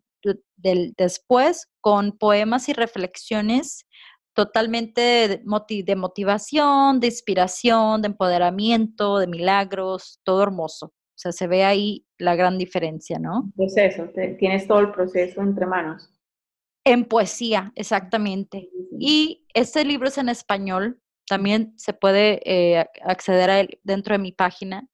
del 0.56 0.94
después 0.96 1.68
con 1.80 2.18
poemas 2.18 2.68
y 2.68 2.74
reflexiones 2.74 3.86
totalmente 4.34 5.00
de, 5.00 5.82
de 5.82 5.96
motivación, 5.96 7.00
de 7.00 7.06
inspiración, 7.06 8.02
de 8.02 8.08
empoderamiento, 8.08 9.18
de 9.18 9.26
milagros, 9.26 10.20
todo 10.22 10.42
hermoso. 10.42 10.86
O 10.86 11.20
sea, 11.20 11.32
se 11.32 11.46
ve 11.46 11.64
ahí 11.64 12.06
la 12.18 12.36
gran 12.36 12.58
diferencia, 12.58 13.18
¿no? 13.18 13.50
Proceso, 13.56 14.08
tienes 14.38 14.68
todo 14.68 14.80
el 14.80 14.92
proceso 14.92 15.40
entre 15.40 15.66
manos. 15.66 16.10
En 16.84 17.04
poesía, 17.04 17.72
exactamente. 17.74 18.68
Y 18.98 19.46
este 19.54 19.84
libro 19.84 20.08
es 20.08 20.18
en 20.18 20.28
español, 20.28 21.00
también 21.28 21.74
se 21.76 21.92
puede 21.92 22.40
eh, 22.44 22.86
acceder 23.02 23.50
a 23.50 23.60
él 23.60 23.78
dentro 23.84 24.14
de 24.14 24.18
mi 24.18 24.32
página. 24.32 24.88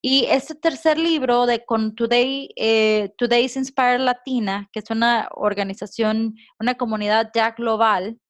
Y 0.00 0.26
este 0.26 0.54
tercer 0.54 0.98
libro 0.98 1.46
de 1.46 1.64
con 1.64 1.94
Today, 1.96 2.50
eh, 2.56 3.12
Today's 3.18 3.56
Inspire 3.56 3.98
Latina, 3.98 4.68
que 4.72 4.78
es 4.78 4.90
una 4.90 5.28
organización, 5.32 6.36
una 6.60 6.76
comunidad 6.76 7.30
ya 7.34 7.50
global, 7.50 8.20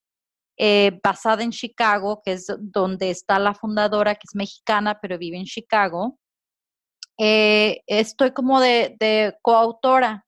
eh, 0.59 0.99
basada 1.03 1.43
en 1.43 1.51
Chicago, 1.51 2.23
que 2.25 2.33
es 2.33 2.47
donde 2.59 3.11
está 3.11 3.39
la 3.39 3.55
fundadora, 3.55 4.15
que 4.15 4.25
es 4.25 4.35
mexicana, 4.35 4.99
pero 5.03 5.19
vive 5.19 5.37
en 5.37 5.45
Chicago. 5.45 6.19
estoy 7.19 8.33
como 8.33 8.61
de, 8.61 8.97
de 8.99 9.35
coautora 9.43 10.26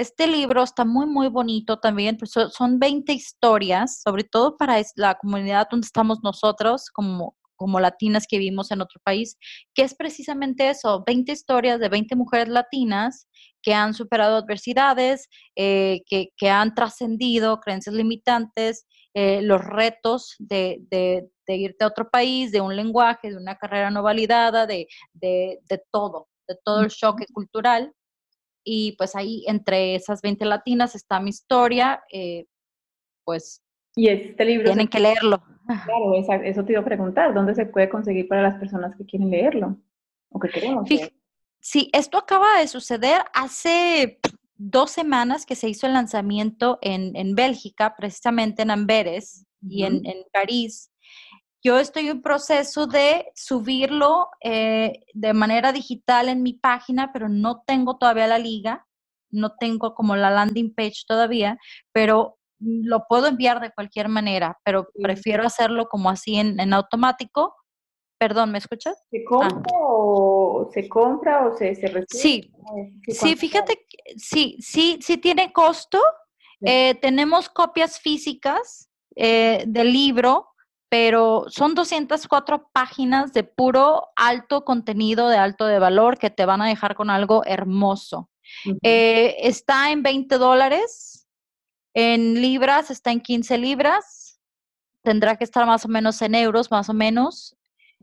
este 0.00 0.26
libro 0.26 0.62
está 0.62 0.86
muy, 0.86 1.06
muy 1.06 1.28
bonito 1.28 1.78
también, 1.78 2.16
pues 2.16 2.32
son 2.32 2.78
20 2.78 3.12
historias, 3.12 4.00
sobre 4.02 4.24
todo 4.24 4.56
para 4.56 4.80
la 4.96 5.14
comunidad 5.16 5.68
donde 5.70 5.84
estamos 5.84 6.20
nosotros, 6.22 6.88
como, 6.90 7.36
como 7.54 7.80
latinas 7.80 8.26
que 8.26 8.38
vivimos 8.38 8.70
en 8.70 8.80
otro 8.80 8.98
país, 9.04 9.36
que 9.74 9.82
es 9.82 9.94
precisamente 9.94 10.70
eso, 10.70 11.04
20 11.06 11.32
historias 11.32 11.78
de 11.80 11.90
20 11.90 12.16
mujeres 12.16 12.48
latinas 12.48 13.28
que 13.62 13.74
han 13.74 13.92
superado 13.92 14.38
adversidades, 14.38 15.28
eh, 15.54 16.00
que, 16.06 16.48
han 16.48 16.74
trascendido 16.74 17.60
creencias 17.60 17.94
limitantes, 17.94 18.86
eh, 19.12 19.42
los 19.42 19.62
retos 19.62 20.34
de, 20.38 20.78
de, 20.90 21.28
irte 21.56 21.84
a 21.84 21.88
otro 21.88 22.08
país, 22.08 22.52
de 22.52 22.62
un 22.62 22.74
lenguaje, 22.74 23.28
de 23.30 23.36
una 23.36 23.58
carrera 23.58 23.90
no 23.90 24.02
validada, 24.02 24.66
de, 24.66 24.86
de 25.12 25.82
todo, 25.90 26.28
de 26.48 26.56
todo 26.64 26.80
el 26.82 26.88
choque 26.88 27.26
cultural 27.34 27.92
y 28.64 28.92
pues 28.92 29.16
ahí 29.16 29.44
entre 29.46 29.94
esas 29.94 30.22
20 30.22 30.44
latinas 30.44 30.94
está 30.94 31.20
mi 31.20 31.30
historia, 31.30 32.02
eh, 32.12 32.46
pues 33.24 33.62
y 33.96 34.08
este 34.08 34.44
libro 34.44 34.66
tienen 34.66 34.88
que 34.88 35.00
leerlo. 35.00 35.42
Claro, 35.66 36.14
eso 36.44 36.64
te 36.64 36.72
iba 36.72 36.80
a 36.80 36.84
preguntar, 36.84 37.32
¿dónde 37.32 37.54
se 37.54 37.66
puede 37.66 37.88
conseguir 37.88 38.26
para 38.28 38.42
las 38.42 38.56
personas 38.56 38.96
que 38.96 39.04
quieren 39.04 39.30
leerlo 39.30 39.76
o 40.30 40.40
que 40.40 40.48
queremos 40.48 40.88
Sí, 41.62 41.90
esto 41.92 42.16
acaba 42.16 42.58
de 42.58 42.68
suceder 42.68 43.20
hace 43.34 44.18
dos 44.56 44.90
semanas 44.90 45.44
que 45.44 45.54
se 45.54 45.68
hizo 45.68 45.86
el 45.86 45.92
lanzamiento 45.92 46.78
en, 46.80 47.14
en 47.14 47.34
Bélgica, 47.34 47.94
precisamente 47.96 48.62
en 48.62 48.70
Amberes 48.70 49.46
y 49.60 49.84
en, 49.84 50.06
en 50.06 50.24
París. 50.32 50.90
Yo 51.62 51.78
estoy 51.78 52.08
en 52.08 52.22
proceso 52.22 52.86
de 52.86 53.30
subirlo 53.34 54.28
eh, 54.42 55.00
de 55.12 55.34
manera 55.34 55.72
digital 55.72 56.28
en 56.28 56.42
mi 56.42 56.54
página, 56.54 57.12
pero 57.12 57.28
no 57.28 57.62
tengo 57.66 57.98
todavía 57.98 58.26
la 58.26 58.38
liga, 58.38 58.86
no 59.30 59.54
tengo 59.56 59.94
como 59.94 60.16
la 60.16 60.30
landing 60.30 60.74
page 60.74 61.04
todavía, 61.06 61.58
pero 61.92 62.38
lo 62.60 63.04
puedo 63.08 63.26
enviar 63.26 63.60
de 63.60 63.72
cualquier 63.72 64.08
manera, 64.08 64.58
pero 64.64 64.88
prefiero 65.02 65.44
hacerlo 65.44 65.88
como 65.88 66.08
así 66.08 66.36
en, 66.36 66.72
automático. 66.72 67.54
Perdón, 68.18 68.52
¿me 68.52 68.58
escuchas? 68.58 69.02
¿Se 69.10 69.18
ah. 69.18 69.24
compra 69.26 69.78
o 69.78 70.68
se 70.72 70.88
compra 70.88 71.46
o 71.46 71.56
se, 71.56 71.72
recibe? 71.74 72.06
Sí, 72.08 72.52
sí, 73.08 73.36
fíjate, 73.36 73.86
sí, 74.16 74.56
sí, 74.60 74.98
sí 75.00 75.18
tiene 75.18 75.52
costo. 75.52 75.98
Eh, 76.62 76.96
tenemos 77.00 77.48
copias 77.48 77.98
físicas 77.98 78.90
eh, 79.16 79.64
del 79.66 79.92
libro 79.92 80.49
pero 80.90 81.44
son 81.48 81.76
204 81.76 82.68
páginas 82.72 83.32
de 83.32 83.44
puro 83.44 84.08
alto 84.16 84.64
contenido, 84.64 85.28
de 85.28 85.36
alto 85.36 85.66
de 85.66 85.78
valor, 85.78 86.18
que 86.18 86.30
te 86.30 86.44
van 86.44 86.60
a 86.60 86.66
dejar 86.66 86.96
con 86.96 87.10
algo 87.10 87.44
hermoso. 87.46 88.28
Eh, 88.82 89.36
está 89.38 89.92
en 89.92 90.02
20 90.02 90.36
dólares, 90.36 91.28
en 91.94 92.42
libras 92.42 92.90
está 92.90 93.12
en 93.12 93.20
15 93.20 93.56
libras, 93.58 94.40
tendrá 95.02 95.36
que 95.36 95.44
estar 95.44 95.64
más 95.64 95.84
o 95.84 95.88
menos 95.88 96.20
en 96.22 96.34
euros, 96.34 96.72
más 96.72 96.88
o 96.88 96.92
menos. 96.92 97.56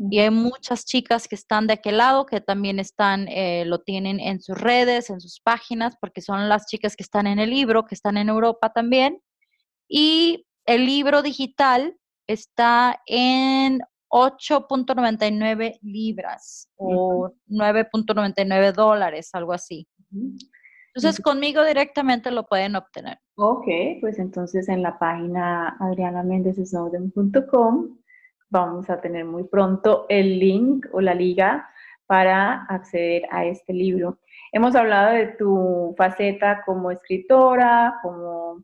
Y 0.09 0.19
hay 0.19 0.29
muchas 0.29 0.85
chicas 0.85 1.27
que 1.27 1.35
están 1.35 1.67
de 1.67 1.73
aquel 1.73 1.97
lado, 1.97 2.25
que 2.25 2.39
también 2.39 2.79
están, 2.79 3.27
eh, 3.27 3.65
lo 3.65 3.79
tienen 3.79 4.21
en 4.21 4.41
sus 4.41 4.57
redes, 4.57 5.09
en 5.09 5.19
sus 5.19 5.41
páginas, 5.41 5.95
porque 5.99 6.21
son 6.21 6.47
las 6.47 6.67
chicas 6.67 6.95
que 6.95 7.03
están 7.03 7.27
en 7.27 7.39
el 7.39 7.49
libro, 7.49 7.85
que 7.85 7.95
están 7.95 8.15
en 8.15 8.29
Europa 8.29 8.71
también. 8.71 9.21
Y 9.89 10.45
el 10.65 10.85
libro 10.85 11.21
digital 11.21 11.97
está 12.27 13.01
en 13.05 13.81
8.99 14.09 15.79
libras 15.81 16.69
o 16.75 17.31
9.99 17.49 18.73
dólares, 18.73 19.29
algo 19.33 19.53
así. 19.53 19.87
Entonces, 20.93 21.21
conmigo 21.21 21.63
directamente 21.63 22.29
lo 22.31 22.45
pueden 22.45 22.75
obtener. 22.75 23.19
Ok, 23.35 23.67
pues 24.01 24.19
entonces 24.19 24.67
en 24.69 24.81
la 24.81 24.97
página 24.97 25.77
adrianamendezsnowden.com 25.79 27.97
vamos 28.49 28.89
a 28.89 29.01
tener 29.01 29.25
muy 29.25 29.43
pronto 29.43 30.05
el 30.09 30.39
link 30.39 30.87
o 30.93 31.01
la 31.01 31.13
liga 31.13 31.69
para 32.07 32.63
acceder 32.63 33.23
a 33.29 33.45
este 33.45 33.73
libro. 33.73 34.17
Hemos 34.51 34.75
hablado 34.75 35.13
de 35.13 35.27
tu 35.27 35.93
faceta 35.97 36.63
como 36.65 36.89
escritora, 36.89 37.99
como 38.01 38.63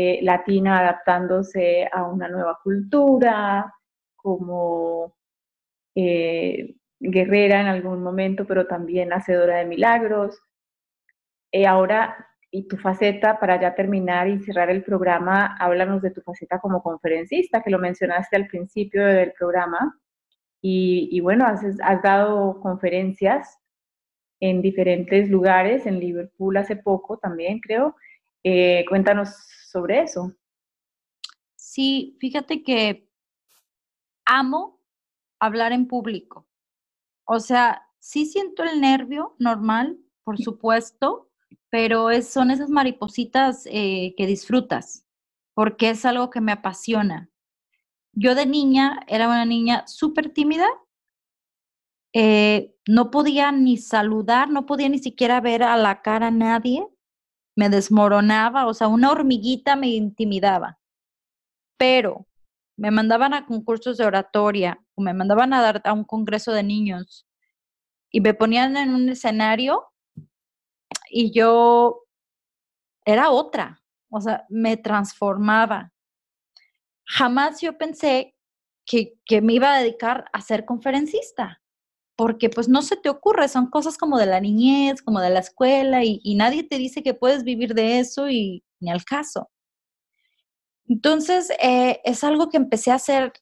eh, 0.00 0.20
latina 0.22 0.78
adaptándose 0.78 1.88
a 1.90 2.04
una 2.04 2.28
nueva 2.28 2.60
cultura, 2.62 3.74
como 4.14 5.16
eh, 5.96 6.76
guerrera 7.00 7.60
en 7.60 7.66
algún 7.66 8.04
momento, 8.04 8.46
pero 8.46 8.68
también 8.68 9.12
hacedora 9.12 9.56
de 9.56 9.64
milagros. 9.64 10.40
Eh, 11.50 11.66
ahora, 11.66 12.28
y 12.48 12.68
tu 12.68 12.76
faceta, 12.76 13.40
para 13.40 13.60
ya 13.60 13.74
terminar 13.74 14.28
y 14.28 14.38
cerrar 14.38 14.70
el 14.70 14.84
programa, 14.84 15.56
háblanos 15.58 16.00
de 16.00 16.12
tu 16.12 16.20
faceta 16.20 16.60
como 16.60 16.80
conferencista, 16.80 17.60
que 17.60 17.70
lo 17.70 17.80
mencionaste 17.80 18.36
al 18.36 18.46
principio 18.46 19.04
del 19.04 19.32
programa. 19.32 19.98
Y, 20.62 21.18
bueno, 21.22 21.44
has, 21.44 21.64
has, 21.82 22.02
dado 22.02 22.60
conferencias 22.60 23.58
en 24.38 24.62
diferentes 24.62 25.28
lugares, 25.28 25.86
en 25.86 25.98
Liverpool 25.98 26.56
hace 26.56 26.76
poco 26.76 27.18
también, 27.18 27.58
creo. 27.58 27.96
Eh, 28.44 28.84
cuéntanos 28.88 29.30
sobre 29.70 30.02
eso. 30.02 30.32
Sí, 31.56 32.16
fíjate 32.20 32.62
que 32.62 33.08
amo 34.24 34.80
hablar 35.40 35.72
en 35.72 35.86
público. 35.86 36.48
O 37.24 37.40
sea, 37.40 37.82
sí 37.98 38.26
siento 38.26 38.62
el 38.62 38.80
nervio 38.80 39.34
normal, 39.38 39.98
por 40.24 40.38
supuesto, 40.38 41.30
pero 41.70 42.08
son 42.22 42.50
esas 42.50 42.70
maripositas 42.70 43.66
eh, 43.66 44.14
que 44.16 44.26
disfrutas, 44.26 45.06
porque 45.54 45.90
es 45.90 46.04
algo 46.04 46.30
que 46.30 46.40
me 46.40 46.52
apasiona. 46.52 47.30
Yo 48.12 48.34
de 48.34 48.46
niña 48.46 49.00
era 49.06 49.28
una 49.28 49.44
niña 49.44 49.86
súper 49.86 50.30
tímida, 50.30 50.66
eh, 52.14 52.74
no 52.86 53.10
podía 53.10 53.52
ni 53.52 53.76
saludar, 53.76 54.48
no 54.50 54.66
podía 54.66 54.88
ni 54.88 54.98
siquiera 54.98 55.40
ver 55.40 55.62
a 55.62 55.76
la 55.76 56.00
cara 56.02 56.28
a 56.28 56.30
nadie, 56.30 56.88
me 57.58 57.68
desmoronaba, 57.68 58.68
o 58.68 58.72
sea, 58.72 58.86
una 58.86 59.10
hormiguita 59.10 59.74
me 59.74 59.88
intimidaba. 59.88 60.78
Pero 61.76 62.28
me 62.76 62.92
mandaban 62.92 63.34
a 63.34 63.46
concursos 63.46 63.96
de 63.96 64.04
oratoria 64.04 64.80
o 64.94 65.02
me 65.02 65.12
mandaban 65.12 65.52
a 65.52 65.60
dar 65.60 65.82
a 65.84 65.92
un 65.92 66.04
congreso 66.04 66.52
de 66.52 66.62
niños 66.62 67.26
y 68.12 68.20
me 68.20 68.32
ponían 68.32 68.76
en 68.76 68.94
un 68.94 69.08
escenario 69.08 69.88
y 71.10 71.32
yo 71.32 72.04
era 73.04 73.30
otra, 73.30 73.82
o 74.08 74.20
sea, 74.20 74.46
me 74.48 74.76
transformaba. 74.76 75.92
Jamás 77.06 77.60
yo 77.60 77.76
pensé 77.76 78.36
que, 78.86 79.14
que 79.24 79.42
me 79.42 79.54
iba 79.54 79.74
a 79.74 79.80
dedicar 79.80 80.26
a 80.32 80.42
ser 80.42 80.64
conferencista 80.64 81.60
porque 82.18 82.50
pues 82.50 82.68
no 82.68 82.82
se 82.82 82.96
te 82.96 83.08
ocurre, 83.08 83.46
son 83.46 83.70
cosas 83.70 83.96
como 83.96 84.18
de 84.18 84.26
la 84.26 84.40
niñez, 84.40 85.02
como 85.02 85.20
de 85.20 85.30
la 85.30 85.38
escuela, 85.38 86.02
y, 86.04 86.34
nadie 86.34 86.64
te 86.64 86.76
dice 86.76 87.04
que 87.04 87.14
puedes 87.14 87.44
vivir 87.44 87.74
de 87.74 88.00
eso 88.00 88.28
y 88.28 88.64
ni 88.80 88.90
al 88.90 89.04
caso. 89.04 89.50
Entonces, 90.88 91.48
eh, 91.62 92.00
es 92.02 92.24
algo 92.24 92.48
que 92.48 92.56
empecé 92.56 92.90
a 92.90 92.96
hacer 92.96 93.32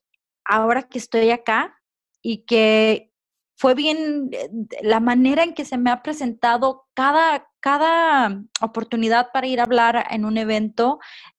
ahora 0.45 0.83
que 0.83 0.99
estoy 0.99 1.31
acá 1.31 1.74
y 2.20 2.45
que 2.45 3.11
fue 3.57 3.74
bien 3.74 4.29
eh, 4.33 4.51
la 4.83 5.01
manera 5.01 5.43
en 5.43 5.55
que 5.55 5.64
se 5.64 5.79
me 5.79 5.91
ha 5.91 6.03
presentado 6.03 6.87
cada, 6.93 7.49
cada 7.61 8.43
oportunidad 8.61 9.29
para 9.33 9.47
ir 9.47 9.61
a 9.61 9.64
hablar 9.64 10.07
en 10.11 10.27
un 10.27 10.37
evento 10.37 10.99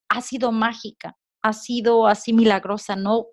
ha 0.09 0.21
sido 0.21 0.51
mágica, 0.51 1.15
ha 1.43 1.53
sido 1.53 2.07
así 2.07 2.33
milagrosa, 2.33 2.95
¿no? 2.95 3.27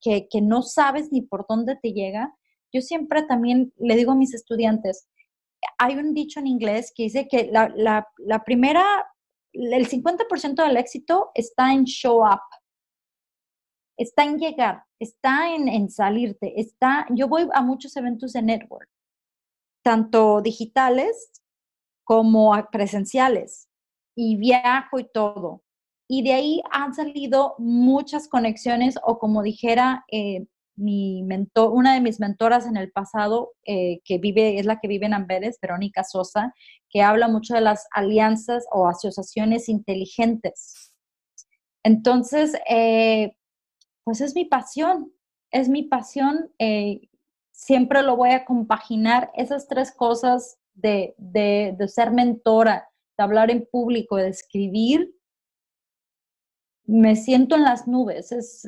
Que, 0.00 0.26
que 0.30 0.40
no 0.40 0.62
sabes 0.62 1.12
ni 1.12 1.20
por 1.20 1.44
dónde 1.46 1.76
te 1.76 1.92
llega 1.92 2.32
yo 2.72 2.80
siempre 2.80 3.22
también 3.22 3.72
le 3.76 3.96
digo 3.96 4.12
a 4.12 4.16
mis 4.16 4.34
estudiantes, 4.34 5.08
hay 5.78 5.96
un 5.96 6.14
dicho 6.14 6.40
en 6.40 6.46
inglés 6.46 6.92
que 6.94 7.04
dice 7.04 7.28
que 7.28 7.48
la, 7.52 7.72
la, 8.18 8.44
primera, 8.44 8.84
el 9.52 9.88
50% 9.88 10.66
del 10.66 10.76
éxito 10.76 11.30
está 11.34 11.72
en 11.72 11.84
show 11.84 12.24
up, 12.24 12.40
está 13.96 14.24
en 14.24 14.38
llegar, 14.38 14.84
está 14.98 15.54
en, 15.54 15.68
en, 15.68 15.90
salirte, 15.90 16.60
está, 16.60 17.06
yo 17.10 17.28
voy 17.28 17.48
a 17.52 17.62
muchos 17.62 17.96
eventos 17.96 18.32
de 18.32 18.42
network, 18.42 18.88
tanto 19.84 20.40
digitales 20.40 21.30
como 22.04 22.52
presenciales, 22.70 23.68
y 24.14 24.36
viajo 24.36 24.98
y 24.98 25.08
todo. 25.12 25.62
Y 26.08 26.22
de 26.22 26.32
ahí 26.34 26.62
han 26.70 26.94
salido 26.94 27.54
muchas 27.58 28.28
conexiones 28.28 28.96
o 29.02 29.18
como 29.18 29.42
dijera 29.42 30.04
eh, 30.10 30.46
mi 30.76 31.22
mentor, 31.22 31.72
una 31.72 31.94
de 31.94 32.00
mis 32.00 32.20
mentoras 32.20 32.66
en 32.66 32.76
el 32.76 32.90
pasado, 32.90 33.52
eh, 33.66 34.00
que 34.04 34.18
vive, 34.18 34.58
es 34.58 34.66
la 34.66 34.80
que 34.80 34.88
vive 34.88 35.06
en 35.06 35.14
Amberes, 35.14 35.58
Verónica 35.60 36.04
Sosa, 36.04 36.54
que 36.88 37.02
habla 37.02 37.28
mucho 37.28 37.54
de 37.54 37.60
las 37.60 37.86
alianzas 37.92 38.64
o 38.70 38.88
asociaciones 38.88 39.68
inteligentes. 39.68 40.94
Entonces, 41.84 42.54
eh, 42.68 43.34
pues 44.04 44.20
es 44.20 44.34
mi 44.34 44.44
pasión, 44.44 45.12
es 45.50 45.68
mi 45.68 45.84
pasión. 45.84 46.50
Eh, 46.58 47.08
siempre 47.50 48.02
lo 48.02 48.16
voy 48.16 48.30
a 48.30 48.44
compaginar, 48.44 49.30
esas 49.34 49.68
tres 49.68 49.92
cosas 49.92 50.58
de, 50.74 51.14
de, 51.18 51.76
ser 51.88 52.10
mentora, 52.12 52.88
de 53.16 53.24
hablar 53.24 53.50
en 53.50 53.68
público, 53.70 54.16
de 54.16 54.28
escribir. 54.28 55.14
Me 56.84 57.14
siento 57.14 57.56
en 57.56 57.62
las 57.62 57.86
nubes, 57.86 58.32
es 58.32 58.66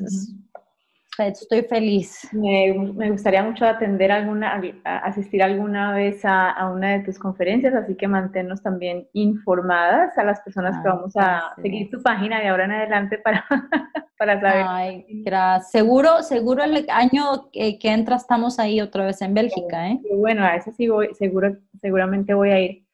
Estoy 1.17 1.63
feliz. 1.63 2.27
Me, 2.33 3.09
gustaría 3.09 3.43
mucho 3.43 3.65
atender 3.65 4.11
alguna, 4.11 4.61
asistir 4.83 5.41
alguna 5.41 5.93
vez 5.93 6.21
a, 6.23 6.69
una 6.73 6.97
de 6.97 6.99
tus 7.05 7.17
conferencias, 7.17 7.73
así 7.73 7.95
que 7.95 8.07
manténnos 8.07 8.61
también 8.61 9.07
informadas 9.13 10.17
a 10.17 10.23
las 10.23 10.41
personas 10.41 10.81
que 10.81 10.89
vamos 10.89 11.13
a 11.15 11.53
seguir 11.61 11.89
tu 11.89 12.01
página 12.01 12.39
de 12.41 12.49
ahora 12.49 12.65
en 12.65 12.71
adelante 12.71 13.17
para, 13.17 13.45
para 14.17 14.39
saber. 14.41 14.65
Ay, 14.67 15.05
gracias. 15.23 15.71
Seguro, 15.71 16.21
seguro 16.21 16.63
el 16.63 16.85
año 16.89 17.49
que, 17.51 17.77
entra 17.83 18.17
estamos 18.17 18.59
ahí 18.59 18.81
otra 18.81 19.05
vez 19.05 19.21
en 19.21 19.33
Bélgica, 19.33 19.89
¿eh? 19.89 19.99
Bueno, 20.17 20.43
a 20.43 20.55
ese 20.55 20.71
sí 20.73 20.87
voy, 20.89 21.13
seguro, 21.13 21.55
seguramente 21.79 22.33
voy 22.33 22.49
a 22.51 22.59
ir. 22.59 22.85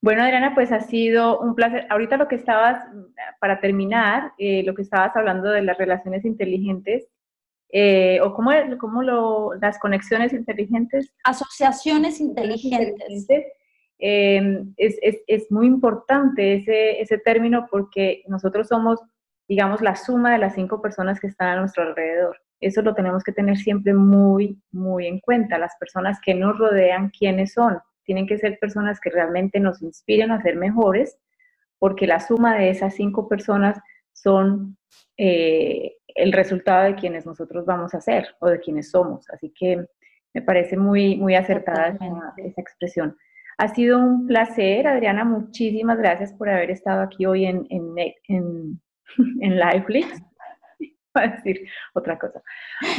Bueno, 0.00 0.22
Adriana, 0.22 0.54
pues 0.54 0.70
ha 0.70 0.80
sido 0.80 1.40
un 1.40 1.54
placer. 1.54 1.86
Ahorita 1.90 2.16
lo 2.16 2.28
que 2.28 2.36
estabas, 2.36 2.84
para 3.40 3.60
terminar, 3.60 4.32
eh, 4.38 4.62
lo 4.64 4.74
que 4.74 4.82
estabas 4.82 5.14
hablando 5.16 5.50
de 5.50 5.62
las 5.62 5.76
relaciones 5.76 6.24
inteligentes, 6.24 7.08
eh, 7.70 8.20
o 8.22 8.32
cómo, 8.32 8.50
cómo 8.78 9.02
lo, 9.02 9.54
las 9.54 9.78
conexiones 9.78 10.32
inteligentes. 10.32 11.12
Asociaciones 11.24 12.20
inteligentes. 12.20 13.26
Em, 13.98 14.72
es, 14.76 14.96
es, 15.02 15.18
es, 15.26 15.50
muy 15.50 15.66
importante 15.66 16.54
ese, 16.54 17.00
ese 17.00 17.18
término 17.18 17.66
porque 17.68 18.22
nosotros 18.28 18.68
somos, 18.68 19.00
digamos, 19.48 19.80
la 19.80 19.96
suma 19.96 20.32
de 20.32 20.38
las 20.38 20.54
cinco 20.54 20.80
personas 20.80 21.20
que 21.20 21.26
están 21.26 21.48
a 21.48 21.60
nuestro 21.60 21.82
alrededor. 21.82 22.36
Eso 22.60 22.82
lo 22.82 22.94
tenemos 22.94 23.22
que 23.22 23.32
tener 23.32 23.56
siempre 23.56 23.94
muy, 23.94 24.60
muy 24.70 25.06
en 25.06 25.20
cuenta. 25.20 25.58
Las 25.58 25.76
personas 25.78 26.18
que 26.24 26.34
nos 26.34 26.58
rodean, 26.58 27.10
¿quiénes 27.10 27.52
son? 27.52 27.78
Tienen 28.04 28.26
que 28.26 28.38
ser 28.38 28.58
personas 28.58 29.00
que 29.00 29.10
realmente 29.10 29.60
nos 29.60 29.82
inspiren 29.82 30.30
a 30.30 30.42
ser 30.42 30.56
mejores, 30.56 31.18
porque 31.78 32.06
la 32.06 32.20
suma 32.20 32.56
de 32.56 32.70
esas 32.70 32.94
cinco 32.94 33.28
personas 33.28 33.78
son 34.12 34.76
eh, 35.16 35.97
el 36.18 36.32
resultado 36.32 36.84
de 36.84 36.94
quienes 36.96 37.24
nosotros 37.26 37.64
vamos 37.64 37.94
a 37.94 38.00
ser 38.00 38.28
o 38.40 38.48
de 38.48 38.60
quienes 38.60 38.90
somos. 38.90 39.28
Así 39.30 39.52
que 39.56 39.86
me 40.34 40.42
parece 40.42 40.76
muy, 40.76 41.16
muy 41.16 41.34
acertada 41.34 41.96
esa, 42.36 42.60
expresión. 42.60 43.16
Ha 43.56 43.68
sido 43.68 43.98
un 43.98 44.26
placer, 44.26 44.86
Adriana. 44.86 45.24
Muchísimas 45.24 45.98
gracias 45.98 46.32
por 46.32 46.48
haber 46.48 46.70
estado 46.70 47.02
aquí 47.02 47.26
hoy 47.26 47.46
en, 47.46 47.66
en, 47.70 47.94
en, 48.28 48.80
en 49.40 49.58
Liveflix. 49.58 50.22
a 51.14 51.28
decir 51.28 51.66
otra 51.94 52.18
cosa. 52.18 52.42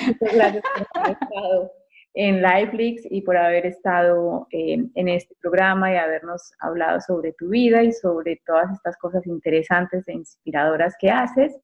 Muchas 0.07 0.35
gracias 0.35 0.63
por 0.63 1.01
haber 1.01 1.17
estado 1.21 1.71
en 2.15 2.41
Liveflix 2.41 3.03
y 3.09 3.21
por 3.21 3.37
haber 3.37 3.65
estado 3.65 4.47
en, 4.51 4.91
en 4.95 5.09
este 5.09 5.35
programa 5.41 5.93
y 5.93 5.97
habernos 5.97 6.51
hablado 6.59 6.99
sobre 7.01 7.33
tu 7.33 7.49
vida 7.49 7.83
y 7.83 7.91
sobre 7.91 8.41
todas 8.45 8.71
estas 8.71 8.97
cosas 8.97 9.25
interesantes 9.27 10.07
e 10.07 10.13
inspiradoras 10.13 10.95
que 10.99 11.09
haces 11.09 11.59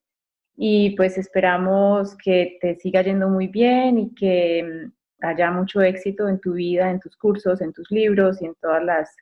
y 0.57 0.95
pues 0.95 1.17
esperamos 1.17 2.15
que 2.23 2.57
te 2.61 2.75
siga 2.75 3.01
yendo 3.01 3.27
muy 3.27 3.47
bien 3.47 3.97
y 3.97 4.15
que 4.15 4.63
mm, 4.63 5.25
haya 5.25 5.51
mucho 5.51 5.81
éxito 5.81 6.27
en 6.27 6.39
tu 6.39 6.53
vida, 6.53 6.89
en 6.89 6.99
tus 6.99 7.15
cursos, 7.17 7.61
en 7.61 7.73
tus 7.73 7.89
libros 7.91 8.41
y 8.41 8.45
en 8.45 8.55
todas 8.61 8.83
las, 8.83 9.15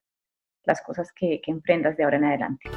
las 0.66 0.82
cosas 0.82 1.12
que, 1.14 1.42
que, 1.44 1.52
emprendas 1.52 1.98
de 1.98 2.04
ahora 2.04 2.18
en 2.18 2.26
adelante. 2.26 2.70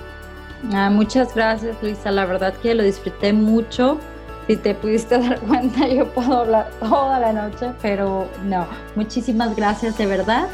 Ah, 0.72 0.90
muchas 0.90 1.34
gracias 1.34 1.80
Luisa, 1.82 2.10
la 2.10 2.24
verdad 2.24 2.54
que 2.62 2.74
lo 2.74 2.82
disfruté 2.82 3.32
mucho. 3.32 3.98
Si 4.46 4.56
te 4.56 4.74
pudiste 4.74 5.18
dar 5.18 5.40
cuenta, 5.40 5.86
yo 5.88 6.06
puedo 6.14 6.38
hablar 6.38 6.70
toda 6.80 7.20
la 7.20 7.32
noche, 7.32 7.72
pero 7.82 8.28
no, 8.44 8.66
muchísimas 8.94 9.54
gracias 9.54 9.98
de 9.98 10.06
verdad 10.06 10.48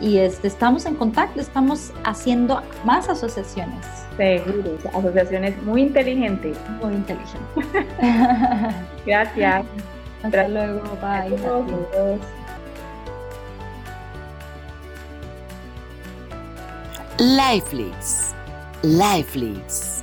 y 0.00 0.18
este, 0.18 0.46
estamos 0.46 0.86
en 0.86 0.94
contacto, 0.94 1.40
estamos 1.40 1.92
haciendo 2.04 2.62
más 2.84 3.08
asociaciones. 3.08 4.07
Seguro, 4.18 4.76
asociaciones 4.92 5.62
muy 5.62 5.82
inteligentes. 5.82 6.58
Muy 6.82 6.92
inteligentes. 6.92 7.66
Gracias. 9.06 9.64
Hasta 10.22 10.48
luego, 10.48 10.82
bye. 11.00 11.36
Adiós. 11.36 12.20
Lifelix. 17.18 18.34
Lifelix. 18.82 19.97